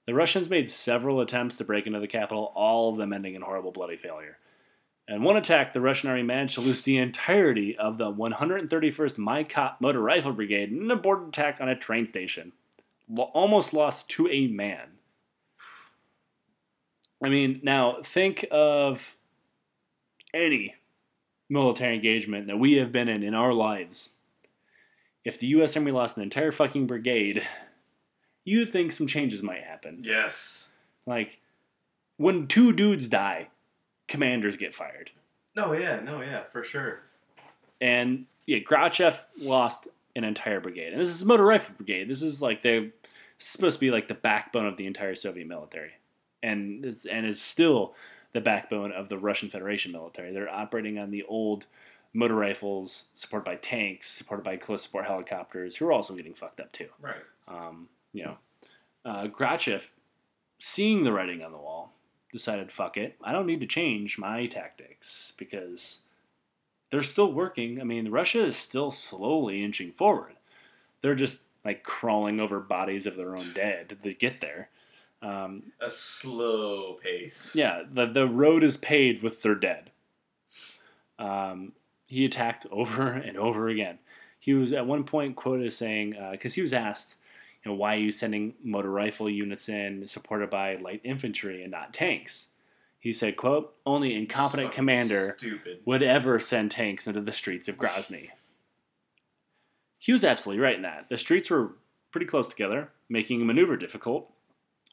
The 0.05 0.13
Russians 0.13 0.49
made 0.49 0.69
several 0.69 1.19
attempts 1.19 1.57
to 1.57 1.63
break 1.63 1.87
into 1.87 1.99
the 1.99 2.07
capital, 2.07 2.51
all 2.55 2.91
of 2.91 2.97
them 2.97 3.11
ending 3.11 3.33
in 3.33 3.41
horrible 3.41 3.71
bloody 3.71 3.97
failure. 3.97 4.37
In 5.07 5.21
one 5.21 5.37
attack, 5.37 5.73
the 5.73 5.81
Russian 5.81 6.09
army 6.09 6.23
managed 6.23 6.55
to 6.55 6.61
lose 6.61 6.81
the 6.81 6.97
entirety 6.97 7.77
of 7.77 7.97
the 7.97 8.11
131st 8.11 9.17
Maikop 9.19 9.79
Motor 9.79 10.01
Rifle 10.01 10.33
Brigade 10.33 10.71
in 10.71 10.79
an 10.79 10.91
aborted 10.91 11.29
attack 11.29 11.61
on 11.61 11.69
a 11.69 11.75
train 11.75 12.07
station. 12.07 12.53
Lo- 13.07 13.29
almost 13.33 13.71
lost 13.71 14.09
to 14.09 14.27
a 14.27 14.47
man. 14.47 14.93
I 17.23 17.29
mean, 17.29 17.59
now 17.63 17.97
think 18.03 18.45
of 18.51 19.15
any 20.33 20.75
military 21.49 21.95
engagement 21.95 22.47
that 22.47 22.57
we 22.57 22.73
have 22.73 22.91
been 22.91 23.07
in 23.07 23.21
in 23.21 23.35
our 23.35 23.53
lives. 23.53 24.09
If 25.23 25.39
the 25.39 25.47
U.S. 25.47 25.75
Army 25.77 25.91
lost 25.91 26.17
an 26.17 26.23
entire 26.23 26.51
fucking 26.51 26.87
brigade, 26.87 27.43
you'd 28.43 28.71
think 28.71 28.91
some 28.91 29.07
changes 29.07 29.41
might 29.41 29.63
happen. 29.63 30.01
Yes. 30.03 30.69
Like, 31.05 31.39
when 32.17 32.47
two 32.47 32.73
dudes 32.73 33.07
die, 33.07 33.49
commanders 34.07 34.57
get 34.57 34.73
fired. 34.73 35.11
No, 35.55 35.73
yeah, 35.73 35.99
no, 35.99 36.21
yeah, 36.21 36.43
for 36.51 36.63
sure. 36.63 37.01
And 37.79 38.25
yeah, 38.45 38.59
Grachev 38.59 39.19
lost 39.37 39.87
an 40.15 40.23
entire 40.23 40.59
brigade. 40.59 40.93
And 40.93 41.01
this 41.01 41.09
is 41.09 41.21
a 41.21 41.25
motor 41.25 41.45
rifle 41.45 41.75
brigade. 41.77 42.09
This 42.09 42.21
is 42.21 42.41
like 42.41 42.61
they're 42.61 42.91
supposed 43.37 43.77
to 43.77 43.79
be 43.79 43.91
like 43.91 44.07
the 44.07 44.13
backbone 44.13 44.65
of 44.65 44.77
the 44.77 44.85
entire 44.85 45.15
Soviet 45.15 45.47
military. 45.47 45.93
And 46.43 46.85
is, 46.85 47.05
and 47.05 47.25
is 47.25 47.41
still 47.41 47.95
the 48.33 48.41
backbone 48.41 48.91
of 48.91 49.09
the 49.09 49.17
Russian 49.17 49.49
Federation 49.49 49.91
military. 49.91 50.31
They're 50.31 50.49
operating 50.49 50.99
on 50.99 51.09
the 51.09 51.23
old 51.23 51.65
motor 52.13 52.35
rifles 52.35 53.05
supported 53.13 53.45
by 53.45 53.55
tanks, 53.55 54.09
supported 54.09 54.43
by 54.43 54.57
close 54.57 54.83
support 54.83 55.05
helicopters, 55.05 55.77
who 55.77 55.87
are 55.87 55.91
also 55.91 56.15
getting 56.15 56.33
fucked 56.33 56.59
up 56.59 56.71
too. 56.71 56.87
Right. 57.01 57.15
Um, 57.47 57.89
you 58.13 58.25
know, 58.25 58.37
uh, 59.03 59.27
Grachev, 59.27 59.89
seeing 60.59 61.03
the 61.03 61.11
writing 61.11 61.43
on 61.43 61.51
the 61.51 61.57
wall, 61.57 61.93
decided, 62.35 62.71
fuck 62.71 62.97
it, 62.97 63.15
I 63.23 63.31
don't 63.31 63.47
need 63.47 63.61
to 63.61 63.65
change 63.67 64.17
my 64.17 64.45
tactics 64.45 65.33
because 65.37 65.99
they're 66.91 67.03
still 67.03 67.31
working. 67.31 67.81
I 67.81 67.83
mean, 67.83 68.09
Russia 68.11 68.43
is 68.45 68.55
still 68.55 68.91
slowly 68.91 69.63
inching 69.63 69.91
forward. 69.91 70.33
They're 71.01 71.15
just 71.15 71.41
like 71.63 71.83
crawling 71.83 72.39
over 72.39 72.59
bodies 72.59 73.05
of 73.05 73.15
their 73.15 73.35
own 73.35 73.53
dead 73.53 73.97
to 74.03 74.13
get 74.13 74.41
there. 74.41 74.69
Um, 75.21 75.71
A 75.81 75.89
slow 75.89 76.99
pace. 77.01 77.55
yeah, 77.55 77.81
the, 77.91 78.05
the 78.05 78.27
road 78.27 78.63
is 78.63 78.77
paved 78.77 79.23
with 79.23 79.41
their 79.41 79.55
dead. 79.55 79.89
Um, 81.17 81.71
he 82.05 82.25
attacked 82.25 82.67
over 82.71 83.07
and 83.11 83.37
over 83.37 83.67
again. 83.67 83.99
He 84.39 84.53
was 84.53 84.71
at 84.71 84.85
one 84.85 85.05
point 85.05 85.35
quoted 85.35 85.65
as 85.65 85.75
saying, 85.75 86.15
because 86.31 86.53
he 86.53 86.61
was 86.61 86.73
asked, 86.73 87.15
you 87.65 87.71
know, 87.71 87.77
why 87.77 87.95
are 87.95 87.99
you 87.99 88.11
sending 88.11 88.53
motor 88.63 88.91
rifle 88.91 89.29
units 89.29 89.67
in 89.67 90.07
supported 90.07 90.49
by 90.49 90.75
light 90.75 91.01
infantry 91.03 91.63
and 91.63 91.71
not 91.71 91.93
tanks? 91.93 92.47
He 92.99 93.11
said, 93.11 93.35
quote, 93.37 93.75
only 93.85 94.15
incompetent 94.15 94.67
Fucking 94.67 94.75
commander 94.75 95.35
Stupid. 95.37 95.79
would 95.85 96.03
ever 96.03 96.39
send 96.39 96.71
tanks 96.71 97.07
into 97.07 97.21
the 97.21 97.31
streets 97.31 97.67
of 97.67 97.77
Grozny. 97.77 98.29
He 99.99 100.11
was 100.11 100.23
absolutely 100.23 100.63
right 100.63 100.75
in 100.75 100.83
that. 100.83 101.07
The 101.09 101.17
streets 101.17 101.49
were 101.49 101.73
pretty 102.11 102.27
close 102.27 102.47
together, 102.47 102.89
making 103.09 103.45
maneuver 103.45 103.77
difficult. 103.77 104.31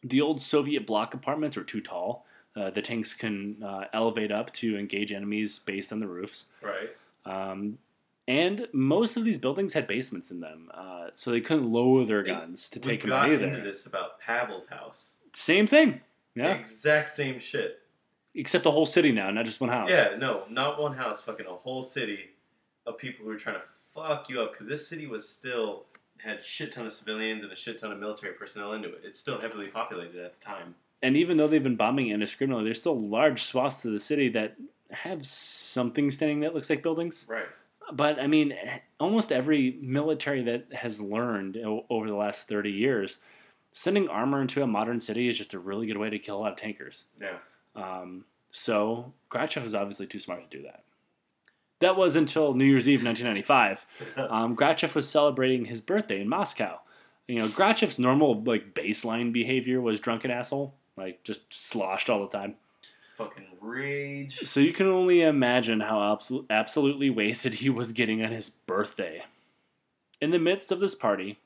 The 0.02 0.20
old 0.20 0.40
Soviet 0.40 0.86
block 0.86 1.10
compartments 1.10 1.56
were 1.56 1.62
too 1.62 1.80
tall. 1.80 2.26
Uh, 2.56 2.70
the 2.70 2.82
tanks 2.82 3.14
can 3.14 3.62
uh, 3.62 3.84
elevate 3.92 4.32
up 4.32 4.52
to 4.54 4.78
engage 4.78 5.12
enemies 5.12 5.58
based 5.58 5.92
on 5.92 6.00
the 6.00 6.08
roofs. 6.08 6.46
Right. 6.62 6.90
Um, 7.24 7.78
and 8.28 8.68
most 8.72 9.16
of 9.16 9.24
these 9.24 9.38
buildings 9.38 9.72
had 9.72 9.86
basements 9.86 10.30
in 10.30 10.40
them, 10.40 10.70
uh, 10.74 11.08
so 11.14 11.30
they 11.30 11.40
couldn't 11.40 11.70
lower 11.70 12.04
their 12.04 12.22
guns 12.22 12.68
to 12.70 12.78
we 12.80 12.86
take 12.92 13.00
them 13.00 13.10
got 13.10 13.26
out 13.26 13.32
into 13.32 13.48
either. 13.48 13.60
this 13.62 13.86
about 13.86 14.20
Pavel's 14.20 14.68
house. 14.68 15.14
Same 15.32 15.66
thing. 15.66 16.00
Yeah. 16.34 16.54
Exact 16.54 17.08
same 17.08 17.38
shit. 17.40 17.80
Except 18.34 18.64
a 18.64 18.70
whole 18.70 18.86
city 18.86 19.12
now, 19.12 19.30
not 19.30 19.44
just 19.44 19.60
one 19.60 19.68
house. 19.70 19.90
Yeah, 19.90 20.16
no, 20.18 20.44
not 20.48 20.80
one 20.80 20.96
house, 20.96 21.20
fucking 21.20 21.46
a 21.46 21.50
whole 21.50 21.82
city 21.82 22.30
of 22.86 22.96
people 22.96 23.24
who 23.24 23.30
were 23.30 23.36
trying 23.36 23.56
to 23.56 23.62
fuck 23.94 24.28
you 24.30 24.40
up 24.40 24.52
because 24.52 24.66
this 24.68 24.86
city 24.88 25.06
was 25.06 25.28
still 25.28 25.84
had 26.18 26.42
shit 26.42 26.72
ton 26.72 26.86
of 26.86 26.92
civilians 26.92 27.42
and 27.42 27.52
a 27.52 27.56
shit 27.56 27.78
ton 27.78 27.92
of 27.92 27.98
military 27.98 28.32
personnel 28.32 28.72
into 28.72 28.88
it. 28.88 29.00
It's 29.04 29.18
still 29.20 29.38
heavily 29.40 29.66
populated 29.66 30.16
at 30.24 30.32
the 30.32 30.40
time. 30.40 30.74
and 31.02 31.16
even 31.16 31.36
though 31.36 31.48
they've 31.48 31.62
been 31.62 31.76
bombing 31.76 32.08
indiscriminately, 32.08 32.64
there's 32.64 32.78
still 32.80 32.98
large 32.98 33.42
swaths 33.42 33.84
of 33.84 33.92
the 33.92 34.00
city 34.00 34.28
that 34.30 34.56
have 34.92 35.26
something 35.26 36.10
standing 36.10 36.40
that 36.40 36.54
looks 36.54 36.70
like 36.70 36.82
buildings. 36.82 37.26
Right. 37.28 37.46
But 37.96 38.20
I 38.20 38.26
mean, 38.26 38.54
almost 38.98 39.32
every 39.32 39.78
military 39.80 40.42
that 40.42 40.72
has 40.72 41.00
learned 41.00 41.56
over 41.56 42.06
the 42.08 42.14
last 42.16 42.48
30 42.48 42.70
years, 42.70 43.18
sending 43.72 44.08
armor 44.08 44.40
into 44.40 44.62
a 44.62 44.66
modern 44.66 45.00
city 45.00 45.28
is 45.28 45.38
just 45.38 45.54
a 45.54 45.58
really 45.58 45.86
good 45.86 45.98
way 45.98 46.10
to 46.10 46.18
kill 46.18 46.38
a 46.38 46.40
lot 46.40 46.52
of 46.52 46.58
tankers. 46.58 47.04
Yeah. 47.20 47.38
Um, 47.74 48.24
so 48.50 49.12
Grachev 49.30 49.64
was 49.64 49.74
obviously 49.74 50.06
too 50.06 50.20
smart 50.20 50.50
to 50.50 50.56
do 50.56 50.62
that. 50.64 50.84
that 51.80 51.96
was 51.96 52.16
until 52.16 52.54
New 52.54 52.66
Year's 52.66 52.88
Eve 52.88 53.04
1995. 53.04 53.86
Um, 54.16 54.56
was 54.94 55.08
celebrating 55.08 55.64
his 55.66 55.80
birthday 55.80 56.20
in 56.20 56.28
Moscow. 56.28 56.80
You 57.28 57.38
know, 57.38 57.48
Grachev's 57.48 57.98
normal 57.98 58.42
like 58.42 58.74
baseline 58.74 59.32
behavior 59.32 59.80
was 59.80 60.00
drunken 60.00 60.30
asshole, 60.30 60.74
like 60.96 61.22
just 61.24 61.52
sloshed 61.52 62.10
all 62.10 62.20
the 62.20 62.36
time. 62.36 62.56
Fucking 63.16 63.46
rage. 63.60 64.38
So 64.48 64.60
you 64.60 64.72
can 64.72 64.86
only 64.86 65.22
imagine 65.22 65.80
how 65.80 65.98
absol- 65.98 66.46
absolutely 66.50 67.10
wasted 67.10 67.54
he 67.54 67.68
was 67.70 67.92
getting 67.92 68.24
on 68.24 68.32
his 68.32 68.48
birthday. 68.50 69.22
In 70.20 70.30
the 70.30 70.38
midst 70.38 70.72
of 70.72 70.80
this 70.80 70.94
party, 70.94 71.38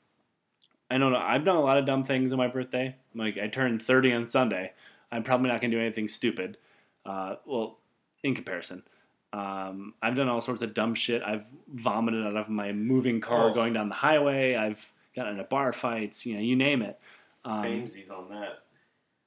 I 0.89 0.97
don't 0.97 1.11
know. 1.11 1.19
I've 1.19 1.43
done 1.43 1.57
a 1.57 1.61
lot 1.61 1.77
of 1.77 1.85
dumb 1.85 2.03
things 2.05 2.31
on 2.31 2.37
my 2.37 2.47
birthday. 2.47 2.95
Like 3.13 3.37
I 3.37 3.47
turned 3.47 3.81
30 3.81 4.13
on 4.13 4.29
Sunday. 4.29 4.71
I'm 5.11 5.23
probably 5.23 5.49
not 5.49 5.59
going 5.61 5.71
to 5.71 5.77
do 5.77 5.81
anything 5.81 6.07
stupid. 6.07 6.57
Uh, 7.05 7.35
well, 7.45 7.79
in 8.23 8.33
comparison, 8.35 8.83
um, 9.33 9.93
I've 10.01 10.15
done 10.15 10.29
all 10.29 10.41
sorts 10.41 10.61
of 10.61 10.73
dumb 10.73 10.95
shit. 10.95 11.21
I've 11.23 11.45
vomited 11.73 12.25
out 12.25 12.37
of 12.37 12.49
my 12.49 12.71
moving 12.71 13.19
car 13.21 13.49
Oh. 13.49 13.53
going 13.53 13.73
down 13.73 13.89
the 13.89 13.95
highway. 13.95 14.55
I've 14.55 14.91
gotten 15.15 15.33
into 15.33 15.43
bar 15.43 15.73
fights. 15.73 16.25
You 16.25 16.35
know, 16.35 16.41
you 16.41 16.55
name 16.55 16.81
it. 16.81 16.99
Um, 17.43 17.63
Samesies 17.63 18.11
on 18.11 18.29
that. 18.29 18.59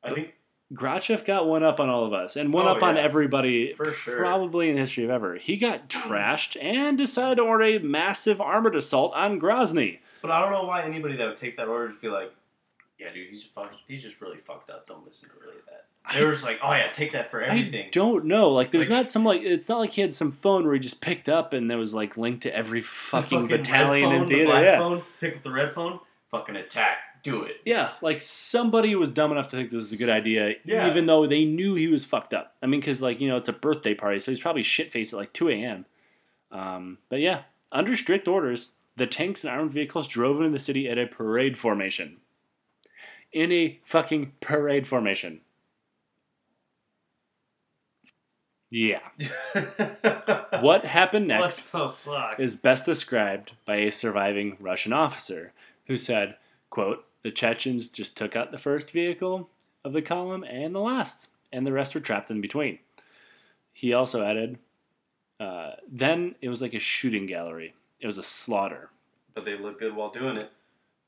I 0.03 0.12
think 0.14 0.34
Grachev 0.72 1.24
got 1.24 1.46
one 1.48 1.64
up 1.64 1.80
on 1.80 1.88
all 1.88 2.04
of 2.04 2.12
us 2.12 2.36
and 2.36 2.52
one 2.52 2.66
Oh, 2.66 2.72
up 2.72 2.82
on 2.82 2.96
everybody 2.96 3.72
for 3.74 3.90
sure. 3.92 4.18
probably 4.18 4.68
in 4.68 4.76
the 4.76 4.82
history 4.82 5.02
of 5.04 5.10
ever. 5.10 5.34
He 5.36 5.56
got 5.56 5.88
trashed 5.88 6.56
and 6.62 6.96
decided 6.96 7.36
to 7.36 7.42
order 7.42 7.64
a 7.64 7.78
massive 7.78 8.40
armored 8.40 8.76
assault 8.76 9.12
on 9.14 9.40
Grozny. 9.40 9.98
But 10.22 10.30
I 10.30 10.40
don't 10.40 10.52
know 10.52 10.64
why 10.64 10.82
anybody 10.82 11.16
that 11.16 11.26
would 11.26 11.36
take 11.36 11.56
that 11.56 11.66
order 11.66 11.88
just 11.88 12.00
be 12.00 12.08
like, 12.08 12.32
"Yeah, 12.98 13.12
dude, 13.12 13.28
he's 13.30 13.42
fucked, 13.44 13.78
he's 13.88 14.02
just 14.02 14.20
really 14.20 14.36
fucked 14.38 14.70
up. 14.70 14.86
Don't 14.86 15.04
listen 15.04 15.28
to 15.30 15.34
really 15.40 15.56
that." 15.66 15.86
They 16.14 16.24
were 16.24 16.30
just 16.32 16.44
like, 16.44 16.60
"Oh 16.62 16.72
yeah, 16.72 16.86
take 16.88 17.12
that 17.12 17.30
for 17.30 17.40
everything." 17.42 17.86
I 17.86 17.90
don't 17.90 18.24
know. 18.26 18.50
Like, 18.50 18.70
there's 18.70 18.88
Like- 18.88 18.96
not 18.98 19.10
some 19.10 19.24
like 19.24 19.42
it's 19.42 19.68
not 19.68 19.78
like 19.80 19.90
he 19.92 20.00
had 20.02 20.14
some 20.14 20.30
phone 20.32 20.64
where 20.66 20.74
he 20.74 20.80
just 20.80 21.00
picked 21.00 21.28
up 21.28 21.52
and 21.52 21.68
there 21.70 21.78
was 21.78 21.94
like 21.94 22.16
linked 22.16 22.42
to 22.44 22.54
every 22.56 22.80
The 22.80 22.86
fucking, 22.86 23.46
red 23.48 23.62
battalion 23.62 24.04
phone, 24.10 24.14
in 24.14 24.20
the 24.22 24.26
theater. 24.28 24.44
black 24.46 24.64
Yeah, 24.64 24.78
phone, 24.78 25.02
pick 25.20 25.36
up 25.36 25.42
the 25.42 25.50
red 25.50 25.72
phone, 25.72 25.98
fucking 26.30 26.56
attack, 26.56 26.98
do 27.22 27.42
it. 27.44 27.56
yeah. 27.64 27.90
Like 28.02 28.20
somebody 28.20 28.94
was 28.94 29.10
dumb 29.10 29.32
enough 29.32 29.48
to 29.48 29.56
think 29.56 29.70
this 29.70 29.76
was 29.76 29.92
a 29.92 29.96
good 29.96 30.10
idea, 30.10 30.54
Yeah. 30.64 30.88
even 30.90 31.06
though 31.06 31.26
they 31.26 31.44
knew 31.44 31.74
he 31.74 31.88
was 31.88 32.04
fucked 32.04 32.34
up. 32.34 32.54
I 32.62 32.66
mean, 32.66 32.80
because 32.80 33.00
like 33.02 33.20
you 33.20 33.28
know 33.28 33.36
it's 33.36 33.48
a 33.48 33.52
birthday 33.52 33.94
party, 33.94 34.20
so 34.20 34.30
he's 34.30 34.40
probably 34.40 34.62
shit 34.62 34.90
faced 34.92 35.12
at 35.12 35.18
like 35.18 35.32
2 35.32 35.48
a.m. 35.50 35.86
Um, 36.50 36.98
but 37.08 37.20
yeah, 37.20 37.42
under 37.72 37.96
strict 37.96 38.26
orders, 38.28 38.72
the 38.96 39.06
tanks 39.06 39.44
and 39.44 39.52
armored 39.52 39.72
vehicles 39.72 40.08
drove 40.08 40.38
into 40.38 40.50
the 40.50 40.58
city 40.58 40.88
at 40.88 40.98
a 40.98 41.06
parade 41.06 41.56
formation. 41.58 42.16
In 43.32 43.52
a 43.52 43.78
fucking 43.84 44.32
parade 44.40 44.86
formation. 44.88 45.40
Yeah. 48.70 49.00
What 50.60 50.84
happened 50.84 51.28
next 51.28 51.72
What 51.72 51.96
the 52.04 52.10
fuck? 52.10 52.40
is 52.40 52.54
best 52.56 52.84
described 52.84 53.52
by 53.64 53.76
a 53.76 53.90
surviving 53.90 54.58
Russian 54.60 54.92
officer 54.92 55.52
who 55.86 55.96
said, 55.96 56.36
quote, 56.68 57.04
the 57.22 57.30
Chechens 57.30 57.88
just 57.88 58.16
took 58.16 58.36
out 58.36 58.50
the 58.52 58.58
first 58.58 58.90
vehicle 58.90 59.48
of 59.84 59.92
the 59.92 60.02
column 60.02 60.44
and 60.44 60.74
the 60.74 60.80
last, 60.80 61.28
and 61.52 61.66
the 61.66 61.72
rest 61.72 61.94
were 61.94 62.00
trapped 62.00 62.30
in 62.30 62.40
between. 62.40 62.78
He 63.72 63.92
also 63.94 64.24
added, 64.24 64.58
uh, 65.38 65.72
then 65.90 66.34
it 66.40 66.48
was 66.48 66.60
like 66.60 66.74
a 66.74 66.78
shooting 66.78 67.26
gallery. 67.26 67.74
It 68.00 68.06
was 68.06 68.18
a 68.18 68.22
slaughter. 68.22 68.90
but 69.34 69.44
they 69.44 69.56
look 69.56 69.78
good 69.78 69.94
while 69.94 70.10
doing 70.10 70.36
it. 70.36 70.50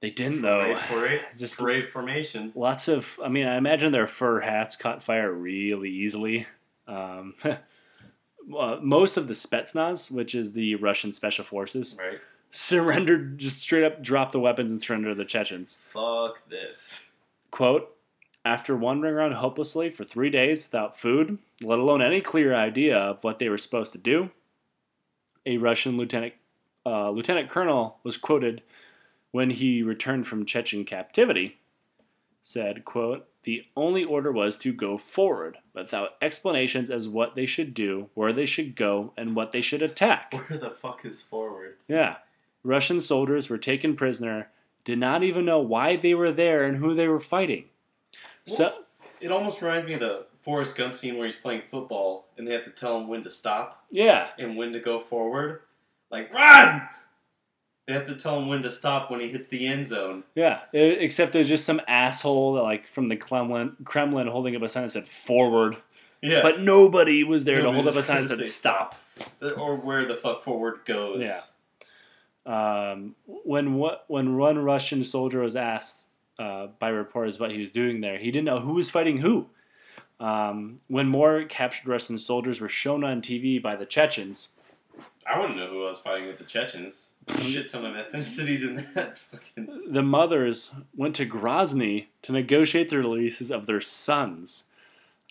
They 0.01 0.11
didn't 0.11 0.43
though. 0.43 0.75
Parade, 0.75 0.79
parade, 0.89 1.21
Just 1.37 1.59
parade 1.59 1.89
formation. 1.89 2.53
lots 2.57 2.89
of. 2.89 3.21
I 3.25 3.29
mean, 3.29 3.47
I 3.47 3.57
imagine 3.57 3.93
their 3.93 4.09
fur 4.09 4.41
hats 4.41 4.75
caught 4.75 5.03
fire 5.03 5.33
really 5.33 5.91
easily. 5.91 6.47
Um, 6.89 7.35
most 8.47 9.17
of 9.17 9.29
the 9.29 9.35
Spetsnaz, 9.35 10.11
which 10.11 10.35
is 10.35 10.53
the 10.53 10.75
Russian 10.77 11.13
special 11.13 11.45
forces, 11.45 11.97
Right. 11.99 12.19
Surrendered. 12.53 13.39
Just 13.39 13.61
straight 13.61 13.83
up 13.83 14.03
dropped 14.03 14.31
the 14.31 14.39
weapons 14.39 14.71
and 14.71 14.81
surrendered 14.81 15.17
to 15.17 15.23
the 15.23 15.25
Chechens. 15.25 15.79
Fuck 15.89 16.49
this. 16.49 17.11
Quote. 17.51 17.97
After 18.45 18.77
wandering 18.77 19.15
around 19.15 19.35
hopelessly 19.35 19.89
for 19.91 20.03
three 20.03 20.29
days 20.29 20.65
without 20.65 20.99
food, 20.99 21.39
let 21.63 21.79
alone 21.79 22.03
any 22.03 22.21
clear 22.21 22.55
idea 22.55 22.99
of 22.99 23.23
what 23.23 23.39
they 23.39 23.49
were 23.49 23.59
supposed 23.59 23.93
to 23.93 23.99
do, 23.99 24.31
a 25.47 25.59
Russian 25.59 25.97
lieutenant 25.97 26.35
uh, 26.85 27.11
lieutenant 27.11 27.49
colonel 27.49 27.99
was 28.03 28.17
quoted 28.17 28.63
when 29.31 29.51
he 29.51 29.83
returned 29.83 30.27
from 30.27 30.45
Chechen 30.45 30.85
captivity. 30.85 31.59
Said, 32.43 32.85
"quote 32.85 33.29
The 33.45 33.65
only 33.77 34.03
order 34.03 34.33
was 34.33 34.57
to 34.59 34.73
go 34.73 34.99
forward, 34.99 35.59
without 35.73 36.17
explanations 36.21 36.91
as 36.91 37.09
what 37.09 37.37
they 37.37 37.47
should 37.47 37.73
do, 37.75 38.11
where 38.15 38.33
they 38.33 38.47
should 38.47 38.75
go, 38.75 39.13
and 39.17 39.37
what 39.37 39.53
they 39.53 39.61
should 39.61 39.83
attack." 39.83 40.35
Where 40.49 40.59
the 40.59 40.71
fuck 40.71 41.05
is 41.05 41.23
forward? 41.23 41.77
Yeah. 41.87 42.17
Russian 42.65 43.01
soldiers 43.01 43.49
were 43.49 43.59
taken 43.59 43.97
prisoner, 43.97 44.49
did 44.85 44.99
not 44.99 45.23
even 45.23 45.45
know 45.45 45.61
why 45.61 45.97
they 45.97 46.15
were 46.15 46.33
there 46.33 46.65
and 46.65 46.77
who 46.77 46.95
they 46.95 47.09
were 47.09 47.21
fighting. 47.21 47.65
So, 48.47 48.73
It 49.21 49.31
almost 49.31 49.63
reminds 49.63 49.87
me 49.87 49.95
of 49.95 50.01
the 50.01 50.27
Forrest 50.43 50.77
Gump 50.77 50.95
scene 50.95 51.17
where 51.17 51.27
he's 51.27 51.37
playing 51.37 51.63
football 51.71 52.27
and 52.37 52.47
they 52.47 52.53
have 52.53 52.65
to 52.65 52.71
tell 52.71 52.99
him 52.99 53.07
when 53.09 53.23
to 53.23 53.31
stop 53.31 53.85
yeah. 53.91 54.29
and 54.39 54.57
when 54.57 54.73
to 54.73 54.81
go 54.81 54.99
forward. 54.99 55.61
Like, 56.11 56.33
run! 56.35 56.89
They 57.87 57.95
have 57.95 58.07
to 58.07 58.15
tell 58.17 58.39
him 58.39 58.49
when 58.49 58.63
to 58.63 58.71
stop 58.71 59.11
when 59.11 59.21
he 59.21 59.29
hits 59.29 59.49
the 59.49 59.67
end 59.67 59.87
zone. 59.87 60.23
Yeah. 60.35 60.61
E- 60.75 60.79
Except 60.79 61.33
there's 61.33 61.49
just 61.49 61.65
some 61.65 61.81
asshole 61.89 62.55
like 62.63 62.87
from 62.87 63.09
the 63.09 63.17
Kremlin, 63.17 63.77
Kremlin 63.85 64.27
holding 64.29 64.55
up 64.55 64.63
a 64.63 64.69
sign 64.69 64.85
that 64.85 64.91
said 64.91 65.09
forward, 65.09 65.77
Yeah. 66.21 66.43
but 66.43 66.61
nobody 66.61 67.25
was 67.25 67.45
there 67.45 67.61
to 67.63 67.73
hold 67.73 67.89
up 67.89 67.97
a 67.97 68.03
sign 68.03 68.23
that 68.23 68.37
said 68.37 68.47
stop. 68.47 68.95
or 69.57 69.77
where 69.77 70.05
the 70.07 70.15
fuck 70.15 70.43
forward 70.43 70.81
goes. 70.85 71.23
Yeah. 71.23 71.41
Um, 72.45 73.15
when 73.27 73.75
what 73.75 74.05
when 74.09 74.37
one 74.37 74.59
Russian 74.59 75.05
soldier 75.05 75.41
was 75.41 75.57
asked 75.57 76.07
uh, 76.39 76.69
by 76.79 76.89
reporters 76.89 77.39
what 77.39 77.53
he 77.53 77.61
was 77.61 77.71
doing 77.71 78.01
there, 78.01 78.19
he 78.19 78.31
didn't 78.31 78.47
know 78.47 78.59
who 78.59 78.75
was 78.75 78.91
fighting 78.91 79.19
who. 79.19 79.47
Um, 80.19 80.81
when 80.89 81.09
more 81.09 81.45
captured 81.45 81.89
Russian 81.89 82.19
soldiers 82.19 82.61
were 82.61 82.69
shown 82.69 83.03
on 83.03 83.23
TV 83.23 83.61
by 83.61 83.75
the 83.75 83.87
Chechens, 83.87 84.49
I 85.27 85.39
wouldn't 85.39 85.57
know 85.57 85.69
who 85.69 85.85
I 85.85 85.89
was 85.89 85.99
fighting 85.99 86.27
with 86.27 86.39
the 86.39 86.45
Chechens. 86.45 87.11
Shit 87.41 87.69
ton 87.71 87.85
of 87.85 87.95
ethnicities 87.95 88.63
in 88.63 88.89
that 88.95 89.19
fucking. 89.31 89.93
the 89.93 90.03
mothers 90.03 90.73
went 90.97 91.15
to 91.17 91.27
Grozny 91.27 92.07
to 92.23 92.33
negotiate 92.33 92.91
the 92.91 92.99
releases 92.99 93.51
of 93.51 93.67
their 93.67 93.81
sons. 93.81 94.65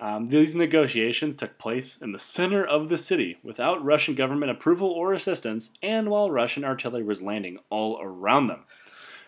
Um, 0.01 0.29
these 0.29 0.55
negotiations 0.55 1.35
took 1.35 1.59
place 1.59 1.99
in 2.01 2.11
the 2.11 2.19
center 2.19 2.65
of 2.65 2.89
the 2.89 2.97
city 2.97 3.37
without 3.43 3.85
Russian 3.85 4.15
government 4.15 4.51
approval 4.51 4.89
or 4.89 5.13
assistance, 5.13 5.69
and 5.83 6.09
while 6.09 6.31
Russian 6.31 6.65
artillery 6.65 7.03
was 7.03 7.21
landing 7.21 7.59
all 7.69 8.01
around 8.01 8.47
them. 8.47 8.63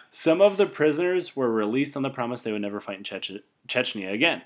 Some 0.10 0.42
of 0.42 0.58
the 0.58 0.66
prisoners 0.66 1.36
were 1.36 1.52
released 1.52 1.96
on 1.96 2.02
the 2.02 2.10
promise 2.10 2.42
they 2.42 2.52
would 2.52 2.62
never 2.62 2.80
fight 2.80 2.98
in 2.98 3.04
Chech- 3.04 3.44
Chechnya 3.68 4.12
again. 4.12 4.42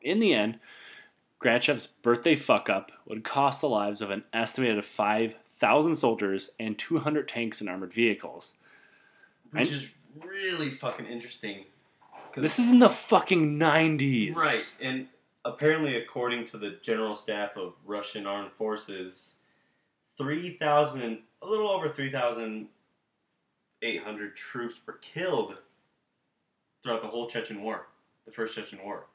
In 0.00 0.20
the 0.20 0.32
end, 0.32 0.60
Grachev's 1.40 1.88
birthday 1.88 2.36
fuck 2.36 2.70
up 2.70 2.92
would 3.06 3.24
cost 3.24 3.60
the 3.60 3.68
lives 3.68 4.00
of 4.00 4.10
an 4.10 4.24
estimated 4.32 4.84
5,000 4.84 5.96
soldiers 5.96 6.50
and 6.60 6.78
200 6.78 7.26
tanks 7.26 7.60
and 7.60 7.68
armored 7.68 7.92
vehicles. 7.92 8.54
Which 9.50 9.72
is 9.72 9.88
really 10.24 10.70
fucking 10.70 11.06
interesting. 11.06 11.64
This 12.36 12.58
is 12.58 12.70
in 12.70 12.80
the 12.80 12.90
fucking 12.90 13.58
90s. 13.58 14.36
Right, 14.36 14.76
and 14.82 15.06
apparently, 15.46 15.96
according 15.96 16.44
to 16.46 16.58
the 16.58 16.72
general 16.82 17.16
staff 17.16 17.56
of 17.56 17.72
Russian 17.86 18.26
armed 18.26 18.52
forces, 18.52 19.36
3,000, 20.18 21.20
a 21.40 21.46
little 21.46 21.70
over 21.70 21.88
3,800 21.88 24.36
troops 24.36 24.78
were 24.86 24.98
killed 25.00 25.56
throughout 26.82 27.00
the 27.00 27.08
whole 27.08 27.26
Chechen 27.26 27.62
War, 27.62 27.86
the 28.26 28.32
first 28.32 28.54
Chechen 28.54 28.80
War. 28.84 29.06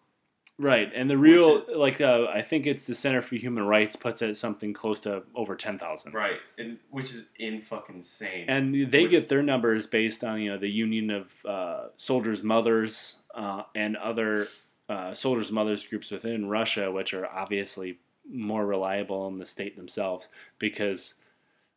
Right. 0.62 0.92
And 0.94 1.10
the 1.10 1.18
real, 1.18 1.64
like, 1.76 2.00
uh, 2.00 2.28
I 2.32 2.44
think 2.44 2.68
it's 2.68 2.86
the 2.86 2.94
Center 2.94 3.24
for 3.24 3.36
Human 3.36 3.66
Rights 3.66 3.96
puts 3.96 4.22
it 4.22 4.30
at 4.30 4.38
something 4.38 4.74
close 4.74 5.02
to 5.02 5.24
over 5.34 5.56
10,000. 5.56 6.14
Right, 6.14 6.38
and 6.60 6.78
which 6.92 7.10
is 7.10 7.26
in 7.40 7.62
fucking 7.64 7.96
insane. 7.96 8.46
And 8.48 8.92
they 8.92 9.04
Which- 9.04 9.12
get 9.12 9.28
their 9.28 9.42
numbers 9.42 9.88
based 9.88 10.24
on, 10.24 10.40
you 10.40 10.52
know, 10.52 10.60
the 10.60 10.70
Union 10.70 11.10
of 11.10 11.46
uh, 11.48 11.86
Soldiers' 11.98 12.44
Mothers 12.44 13.16
uh, 13.34 13.64
and 13.74 13.98
other 13.98 14.50
uh, 14.88 15.16
Soldiers' 15.16 15.52
Mothers 15.52 15.86
groups 15.88 16.12
within 16.12 16.48
Russia, 16.48 16.92
which 16.92 17.14
are 17.16 17.26
obviously 17.26 17.98
more 18.32 18.64
reliable 18.64 19.28
in 19.28 19.36
the 19.36 19.48
state 19.48 19.76
themselves 19.76 20.30
because, 20.60 21.16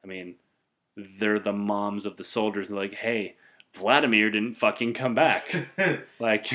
I 0.05 0.07
mean, 0.07 0.35
they're 0.95 1.39
the 1.39 1.55
moms 1.55 2.05
of 2.05 2.19
the 2.19 2.25
soldiers. 2.25 2.69
And 2.69 2.77
they're 2.77 2.85
like, 2.85 2.97
hey, 2.97 3.37
Vladimir 3.73 4.31
didn't 4.31 4.55
fucking 4.55 4.93
come 4.93 5.15
back. 5.15 5.69
like, 6.19 6.53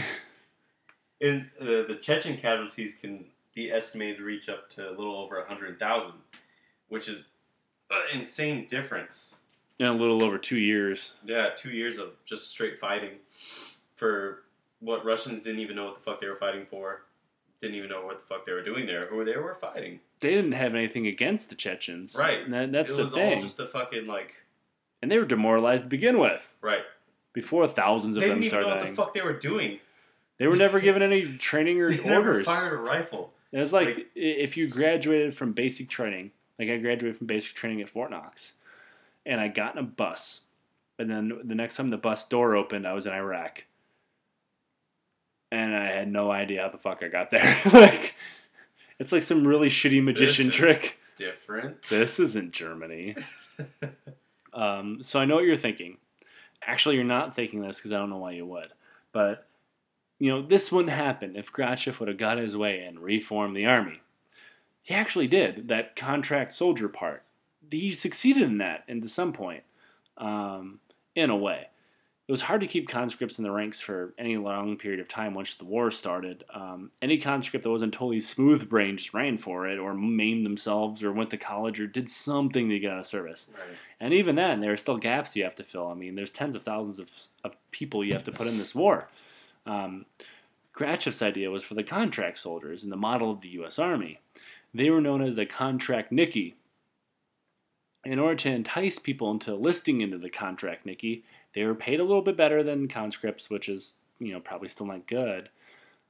and 1.22 1.50
uh, 1.62 1.66
the 1.66 1.98
Chechen 2.02 2.38
casualties 2.38 2.96
can 3.00 3.26
be 3.54 3.72
estimated 3.72 4.18
to 4.18 4.24
reach 4.24 4.48
up 4.50 4.70
to 4.72 4.90
a 4.90 4.92
little 4.92 5.16
over 5.18 5.38
100,000, 5.40 6.12
which 6.88 7.08
is 7.10 7.26
an 7.92 8.20
insane 8.20 8.66
difference. 8.68 9.36
in 9.80 9.86
a 9.88 9.94
little 9.94 10.24
over 10.24 10.38
two 10.38 10.58
years. 10.60 11.14
Yeah, 11.26 11.50
two 11.56 11.72
years 11.72 11.98
of 11.98 12.10
just 12.26 12.50
straight 12.50 12.80
fighting 12.80 13.12
for 13.96 14.44
what 14.80 15.04
Russians 15.06 15.42
didn't 15.42 15.60
even 15.60 15.76
know 15.76 15.86
what 15.86 15.96
the 15.96 16.02
fuck 16.02 16.22
they 16.22 16.28
were 16.28 16.36
fighting 16.36 16.66
for. 16.66 17.04
didn't 17.60 17.76
even 17.76 17.90
know 17.90 18.06
what 18.06 18.22
the 18.22 18.26
fuck 18.26 18.46
they 18.46 18.54
were 18.54 18.64
doing 18.64 18.86
there, 18.86 19.08
who 19.08 19.26
they 19.26 19.36
were 19.36 19.54
fighting. 19.54 20.00
They 20.22 20.30
didn't 20.30 20.54
have 20.54 20.74
anything 20.76 21.08
against 21.08 21.50
the 21.50 21.56
Chechens. 21.56 22.16
Right. 22.16 22.40
And 22.46 22.54
that- 22.54 22.72
that's 22.72 22.92
it 22.94 22.96
the 22.96 23.04
was 23.04 23.12
thing. 23.12 23.34
all 23.36 23.42
just 23.42 23.60
a 23.60 23.68
fucking 23.68 24.06
like 24.08 24.36
And 25.02 25.12
they 25.12 25.18
were 25.18 25.26
demoralized 25.26 25.84
to 25.84 25.90
begin 25.90 26.18
with 26.20 26.54
right. 26.62 26.84
before 27.34 27.68
thousands 27.68 28.16
of 28.16 28.22
They 28.22 28.30
them 28.30 28.38
didn't 28.40 28.46
even 28.46 28.50
started 28.52 28.68
know 28.70 28.76
what 28.76 28.82
dying. 28.84 28.92
the 28.96 29.02
fuck 29.02 29.14
they 29.14 29.22
were 29.22 29.38
doing. 29.38 29.80
They 30.40 30.48
were 30.48 30.56
never 30.56 30.80
given 30.80 31.02
any 31.04 31.38
training 31.38 31.80
or 31.82 31.90
They 31.96 32.04
never 32.04 32.30
orders. 32.30 32.46
fired 32.48 32.74
a 32.74 32.78
rifle. 32.78 33.34
It 33.52 33.60
was 33.60 33.72
like, 33.74 33.88
Like- 33.88 34.08
if 34.16 34.58
you 34.58 34.68
graduated 34.68 35.36
from 35.36 35.52
basic 35.54 35.90
training, 35.90 36.32
like 36.58 36.70
I 36.70 36.78
graduated 36.78 37.18
from 37.18 37.28
basic 37.28 37.54
training 37.56 37.82
at 37.82 37.90
Fort 37.90 38.10
Knox, 38.12 38.54
and 39.26 39.40
I 39.40 39.48
got 39.50 39.74
in 39.76 39.80
a 39.80 39.84
bus, 39.84 40.42
and 40.98 41.10
then 41.10 41.32
the 41.44 41.56
next 41.56 41.76
time 41.76 41.90
the 41.90 41.98
bus 41.98 42.28
door 42.28 42.56
opened, 42.56 42.88
I 42.88 42.94
was 42.94 43.06
in 43.06 43.14
Iraq, 43.14 43.66
and 45.52 45.76
I 45.76 45.88
had 45.88 46.12
no 46.12 46.32
idea 46.32 46.62
how 46.64 46.70
the 46.70 46.78
fuck 46.78 47.02
I 47.04 47.08
got 47.08 47.32
there. 47.32 47.60
like, 47.74 48.16
it's 49.00 49.12
like 49.12 49.24
some 49.24 49.48
really 49.48 49.70
shitty 49.70 50.04
magician 50.04 50.50
trick. 50.50 50.98
Different. 51.16 51.82
This 51.84 52.20
isn't 52.20 52.52
Germany. 52.54 53.16
um, 54.54 55.02
so 55.04 55.20
I 55.20 55.26
know 55.26 55.36
what 55.36 55.44
you're 55.46 55.58
thinking. 55.58 55.98
Actually, 56.66 56.96
you're 56.96 57.04
not 57.04 57.36
thinking 57.36 57.62
this 57.62 57.78
because 57.78 57.92
I 57.92 57.98
don't 57.98 58.10
know 58.10 58.18
why 58.18 58.32
you 58.32 58.46
would. 58.46 58.68
But, 59.12 59.48
you 60.20 60.30
know, 60.30 60.42
this 60.42 60.72
wouldn't 60.72 60.94
happen 60.94 61.36
if 61.36 61.52
Grachev 61.52 62.00
would 62.00 62.10
have 62.10 62.18
got 62.18 62.38
his 62.38 62.56
way 62.56 62.82
and 62.82 63.00
reformed 63.00 63.56
the 63.56 63.66
army. 63.66 64.02
He 64.84 64.94
actually 64.94 65.28
did, 65.28 65.70
that 65.70 65.96
contract 65.96 66.54
soldier 66.54 66.90
part. 66.90 67.24
He 67.72 67.92
succeeded 67.92 68.44
in 68.44 68.58
that, 68.58 68.84
and 68.88 69.02
to 69.02 69.10
some 69.10 69.32
point, 69.32 69.64
um, 70.18 70.80
in 71.16 71.30
a 71.30 71.38
way. 71.38 71.68
It 72.28 72.32
was 72.32 72.42
hard 72.42 72.62
to 72.62 72.68
keep 72.68 72.88
conscripts 72.88 73.40
in 73.40 73.44
the 73.44 73.50
ranks 73.50 73.82
for 73.82 74.14
any 74.18 74.38
long 74.38 74.78
period 74.78 75.00
of 75.00 75.08
time 75.08 75.34
once 75.34 75.56
the 75.56 75.66
war 75.66 75.90
started. 75.90 76.44
Um, 76.54 76.92
any 77.02 77.18
conscript 77.18 77.64
that 77.64 77.72
wasn't 77.72 77.94
totally 77.94 78.22
smooth 78.22 78.70
brained 78.70 79.00
just 79.00 79.16
ran 79.16 79.38
for 79.40 79.68
it, 79.68 79.80
or 79.80 79.94
maimed 79.96 80.46
themselves, 80.46 81.02
or 81.02 81.12
went 81.12 81.32
to 81.32 81.38
college, 81.38 81.80
or 81.80 81.88
did 81.88 82.08
something 82.10 82.70
to 82.70 82.78
get 82.78 82.92
out 82.92 83.00
of 83.00 83.08
service. 83.08 83.48
right. 83.54 83.78
And 84.00 84.14
even 84.14 84.36
then, 84.36 84.60
there 84.60 84.74
are 84.74 84.78
still 84.78 84.98
gaps 84.98 85.36
you 85.36 85.44
have 85.44 85.56
to 85.56 85.64
fill. 85.64 85.88
I 85.88 85.96
mean, 85.96 86.16
there's 86.16 86.32
tens 86.32 86.56
of 86.56 86.64
thousands 86.64 87.00
of, 87.00 87.10
of 87.44 87.56
people 87.72 88.04
you 88.04 88.14
have 88.14 88.26
to 88.26 88.32
put 88.32 88.48
in 88.48 88.60
this 88.60 88.76
war. 88.76 89.08
Um, 89.66 90.06
Grachev's 90.74 91.22
idea 91.22 91.52
was 91.52 91.64
for 91.64 91.74
the 91.74 91.84
contract 91.84 92.38
soldiers 92.38 92.84
in 92.84 92.90
the 92.90 92.96
model 92.96 93.32
of 93.32 93.42
the 93.42 93.50
U.S. 93.50 93.78
Army. 93.80 94.20
They 94.74 94.90
were 94.90 95.02
known 95.02 95.22
as 95.22 95.36
the 95.36 95.46
kontraktniki. 95.46 96.54
In 98.06 98.20
order 98.20 98.36
to 98.36 98.50
entice 98.50 98.98
people 98.98 99.30
into 99.32 99.56
listing 99.56 100.02
into 100.02 100.18
the 100.18 100.30
kontraktniki, 100.30 101.24
they 101.54 101.66
were 101.66 101.76
paid 101.76 102.00
a 102.00 102.04
little 102.04 102.22
bit 102.22 102.38
better 102.38 102.64
than 102.64 102.88
conscripts, 102.88 103.50
which 103.50 103.68
is 103.68 103.96
you 104.20 104.32
know 104.32 104.40
probably 104.40 104.70
still 104.70 104.86
not 104.86 105.08
good. 105.08 105.50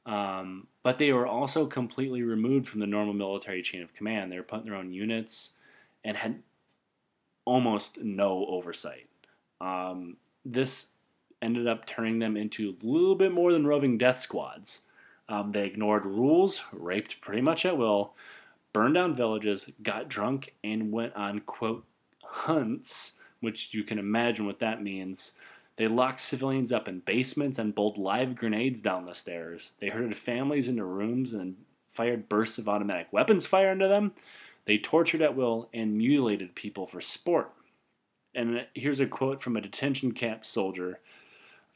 Um, 0.05 0.67
but 0.83 0.97
they 0.97 1.11
were 1.11 1.27
also 1.27 1.65
completely 1.65 2.23
removed 2.23 2.67
from 2.67 2.79
the 2.79 2.87
normal 2.87 3.13
military 3.13 3.61
chain 3.61 3.81
of 3.81 3.93
command. 3.93 4.31
They 4.31 4.37
were 4.37 4.43
put 4.43 4.61
in 4.61 4.65
their 4.65 4.75
own 4.75 4.93
units 4.93 5.51
and 6.03 6.17
had 6.17 6.41
almost 7.45 7.99
no 7.99 8.45
oversight. 8.47 9.07
Um, 9.61 10.17
this 10.45 10.87
ended 11.41 11.67
up 11.67 11.85
turning 11.85 12.19
them 12.19 12.35
into 12.35 12.69
a 12.69 12.85
little 12.85 13.15
bit 13.15 13.31
more 13.31 13.51
than 13.53 13.67
roving 13.67 13.97
death 13.97 14.19
squads. 14.19 14.81
Um, 15.27 15.51
they 15.51 15.65
ignored 15.65 16.05
rules, 16.05 16.61
raped 16.71 17.21
pretty 17.21 17.41
much 17.41 17.65
at 17.65 17.77
will, 17.77 18.13
burned 18.73 18.95
down 18.95 19.15
villages, 19.15 19.69
got 19.83 20.09
drunk, 20.09 20.53
and 20.63 20.91
went 20.91 21.15
on, 21.15 21.41
quote, 21.41 21.85
hunts, 22.23 23.13
which 23.39 23.73
you 23.73 23.83
can 23.83 23.99
imagine 23.99 24.45
what 24.45 24.59
that 24.59 24.83
means. 24.83 25.33
They 25.77 25.87
locked 25.87 26.19
civilians 26.19 26.71
up 26.71 26.87
in 26.87 26.99
basements 26.99 27.57
and 27.57 27.73
bowled 27.73 27.97
live 27.97 28.35
grenades 28.35 28.81
down 28.81 29.05
the 29.05 29.13
stairs. 29.13 29.71
They 29.79 29.89
herded 29.89 30.17
families 30.17 30.67
into 30.67 30.83
rooms 30.83 31.31
and 31.31 31.55
fired 31.89 32.27
bursts 32.27 32.57
of 32.57 32.67
automatic 32.67 33.07
weapons 33.11 33.45
fire 33.45 33.71
into 33.71 33.87
them. 33.87 34.13
They 34.65 34.77
tortured 34.77 35.21
at 35.21 35.35
will 35.35 35.69
and 35.73 35.97
mutilated 35.97 36.53
people 36.53 36.85
for 36.85 37.01
sport. 37.01 37.51
And 38.35 38.65
here's 38.73 38.99
a 38.99 39.07
quote 39.07 39.41
from 39.41 39.57
a 39.57 39.61
detention 39.61 40.11
camp 40.11 40.45
soldier 40.45 40.99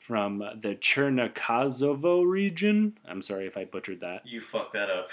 from 0.05 0.39
the 0.39 0.75
Chernokazovo 0.75 2.29
region. 2.29 2.97
I'm 3.07 3.21
sorry 3.21 3.47
if 3.47 3.55
I 3.55 3.63
butchered 3.65 4.01
that. 4.01 4.25
You 4.25 4.41
fucked 4.41 4.73
that 4.73 4.89
up. 4.89 5.09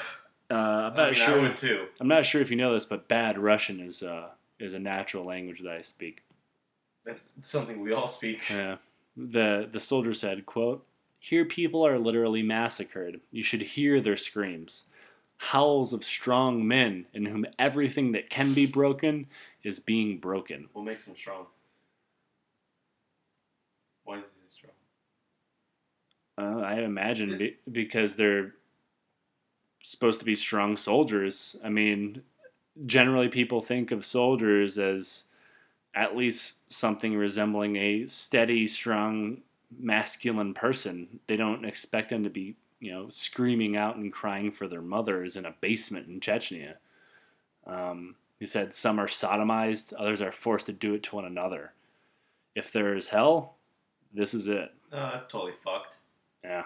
Uh, 0.50 0.54
I'm 0.54 0.92
I 0.94 0.96
not 0.96 1.06
mean, 1.06 1.14
sure. 1.14 1.38
I 1.38 1.42
would 1.42 1.56
too. 1.56 1.86
I'm 2.00 2.08
not 2.08 2.26
sure 2.26 2.40
if 2.40 2.50
you 2.50 2.56
know 2.56 2.74
this, 2.74 2.84
but 2.84 3.06
bad 3.06 3.38
Russian 3.38 3.78
is 3.80 4.02
uh, 4.02 4.30
is 4.58 4.74
a 4.74 4.80
natural 4.80 5.24
language 5.24 5.60
that 5.62 5.72
I 5.72 5.82
speak. 5.82 6.22
That's 7.04 7.30
something 7.42 7.80
we 7.80 7.92
all 7.92 8.08
speak. 8.08 8.50
Yeah. 8.50 8.76
The 9.16 9.68
the 9.70 9.80
soldier 9.80 10.12
said, 10.12 10.44
quote, 10.46 10.84
Here 11.20 11.44
people 11.44 11.86
are 11.86 11.98
literally 11.98 12.42
massacred. 12.42 13.20
You 13.30 13.44
should 13.44 13.62
hear 13.62 14.00
their 14.00 14.16
screams. 14.16 14.84
Howls 15.36 15.92
of 15.92 16.04
strong 16.04 16.66
men 16.66 17.06
in 17.14 17.26
whom 17.26 17.46
everything 17.58 18.12
that 18.12 18.28
can 18.28 18.52
be 18.52 18.66
broken 18.66 19.26
is 19.62 19.78
being 19.78 20.18
broken. 20.18 20.68
What 20.72 20.84
makes 20.84 21.04
them 21.04 21.16
strong? 21.16 21.46
Why 24.04 24.18
is 24.18 24.24
he 24.42 24.50
strong? 24.52 24.72
Uh, 26.40 26.60
I 26.60 26.76
imagine 26.76 27.36
be, 27.36 27.56
because 27.70 28.14
they're 28.14 28.54
supposed 29.82 30.20
to 30.20 30.24
be 30.24 30.34
strong 30.34 30.76
soldiers. 30.76 31.56
I 31.62 31.68
mean, 31.68 32.22
generally 32.86 33.28
people 33.28 33.60
think 33.60 33.90
of 33.90 34.06
soldiers 34.06 34.78
as 34.78 35.24
at 35.94 36.16
least 36.16 36.54
something 36.72 37.14
resembling 37.14 37.76
a 37.76 38.06
steady, 38.06 38.66
strong, 38.66 39.38
masculine 39.78 40.54
person. 40.54 41.20
They 41.26 41.36
don't 41.36 41.64
expect 41.64 42.08
them 42.08 42.24
to 42.24 42.30
be, 42.30 42.56
you 42.78 42.92
know, 42.92 43.08
screaming 43.10 43.76
out 43.76 43.96
and 43.96 44.12
crying 44.12 44.50
for 44.50 44.66
their 44.66 44.82
mothers 44.82 45.36
in 45.36 45.44
a 45.44 45.54
basement 45.60 46.08
in 46.08 46.20
Chechnya. 46.20 46.74
Um, 47.66 48.14
he 48.38 48.46
said 48.46 48.74
some 48.74 48.98
are 48.98 49.08
sodomized, 49.08 49.92
others 49.98 50.22
are 50.22 50.32
forced 50.32 50.66
to 50.66 50.72
do 50.72 50.94
it 50.94 51.02
to 51.04 51.16
one 51.16 51.26
another. 51.26 51.72
If 52.54 52.72
there 52.72 52.96
is 52.96 53.08
hell, 53.08 53.56
this 54.14 54.32
is 54.32 54.46
it. 54.46 54.72
Oh, 54.92 55.10
that's 55.12 55.30
totally 55.30 55.52
fucked. 55.62 55.98
Yeah. 56.44 56.64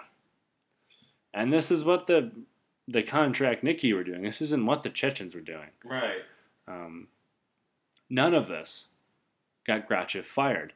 And 1.33 1.51
this 1.51 1.71
is 1.71 1.83
what 1.83 2.07
the 2.07 2.31
the 2.87 3.03
kontraktniki 3.03 3.93
were 3.95 4.03
doing. 4.03 4.21
This 4.21 4.41
isn't 4.41 4.65
what 4.65 4.83
the 4.83 4.89
Chechens 4.89 5.33
were 5.33 5.41
doing. 5.41 5.69
Right. 5.83 6.21
Um, 6.67 7.07
none 8.09 8.33
of 8.33 8.47
this 8.47 8.87
got 9.65 9.89
Grachev 9.89 10.23
fired. 10.23 10.73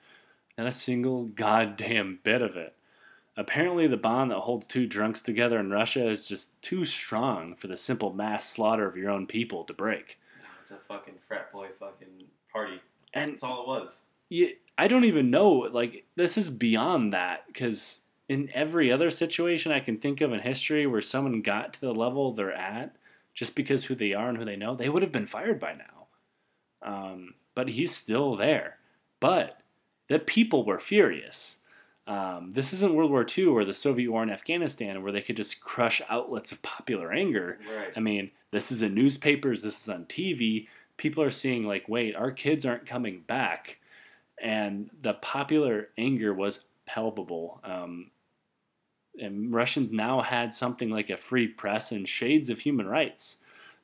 Not 0.58 0.68
a 0.68 0.72
single 0.72 1.26
goddamn 1.26 2.20
bit 2.24 2.42
of 2.42 2.58
it. 2.58 2.76
Apparently, 3.38 3.88
the 3.88 3.96
bond 3.96 4.32
that 4.32 4.40
holds 4.40 4.68
two 4.68 4.86
drunks 4.88 5.22
together 5.22 5.60
in 5.60 5.70
Russia 5.70 6.10
is 6.10 6.28
just 6.28 6.60
too 6.62 6.84
strong 6.84 7.56
for 7.56 7.68
the 7.68 7.78
simple 7.78 8.12
mass 8.12 8.50
slaughter 8.50 8.86
of 8.88 8.98
your 8.98 9.10
own 9.12 9.28
people 9.28 9.64
to 9.66 9.74
break. 9.74 10.18
It's 10.62 10.72
a 10.72 10.78
fucking 10.88 11.14
frat 11.28 11.52
boy 11.54 11.68
fucking 11.80 12.26
party. 12.52 12.82
And 13.14 13.34
That's 13.34 13.44
all 13.44 13.62
it 13.62 13.68
was. 13.68 14.00
you, 14.30 14.56
I 14.78 14.88
don't 14.88 15.06
even 15.06 15.30
know. 15.32 15.52
Like 15.72 16.06
this 16.16 16.38
is 16.38 16.50
beyond 16.50 17.14
that 17.14 17.46
because 17.48 18.02
in 18.30 18.50
every 18.54 18.92
other 18.92 19.10
situation 19.10 19.72
I 19.72 19.80
can 19.80 19.98
think 19.98 20.22
of 20.22 20.32
in 20.32 20.40
history 20.40 20.86
where 20.86 21.02
someone 21.02 21.42
got 21.42 21.74
to 21.74 21.82
the 21.82 21.94
level 21.94 22.32
they're 22.32 22.54
at 22.54 22.96
just 23.34 23.56
because 23.56 23.86
who 23.86 23.96
they 23.96 24.14
are 24.14 24.30
and 24.30 24.38
who 24.38 24.46
they 24.46 24.56
know, 24.56 24.76
they 24.76 24.88
would 24.88 25.02
have 25.02 25.12
been 25.12 25.28
fired 25.28 25.60
by 25.60 25.74
now. 25.74 26.06
Um, 26.82 27.34
but 27.56 27.70
he's 27.70 27.96
still 27.96 28.36
there. 28.36 28.78
But 29.20 29.60
the 30.08 30.20
people 30.20 30.64
were 30.64 30.80
furious. 30.80 31.58
Um, 32.06 32.52
this 32.52 32.72
isn't 32.74 32.94
World 32.94 33.12
War 33.12 33.26
II 33.38 33.48
or 33.48 33.66
the 33.66 33.74
Soviet 33.74 34.12
war 34.12 34.24
in 34.24 34.30
Afghanistan 34.30 35.02
where 35.02 35.12
they 35.12 35.22
could 35.22 35.38
just 35.38 35.62
crush 35.62 36.02
outlets 36.08 36.52
of 36.52 36.62
popular 36.62 37.12
anger. 37.12 37.60
Right. 37.76 37.92
I 37.96 38.00
mean, 38.00 38.32
this 38.52 38.72
is 38.72 38.82
in 38.82 38.94
newspapers, 38.94 39.64
this 39.64 39.82
is 39.82 39.90
on 39.90 40.06
TV. 40.06 40.68
People 40.98 41.24
are 41.24 41.32
seeing, 41.32 41.64
like, 41.64 41.88
wait, 41.88 42.16
our 42.16 42.32
kids 42.32 42.66
aren't 42.66 42.86
coming 42.86 43.22
back. 43.22 43.78
And 44.42 44.90
the 45.02 45.14
popular 45.14 45.90
anger 45.98 46.34
was 46.34 46.62
palpable. 46.86 47.62
Um, 47.64 48.12
and 49.20 49.54
Russians 49.54 49.92
now 49.92 50.22
had 50.22 50.54
something 50.54 50.90
like 50.90 51.10
a 51.10 51.18
free 51.18 51.48
press 51.48 51.92
and 51.92 52.08
shades 52.08 52.50
of 52.50 52.60
human 52.60 52.88
rights. 52.88 53.38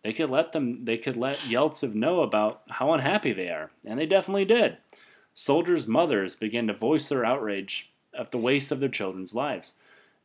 They 0.04 0.14
could 0.14 0.30
let 0.30 0.52
them, 0.52 0.86
they 0.86 0.98
could 0.98 1.18
let 1.18 1.38
Yeltsin 1.40 1.96
know 1.96 2.22
about 2.22 2.62
how 2.70 2.94
unhappy 2.94 3.34
they 3.34 3.50
are, 3.50 3.72
and 3.84 4.00
they 4.00 4.06
definitely 4.06 4.46
did. 4.46 4.78
Soldiers' 5.34 5.88
mothers 5.88 6.36
began 6.36 6.68
to 6.68 6.74
voice 6.74 7.10
their 7.10 7.26
outrage 7.26 7.92
at 8.18 8.32
the 8.32 8.38
waste 8.38 8.72
of 8.72 8.80
their 8.80 8.90
children's 8.90 9.34
lives, 9.34 9.74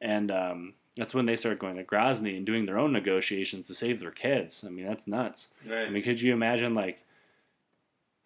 and 0.00 0.30
um, 0.30 0.74
that's 0.96 1.14
when 1.14 1.26
they 1.26 1.36
started 1.36 1.58
going 1.58 1.76
to 1.76 1.84
Grozny 1.84 2.36
and 2.36 2.46
doing 2.46 2.66
their 2.66 2.78
own 2.78 2.92
negotiations 2.92 3.66
to 3.66 3.74
save 3.74 4.00
their 4.00 4.10
kids. 4.10 4.64
I 4.66 4.70
mean, 4.70 4.86
that's 4.86 5.06
nuts. 5.06 5.48
Right. 5.66 5.86
I 5.86 5.90
mean, 5.90 6.02
could 6.02 6.20
you 6.20 6.32
imagine 6.32 6.74
like 6.74 7.04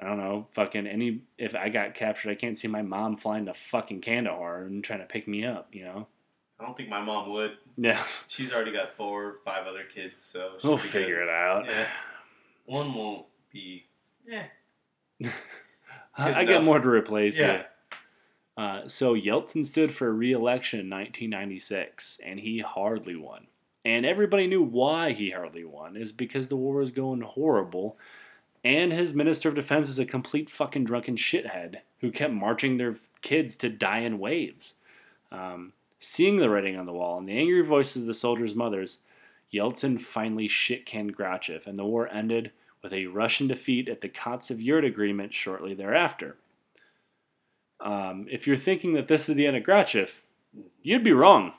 I 0.01 0.05
don't 0.05 0.19
know, 0.19 0.49
fucking 0.51 0.87
any 0.87 1.23
if 1.39 1.55
I 1.55 1.69
got 1.69 1.95
captured, 1.95 2.31
I 2.31 2.35
can't 2.35 2.59
see 2.59 2.69
my 2.69 2.83
mom 2.83 3.17
flying 3.17 3.47
to 3.47 3.55
fucking 3.55 4.01
Kandahar 4.01 4.65
and 4.65 4.83
trying 4.83 4.99
to 5.01 5.07
pick 5.07 5.29
me 5.29 5.45
up, 5.45 5.69
you 5.73 5.85
know? 5.85 6.09
I 6.61 6.65
don't 6.65 6.77
think 6.77 6.89
my 6.89 7.01
mom 7.03 7.31
would. 7.33 7.53
Yeah. 7.77 8.03
She's 8.29 8.53
already 8.53 8.73
got 8.73 8.97
four 8.97 9.25
or 9.25 9.37
five 9.45 9.67
other 9.67 9.83
kids, 9.85 10.23
so 10.23 10.53
she'll 10.61 10.71
We'll 10.71 10.79
figure 10.79 11.17
good. 11.19 11.25
it 11.25 11.29
out. 11.31 11.67
Yeah. 11.67 11.87
One 12.67 12.95
won't 12.95 13.27
be. 13.53 13.85
It's 16.17 16.21
I, 16.21 16.45
get 16.45 16.63
more 16.63 16.79
to 16.79 16.89
replace 16.89 17.37
Yeah. 17.37 17.47
here. 17.53 17.67
Uh, 18.57 18.89
so 18.89 19.15
Yeltsin 19.17 19.65
stood 19.65 19.93
for 19.93 20.13
re-election 20.13 20.79
in 20.79 20.89
1996, 20.89 22.21
and 22.25 22.39
he 22.39 22.61
hardly 22.61 23.17
won. 23.17 23.49
And 23.85 24.07
everybody 24.07 24.47
knew 24.47 24.63
why 24.63 25.11
he 25.13 25.31
hardly 25.31 25.65
won, 25.65 25.97
is 25.97 26.13
because 26.13 26.47
the 26.49 26.57
war 26.57 26.77
was 26.77 26.93
going 26.93 27.23
horrible, 27.23 27.99
and 28.63 28.93
his 28.93 29.13
Minister 29.13 29.49
of 29.49 29.57
Defense 29.57 29.89
is 29.89 29.99
a 29.99 30.07
complete 30.07 30.49
fucking 30.49 30.85
drunken 30.85 31.17
shithead 31.17 31.79
who 31.99 32.13
kept 32.13 32.33
marching 32.33 32.77
their 32.77 32.95
kids 33.21 33.57
to 33.57 33.69
die 33.69 33.99
in 33.99 34.21
waves. 34.21 34.75
Um, 35.33 35.73
seeing 36.05 36.37
the 36.37 36.51
writing 36.51 36.77
on 36.77 36.87
the 36.87 36.93
wall 36.93 37.19
and 37.19 37.27
the 37.27 37.39
angry 37.39 37.63
voices 37.63 38.03
of 38.03 38.07
the 38.07 38.15
soldiers' 38.15 38.55
mothers, 38.55 38.99
Yeltsin 39.53 40.01
finally 40.01 40.49
shit 40.49 40.85
canned 40.87 41.17
Grachev, 41.17 41.67
and 41.67 41.79
the 41.79 41.85
war 41.85 42.09
ended 42.09 42.53
with 42.83 42.93
a 42.93 43.07
Russian 43.07 43.49
defeat 43.49 43.89
at 43.89 44.01
the 44.01 44.09
Kotzev 44.09 44.85
Agreement 44.85 45.33
shortly 45.33 45.75
thereafter. 45.75 46.37
Um, 47.81 48.27
if 48.31 48.47
you're 48.47 48.57
thinking 48.57 48.93
that 48.93 49.09
this 49.09 49.29
is 49.29 49.37
the 49.37 49.47
end 49.47 49.57
of 49.57 49.63
Grachev, 49.63 50.11
you'd 50.83 51.05
be 51.05 51.13
wrong. 51.13 51.53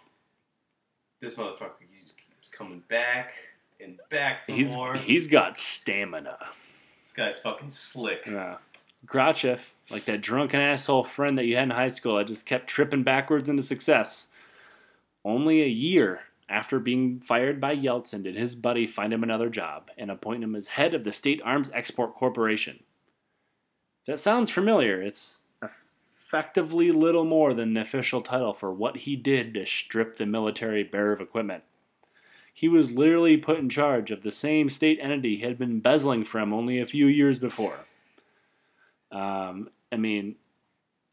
This 1.22 1.36
motherfucker 1.36 1.80
keeps 1.80 2.48
coming 2.50 2.84
back 2.88 3.34
and 3.80 4.00
back 4.10 4.46
for 4.46 4.52
He's 4.52 4.76
more. 4.76 4.96
he's 4.96 5.28
got 5.28 5.58
stamina. 5.58 6.38
This 7.02 7.14
guy's 7.14 7.40
fucking 7.40 7.70
slick. 7.72 8.26
Yeah. 8.26 8.58
Grachev, 9.06 9.60
like 9.92 10.06
that 10.06 10.22
drunken 10.22 10.60
asshole 10.60 11.04
friend 11.04 11.38
that 11.38 11.46
you 11.46 11.56
had 11.56 11.66
in 11.66 11.70
high 11.72 11.90
school 11.90 12.18
that 12.18 12.28
just 12.28 12.46
kept 12.46 12.68
tripping 12.68 13.04
backwards 13.04 13.50
into 13.50 13.62
success. 13.64 14.28
Only 15.26 15.64
a 15.64 15.68
year 15.68 16.22
after 16.48 16.80
being 16.80 17.20
fired 17.20 17.60
by 17.60 17.76
Yeltsin 17.76 18.22
did 18.24 18.36
his 18.36 18.54
buddy 18.54 18.86
find 18.86 19.12
him 19.12 19.24
another 19.24 19.50
job 19.50 19.90
and 19.98 20.12
appoint 20.12 20.44
him 20.44 20.56
as 20.56 20.68
head 20.68 20.94
of 20.94 21.04
the 21.04 21.12
State 21.12 21.42
Arms 21.44 21.72
Export 21.74 22.14
Corporation. 22.14 22.84
That 24.06 24.20
sounds 24.20 24.52
familiar. 24.52 25.02
It's 25.02 25.42
effectively 25.64 26.92
little 26.92 27.26
more 27.26 27.56
than 27.56 27.70
an 27.70 27.78
official 27.78 28.22
title 28.22 28.54
for 28.54 28.72
what 28.72 28.98
he 28.98 29.16
did 29.16 29.56
to 29.56 29.66
strip 29.66 30.18
the 30.18 30.28
military 30.28 30.84
bare 30.84 31.12
of 31.12 31.22
equipment. 31.22 31.64
He 32.54 32.68
was 32.68 32.92
literally 32.92 33.36
put 33.36 33.58
in 33.58 33.68
charge 33.68 34.12
of 34.12 34.22
the 34.22 34.32
same 34.32 34.70
state 34.70 35.00
entity 35.02 35.38
he 35.38 35.42
had 35.42 35.58
been 35.58 35.72
embezzling 35.72 36.24
from 36.24 36.54
only 36.54 36.80
a 36.80 36.86
few 36.86 37.08
years 37.08 37.40
before. 37.40 37.80
Um, 39.12 39.72
I 39.92 39.98
mean, 39.98 40.36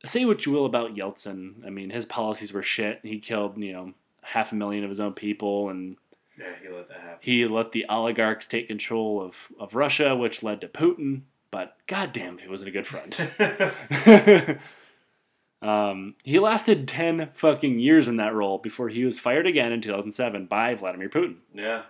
say 0.05 0.27
what 0.27 0.45
you 0.45 0.53
will 0.53 0.67
about 0.67 0.95
Yeltsin. 0.95 1.67
I 1.67 1.71
mean, 1.71 1.91
his 1.91 2.05
policies 2.05 2.53
were 2.53 2.63
shit. 2.63 3.01
He 3.03 3.19
killed, 3.19 3.57
you 3.57 3.73
know, 3.73 3.95
half 4.23 4.53
a 4.53 4.55
million 4.55 4.83
of 4.85 4.91
his 4.91 5.01
own 5.01 5.13
people, 5.13 5.69
and 5.69 5.97
Yeah, 6.39 6.47
he 6.63 6.69
let 6.69 6.89
that 6.89 7.01
happen. 7.01 7.19
he 7.21 7.47
let 7.47 7.73
the 7.73 7.85
oligarchs 7.89 8.47
take 8.49 8.69
control 8.69 9.21
of, 9.21 9.49
of 9.59 9.75
Russia, 9.75 10.17
which 10.17 10.43
led 10.43 10.61
to 10.63 10.69
Putin. 10.69 11.23
But 11.51 11.77
goddamn, 11.87 12.39
he 12.39 12.49
wasn't 12.49 12.69
a 12.69 12.73
good 12.73 12.87
friend. 12.87 13.15
um, 15.63 16.15
he 16.23 16.39
lasted 16.39 16.89
10 16.89 17.31
fucking 17.35 17.79
years 17.79 18.09
in 18.09 18.17
that 18.17 18.35
role 18.35 18.59
before 18.59 18.89
he 18.89 19.05
was 19.05 19.19
fired 19.19 19.47
again 19.47 19.71
in 19.73 19.81
2007 19.81 20.47
by 20.47 20.75
Vladimir 20.75 21.09
Putin. 21.09 21.37
yeah. 21.55 21.83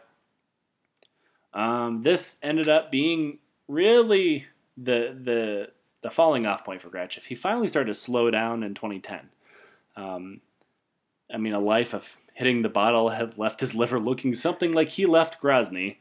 Um, 1.54 2.02
this 2.02 2.38
ended 2.42 2.66
up 2.70 2.90
being 2.90 3.38
really 3.68 4.46
the 4.78 5.14
the 5.22 5.68
the 6.00 6.10
falling 6.10 6.46
off 6.46 6.64
point 6.64 6.80
for 6.80 6.88
Grachev. 6.88 7.24
He 7.24 7.34
finally 7.34 7.68
started 7.68 7.88
to 7.88 7.94
slow 7.94 8.30
down 8.30 8.62
in 8.62 8.72
2010. 8.74 9.28
Um, 9.94 10.40
I 11.30 11.36
mean, 11.36 11.52
a 11.52 11.60
life 11.60 11.92
of 11.92 12.16
hitting 12.42 12.62
the 12.62 12.68
bottle 12.68 13.10
had 13.10 13.38
left 13.38 13.60
his 13.60 13.72
liver 13.72 14.00
looking 14.00 14.34
something 14.34 14.72
like 14.72 14.88
he 14.88 15.06
left 15.06 15.40
Grozny, 15.40 15.98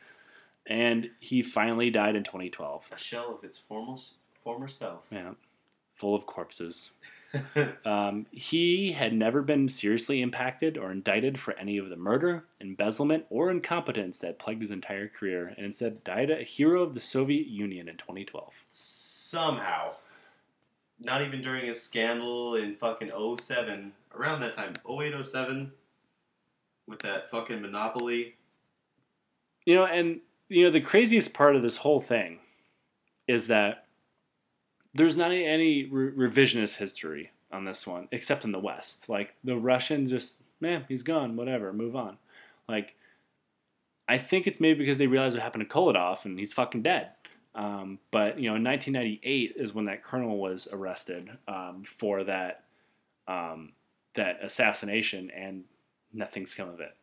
and 0.66 1.12
he 1.20 1.44
finally 1.44 1.92
died 1.92 2.16
in 2.16 2.24
2012. 2.24 2.90
A 2.92 2.98
shell 2.98 3.36
of 3.38 3.44
its 3.44 3.60
former 3.60 3.96
former 4.44 4.68
self. 4.68 5.04
Yeah, 5.12 5.34
full 5.94 6.16
of 6.16 6.26
corpses. 6.26 6.90
Um, 7.86 8.26
he 8.32 8.92
had 8.92 9.14
never 9.14 9.42
been 9.42 9.70
seriously 9.70 10.22
impacted 10.22 10.78
or 10.78 10.92
indicted 10.92 11.40
for 11.40 11.54
any 11.54 11.78
of 11.78 11.88
the 11.88 11.96
murder, 11.96 12.44
embezzlement, 12.60 13.26
or 13.30 13.50
incompetence 13.50 14.20
that 14.20 14.38
plagued 14.38 14.60
his 14.60 14.70
entire 14.70 15.08
career, 15.08 15.54
and 15.56 15.66
instead 15.66 16.04
died 16.04 16.30
a 16.30 16.44
hero 16.44 16.84
of 16.84 16.94
the 16.94 17.00
Soviet 17.00 17.48
Union 17.48 17.88
in 17.88 17.96
2012. 17.96 18.66
Somehow. 18.68 19.92
Not 21.00 21.22
even 21.22 21.42
during 21.42 21.70
a 21.70 21.74
scandal 21.74 22.56
in 22.56 22.76
fucking 22.76 23.12
07. 23.40 23.94
Around 24.14 24.42
that 24.42 24.54
time, 24.54 24.74
08, 24.86 25.26
07. 25.26 25.72
With 26.88 27.00
that 27.00 27.30
fucking 27.32 27.62
monopoly. 27.62 28.36
You 29.66 29.76
know, 29.76 29.86
and 29.86 30.22
you 30.50 30.64
know 30.64 30.72
the 30.72 30.82
craziest 30.82 31.34
part 31.34 31.56
of 31.56 31.62
this 31.62 31.78
whole 31.78 32.02
thing 32.02 32.40
is 33.28 33.48
that 33.48 33.86
there's 34.94 35.16
not 35.16 35.32
any, 35.32 35.86
re- 35.86 36.12
revisionist 36.12 36.76
history 36.76 37.32
on 37.52 37.66
this 37.66 37.88
one, 37.88 38.08
except 38.12 38.44
in 38.44 38.52
the 38.52 38.60
West. 38.60 39.08
Like 39.08 39.36
the 39.44 39.56
Russians, 39.56 40.12
just 40.12 40.42
man, 40.60 40.86
he's 40.88 41.04
gone, 41.04 41.36
whatever, 41.36 41.72
move 41.74 41.96
on. 41.96 42.18
Like, 42.68 42.96
I 44.08 44.18
think 44.18 44.48
it's 44.48 44.60
maybe 44.60 44.80
because 44.80 44.98
they 44.98 45.08
realized 45.08 45.36
what 45.36 45.44
happened 45.44 45.68
to 45.68 45.74
Kholodov 45.74 46.26
and 46.26 46.38
he's 46.38 46.54
fucking 46.54 46.82
dead. 46.82 47.12
Um, 47.56 48.00
but 48.12 48.40
you 48.40 48.50
know, 48.50 48.56
in 48.56 48.64
1998 48.64 49.54
is 49.58 49.74
when 49.74 49.86
that 49.86 50.04
colonel 50.04 50.38
was 50.38 50.68
arrested 50.72 51.30
um, 51.48 51.84
for 51.86 52.24
that 52.24 52.64
um, 53.28 53.74
that 54.16 54.44
assassination, 54.44 55.30
and 55.32 55.64
nothing's 56.14 56.54
come 56.54 56.70
of 56.70 56.80
it. 56.80 56.96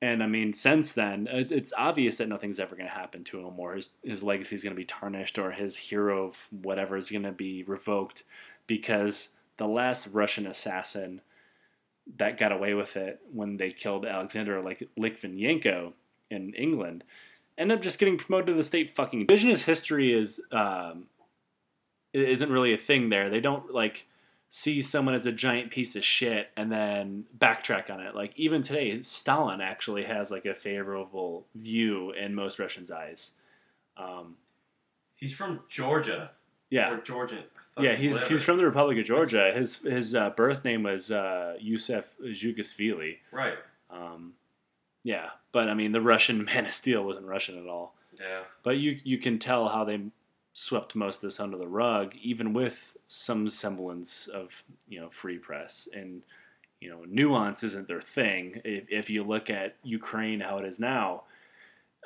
And 0.00 0.22
I 0.22 0.26
mean, 0.26 0.52
since 0.52 0.92
then, 0.92 1.26
it's 1.30 1.72
obvious 1.76 2.18
that 2.18 2.28
nothing's 2.28 2.60
ever 2.60 2.76
going 2.76 2.88
to 2.88 2.94
happen 2.94 3.24
to 3.24 3.40
him, 3.40 3.58
or 3.58 3.74
his 3.74 3.92
his 4.02 4.22
legacy 4.22 4.54
is 4.54 4.62
going 4.62 4.74
to 4.74 4.80
be 4.80 4.84
tarnished, 4.84 5.38
or 5.38 5.50
his 5.50 5.76
hero 5.76 6.28
of 6.28 6.46
whatever 6.50 6.96
is 6.96 7.10
going 7.10 7.24
to 7.24 7.32
be 7.32 7.64
revoked, 7.64 8.22
because 8.68 9.30
the 9.56 9.66
last 9.66 10.06
Russian 10.12 10.46
assassin 10.46 11.20
that 12.16 12.38
got 12.38 12.52
away 12.52 12.74
with 12.74 12.96
it 12.96 13.20
when 13.32 13.56
they 13.56 13.70
killed 13.70 14.06
Alexander 14.06 14.62
like 14.62 14.88
Litvinenko 14.98 15.92
in 16.30 16.54
England 16.54 17.04
ended 17.58 17.78
up 17.78 17.82
just 17.82 17.98
getting 17.98 18.16
promoted 18.16 18.46
to 18.46 18.54
the 18.54 18.64
state 18.64 18.94
fucking. 18.94 19.26
Revisionist 19.26 19.64
history 19.64 20.12
is 20.12 20.40
um, 20.52 21.06
isn't 22.12 22.50
really 22.50 22.72
a 22.72 22.78
thing 22.78 23.08
there. 23.08 23.28
They 23.28 23.40
don't 23.40 23.74
like 23.74 24.06
see 24.50 24.80
someone 24.80 25.14
as 25.14 25.26
a 25.26 25.32
giant 25.32 25.70
piece 25.70 25.94
of 25.96 26.04
shit 26.04 26.48
and 26.56 26.72
then 26.72 27.24
backtrack 27.38 27.90
on 27.90 28.00
it. 28.00 28.14
Like 28.14 28.32
even 28.36 28.62
today, 28.62 29.02
Stalin 29.02 29.60
actually 29.60 30.04
has 30.04 30.30
like 30.30 30.46
a 30.46 30.54
favorable 30.54 31.46
view 31.54 32.12
in 32.12 32.34
most 32.34 32.58
Russians' 32.58 32.90
eyes. 32.90 33.30
Um, 33.96 34.36
He's 35.16 35.34
from 35.34 35.60
Georgia. 35.68 36.30
yeah, 36.70 36.92
Or 36.92 36.98
Georgian. 37.00 37.42
yeah, 37.80 37.96
he's 37.96 38.12
whatever. 38.12 38.30
he's 38.32 38.42
from 38.44 38.56
the 38.58 38.64
Republic 38.64 38.96
of 38.98 39.04
Georgia. 39.04 39.52
His 39.54 39.78
his 39.82 40.14
uh, 40.14 40.30
birth 40.30 40.64
name 40.64 40.84
was 40.84 41.10
uh, 41.10 41.54
Yusef 41.60 42.04
Dzhugashvili. 42.22 43.16
Right. 43.32 43.58
Um, 43.90 44.34
yeah, 45.02 45.30
but 45.52 45.68
I 45.68 45.74
mean, 45.74 45.90
the 45.92 46.00
Russian 46.00 46.44
Man 46.46 46.66
of 46.66 46.72
Steel 46.72 47.02
wasn't 47.02 47.26
Russian 47.26 47.58
at 47.58 47.66
all. 47.66 47.94
Yeah. 48.18 48.42
But 48.62 48.76
you 48.78 48.98
you 49.02 49.18
can 49.18 49.38
tell 49.40 49.68
how 49.68 49.84
they 49.84 50.00
swept 50.58 50.94
most 50.94 51.16
of 51.16 51.22
this 51.22 51.40
under 51.40 51.56
the 51.56 51.68
rug, 51.68 52.14
even 52.20 52.52
with 52.52 52.96
some 53.06 53.48
semblance 53.48 54.26
of 54.26 54.50
you 54.88 55.00
know 55.00 55.08
free 55.10 55.38
press 55.38 55.88
and 55.94 56.22
you 56.80 56.90
know 56.90 57.04
nuance 57.08 57.62
isn't 57.62 57.88
their 57.88 58.02
thing. 58.02 58.60
If, 58.64 58.84
if 58.88 59.10
you 59.10 59.22
look 59.22 59.50
at 59.50 59.76
Ukraine, 59.82 60.40
how 60.40 60.58
it 60.58 60.66
is 60.66 60.80
now, 60.80 61.22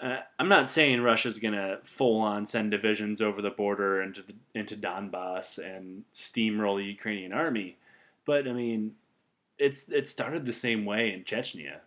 uh, 0.00 0.18
I'm 0.38 0.48
not 0.48 0.70
saying 0.70 1.00
Russia's 1.00 1.38
gonna 1.38 1.78
full 1.84 2.20
on 2.20 2.46
send 2.46 2.70
divisions 2.70 3.20
over 3.22 3.40
the 3.40 3.50
border 3.50 4.02
into 4.02 4.22
the, 4.22 4.34
into 4.54 4.76
Donbass 4.76 5.58
and 5.58 6.04
steamroll 6.12 6.76
the 6.78 6.84
Ukrainian 6.84 7.32
army, 7.32 7.76
but 8.26 8.46
I 8.46 8.52
mean, 8.52 8.94
it's 9.58 9.88
it 9.88 10.08
started 10.08 10.44
the 10.44 10.52
same 10.52 10.84
way 10.84 11.12
in 11.12 11.24
Chechnya, 11.24 11.80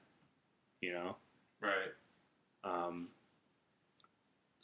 you 0.81 0.93
know. 0.93 1.15
Right. 1.61 1.93
Um, 2.63 3.09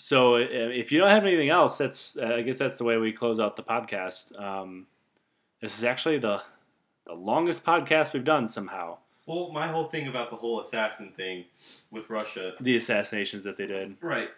so 0.01 0.37
if 0.37 0.91
you 0.91 0.99
don't 0.99 1.11
have 1.11 1.25
anything 1.25 1.49
else, 1.49 1.77
that's 1.77 2.17
uh, 2.17 2.25
I 2.25 2.41
guess 2.41 2.57
that's 2.57 2.77
the 2.77 2.83
way 2.83 2.97
we 2.97 3.11
close 3.11 3.39
out 3.39 3.55
the 3.55 3.61
podcast. 3.61 4.37
Um, 4.41 4.87
this 5.61 5.77
is 5.77 5.83
actually 5.83 6.17
the 6.17 6.41
the 7.05 7.13
longest 7.13 7.63
podcast 7.63 8.11
we've 8.11 8.23
done 8.23 8.47
somehow. 8.47 8.97
Well, 9.27 9.51
my 9.51 9.67
whole 9.67 9.85
thing 9.85 10.07
about 10.07 10.31
the 10.31 10.35
whole 10.37 10.59
assassin 10.59 11.13
thing 11.15 11.45
with 11.91 12.09
Russia. 12.09 12.53
The 12.59 12.77
assassinations 12.77 13.43
that 13.43 13.57
they 13.57 13.67
did. 13.67 13.95
Right. 14.01 14.29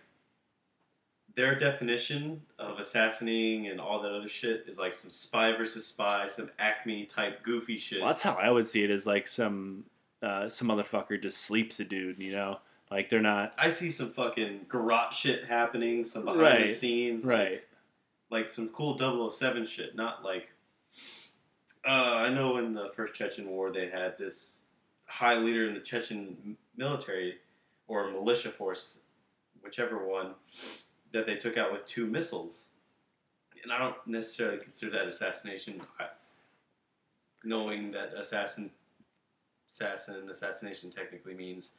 Their 1.36 1.56
definition 1.56 2.42
of 2.60 2.78
assassinating 2.78 3.68
and 3.68 3.80
all 3.80 4.02
that 4.02 4.12
other 4.12 4.28
shit 4.28 4.66
is 4.68 4.78
like 4.78 4.94
some 4.94 5.12
spy 5.12 5.56
versus 5.56 5.88
spy, 5.88 6.28
some 6.28 6.52
Acme 6.60 7.06
type 7.06 7.42
goofy 7.42 7.78
shit. 7.78 8.02
Well, 8.02 8.10
that's 8.10 8.22
how 8.22 8.34
I 8.34 8.50
would 8.52 8.68
see 8.68 8.84
it. 8.84 8.92
Is 8.92 9.06
like 9.06 9.28
some 9.28 9.86
uh, 10.22 10.50
some 10.50 10.68
motherfucker 10.68 11.22
just 11.22 11.38
sleeps 11.38 11.80
a 11.80 11.86
dude. 11.86 12.20
You 12.20 12.34
know, 12.34 12.60
like 12.94 13.10
they're 13.10 13.22
not 13.22 13.54
I 13.58 13.68
see 13.70 13.90
some 13.90 14.12
fucking 14.12 14.68
garage 14.70 15.16
shit 15.16 15.46
happening, 15.46 16.04
some 16.04 16.26
behind 16.26 16.42
Right. 16.42 16.66
the 16.68 16.72
scenes, 16.72 17.26
right. 17.26 17.64
like 18.30 18.50
some 18.50 18.70
cool 18.70 18.98
007 19.32 19.66
shit, 19.66 19.96
not 19.96 20.24
like. 20.24 20.50
Uh, 21.86 21.90
I 21.92 22.30
know 22.30 22.58
in 22.58 22.74
the 22.74 22.92
first 22.96 23.14
Chechen 23.14 23.50
War 23.50 23.72
they 23.72 23.90
had 23.90 24.18
this 24.18 24.62
high 25.06 25.36
leader 25.36 25.68
in 25.68 25.74
the 25.74 25.80
Chechen 25.82 26.56
military 26.78 27.40
or 27.88 28.10
militia 28.12 28.50
force, 28.50 29.00
whichever 29.62 30.08
one, 30.08 30.36
that 31.12 31.26
they 31.26 31.36
took 31.36 31.58
out 31.58 31.72
with 31.74 31.84
two 31.86 32.06
missiles. 32.08 32.70
And 33.64 33.72
I 33.72 33.80
don't 33.80 33.96
necessarily 34.06 34.60
consider 34.60 34.92
that 34.94 35.08
assassination, 35.08 35.82
knowing 37.44 37.92
that 37.92 38.14
assassin, 38.14 38.72
assassin, 39.68 40.30
assassination 40.30 40.90
technically 40.92 41.34
means 41.34 41.72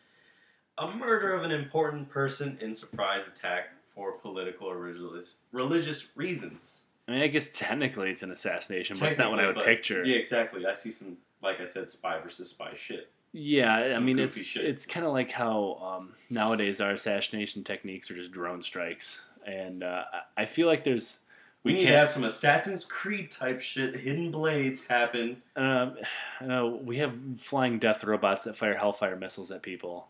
A 0.79 0.91
murder 0.91 1.33
of 1.35 1.45
an 1.45 1.53
important 1.53 2.09
person 2.11 2.59
in 2.61 2.75
surprise 2.75 3.23
attack 3.29 3.69
for 3.95 4.13
political 4.13 4.67
or 4.69 4.77
religious 4.79 5.37
religious 5.53 6.09
reasons. 6.17 6.81
I 7.07 7.13
mean, 7.13 7.23
I 7.23 7.27
guess 7.29 7.51
technically 7.51 8.11
it's 8.11 8.23
an 8.23 8.31
assassination, 8.33 8.97
but 8.99 9.11
it's 9.11 9.19
not 9.19 9.31
what 9.31 9.39
I 9.41 9.47
would 9.47 9.57
but- 9.57 9.65
picture. 9.65 10.05
Yeah, 10.05 10.17
exactly. 10.17 10.67
I 10.67 10.73
see 10.73 10.91
some, 10.91 11.19
like 11.43 11.61
I 11.61 11.65
said, 11.65 11.91
spy 11.91 12.19
versus 12.21 12.51
spy 12.51 12.73
shit. 12.77 13.11
Yeah, 13.37 13.95
I 13.97 13.99
mean 13.99 14.19
it's 14.21 14.41
shit. 14.41 14.65
it's 14.65 14.87
kind 14.87 15.05
of 15.05 15.13
like 15.13 15.31
how 15.31 15.97
um, 15.99 16.13
nowadays 16.31 16.81
our 16.81 16.93
assassination 16.93 17.65
techniques 17.65 18.09
are 18.11 18.15
just 18.15 18.31
drone 18.31 18.63
strikes, 18.63 19.23
and 19.45 19.83
uh, 19.83 20.05
I 20.37 20.47
feel 20.47 20.69
like 20.69 20.85
there's 20.85 21.19
We, 21.65 21.73
we 21.73 21.79
need 21.81 21.87
to 21.87 21.97
have 21.97 22.09
some 22.11 22.23
Assassin's 22.23 22.85
Creed 22.85 23.33
type 23.33 23.61
shit, 23.61 23.97
hidden 23.97 24.31
blades 24.31 24.85
happen. 24.87 25.43
Um, 25.57 25.97
I 26.41 26.45
know 26.47 26.81
we 26.85 26.99
have 26.99 27.13
flying 27.41 27.81
death 27.81 28.05
robots 28.05 28.45
that 28.45 28.57
fire 28.57 28.77
hellfire 28.77 29.17
missiles 29.17 29.51
at 29.51 29.63
people. 29.63 30.07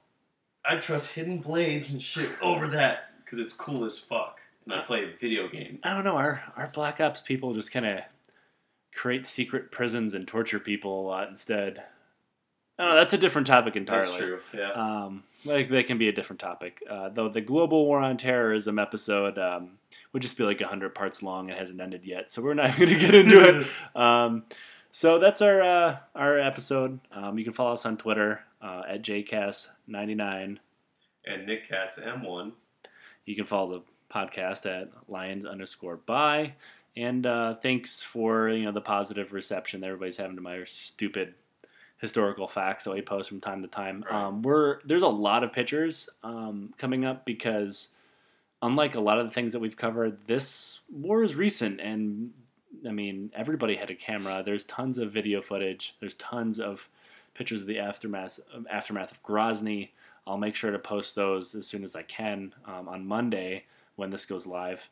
I 0.64 0.76
trust 0.76 1.12
hidden 1.12 1.38
blades 1.38 1.90
and 1.90 2.02
shit 2.02 2.30
over 2.40 2.68
that 2.68 3.10
because 3.24 3.38
it's 3.38 3.52
cool 3.52 3.84
as 3.84 3.98
fuck. 3.98 4.38
And 4.64 4.74
I 4.74 4.82
play 4.82 5.04
a 5.04 5.16
video 5.20 5.48
game. 5.48 5.78
I 5.82 5.92
don't 5.92 6.04
know. 6.04 6.16
Our 6.16 6.42
our 6.56 6.68
Black 6.68 7.00
Ops 7.00 7.20
people 7.20 7.52
just 7.54 7.70
kind 7.70 7.84
of 7.84 8.00
create 8.94 9.26
secret 9.26 9.70
prisons 9.70 10.14
and 10.14 10.26
torture 10.26 10.58
people 10.58 11.00
a 11.00 11.06
lot 11.06 11.28
instead. 11.28 11.82
I 12.78 12.82
don't 12.82 12.92
know. 12.92 12.96
That's 12.96 13.14
a 13.14 13.18
different 13.18 13.46
topic 13.46 13.76
entirely. 13.76 14.06
That's 14.06 14.18
true. 14.18 14.40
Yeah. 14.52 14.72
Um, 14.72 15.24
like 15.44 15.68
that 15.68 15.86
can 15.86 15.98
be 15.98 16.08
a 16.08 16.12
different 16.12 16.40
topic. 16.40 16.82
Uh, 16.88 17.08
though 17.10 17.28
the 17.28 17.40
global 17.40 17.86
war 17.86 18.00
on 18.00 18.16
terrorism 18.16 18.78
episode 18.78 19.38
um, 19.38 19.78
would 20.12 20.22
just 20.22 20.36
be 20.36 20.44
like 20.44 20.60
hundred 20.60 20.94
parts 20.94 21.22
long 21.22 21.50
and 21.50 21.58
hasn't 21.58 21.80
ended 21.80 22.04
yet, 22.04 22.30
so 22.30 22.42
we're 22.42 22.54
not 22.54 22.76
going 22.78 22.88
to 22.88 22.98
get 22.98 23.14
into 23.14 23.40
it. 23.42 23.66
Um, 24.00 24.44
so 24.94 25.18
that's 25.18 25.42
our 25.42 25.60
uh, 25.60 25.96
our 26.14 26.38
episode. 26.38 27.00
Um, 27.10 27.36
you 27.36 27.42
can 27.42 27.52
follow 27.52 27.72
us 27.72 27.84
on 27.84 27.96
Twitter 27.96 28.44
uh, 28.62 28.82
at 28.88 29.02
jcast99. 29.02 30.58
and 31.26 31.46
Nick 31.46 31.68
Cass 31.68 31.98
M1. 31.98 32.52
You 33.24 33.34
can 33.34 33.44
follow 33.44 33.80
the 33.80 34.14
podcast 34.14 34.66
at 34.66 34.92
lions 35.08 35.46
underscore 35.46 35.96
by. 35.96 36.52
And 36.96 37.26
uh, 37.26 37.56
thanks 37.56 38.02
for 38.02 38.48
you 38.48 38.66
know 38.66 38.70
the 38.70 38.80
positive 38.80 39.32
reception 39.32 39.80
that 39.80 39.88
everybody's 39.88 40.18
having 40.18 40.36
to 40.36 40.42
my 40.42 40.62
stupid 40.64 41.34
historical 41.98 42.46
facts 42.46 42.84
that 42.84 42.94
we 42.94 43.02
post 43.02 43.28
from 43.28 43.40
time 43.40 43.62
to 43.62 43.68
time. 43.68 44.04
Right. 44.08 44.26
Um, 44.26 44.42
we're 44.42 44.78
there's 44.84 45.02
a 45.02 45.08
lot 45.08 45.42
of 45.42 45.52
pictures 45.52 46.08
um, 46.22 46.72
coming 46.78 47.04
up 47.04 47.24
because 47.24 47.88
unlike 48.62 48.94
a 48.94 49.00
lot 49.00 49.18
of 49.18 49.26
the 49.26 49.32
things 49.32 49.54
that 49.54 49.58
we've 49.58 49.76
covered, 49.76 50.28
this 50.28 50.82
war 50.88 51.24
is 51.24 51.34
recent 51.34 51.80
and 51.80 52.30
I 52.86 52.90
mean 52.90 53.30
everybody 53.34 53.76
had 53.76 53.90
a 53.90 53.94
camera. 53.94 54.42
There's 54.44 54.66
tons 54.66 54.98
of 54.98 55.12
video 55.12 55.42
footage. 55.42 55.94
There's 56.00 56.16
tons 56.16 56.58
of 56.58 56.88
pictures 57.34 57.60
of 57.60 57.66
the 57.66 57.78
aftermath 57.78 58.40
aftermath 58.70 59.12
of 59.12 59.22
Grozny. 59.22 59.90
I'll 60.26 60.38
make 60.38 60.54
sure 60.54 60.70
to 60.70 60.78
post 60.78 61.14
those 61.14 61.54
as 61.54 61.66
soon 61.66 61.84
as 61.84 61.94
I 61.94 62.02
can 62.02 62.54
um, 62.64 62.88
on 62.88 63.06
Monday 63.06 63.64
when 63.96 64.10
this 64.10 64.24
goes 64.24 64.46
live. 64.46 64.88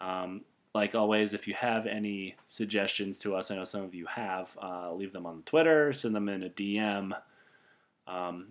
Um, 0.00 0.42
like 0.74 0.96
always, 0.96 1.34
if 1.34 1.46
you 1.46 1.54
have 1.54 1.86
any 1.86 2.34
suggestions 2.48 3.18
to 3.20 3.36
us, 3.36 3.50
I 3.50 3.56
know 3.56 3.64
some 3.64 3.82
of 3.82 3.94
you 3.94 4.06
have, 4.06 4.50
uh, 4.60 4.92
leave 4.92 5.12
them 5.12 5.24
on 5.24 5.42
Twitter, 5.46 5.92
send 5.92 6.16
them 6.16 6.28
in 6.28 6.42
a 6.42 6.50
DM. 6.50 7.12
Um, 8.08 8.48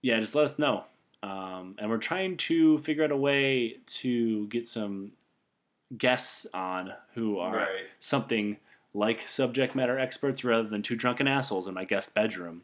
yeah, 0.00 0.18
just 0.18 0.34
let 0.34 0.46
us 0.46 0.58
know. 0.58 0.84
Um, 1.22 1.76
and 1.78 1.90
we're 1.90 1.98
trying 1.98 2.38
to 2.38 2.78
figure 2.78 3.04
out 3.04 3.10
a 3.10 3.16
way 3.16 3.78
to 4.00 4.46
get 4.48 4.66
some 4.66 5.12
guests 5.96 6.46
on 6.54 6.92
who 7.14 7.38
are 7.38 7.56
Right. 7.56 7.86
something 8.00 8.58
like 8.92 9.22
subject 9.28 9.74
matter 9.74 9.98
experts 9.98 10.44
rather 10.44 10.68
than 10.68 10.82
two 10.82 10.96
drunken 10.96 11.26
assholes 11.28 11.66
in 11.66 11.74
my 11.74 11.84
guest 11.84 12.14
bedroom. 12.14 12.62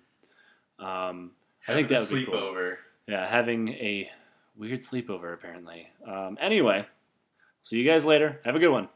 Um, 0.78 1.33
I 1.68 1.74
think 1.74 1.89
that 1.89 1.99
a 1.99 2.12
would 2.14 2.20
be 2.20 2.24
cool. 2.26 2.35
sleepover. 2.35 2.76
yeah, 3.07 3.28
having 3.28 3.68
a 3.70 4.11
weird 4.57 4.81
sleepover 4.81 5.35
apparently. 5.35 5.89
Um, 6.07 6.39
anyway, 6.41 6.87
see 7.62 7.76
you 7.78 7.89
guys 7.91 8.05
later. 8.05 8.41
Have 8.45 8.55
a 8.57 8.59
good 8.59 8.70
one. 8.70 8.89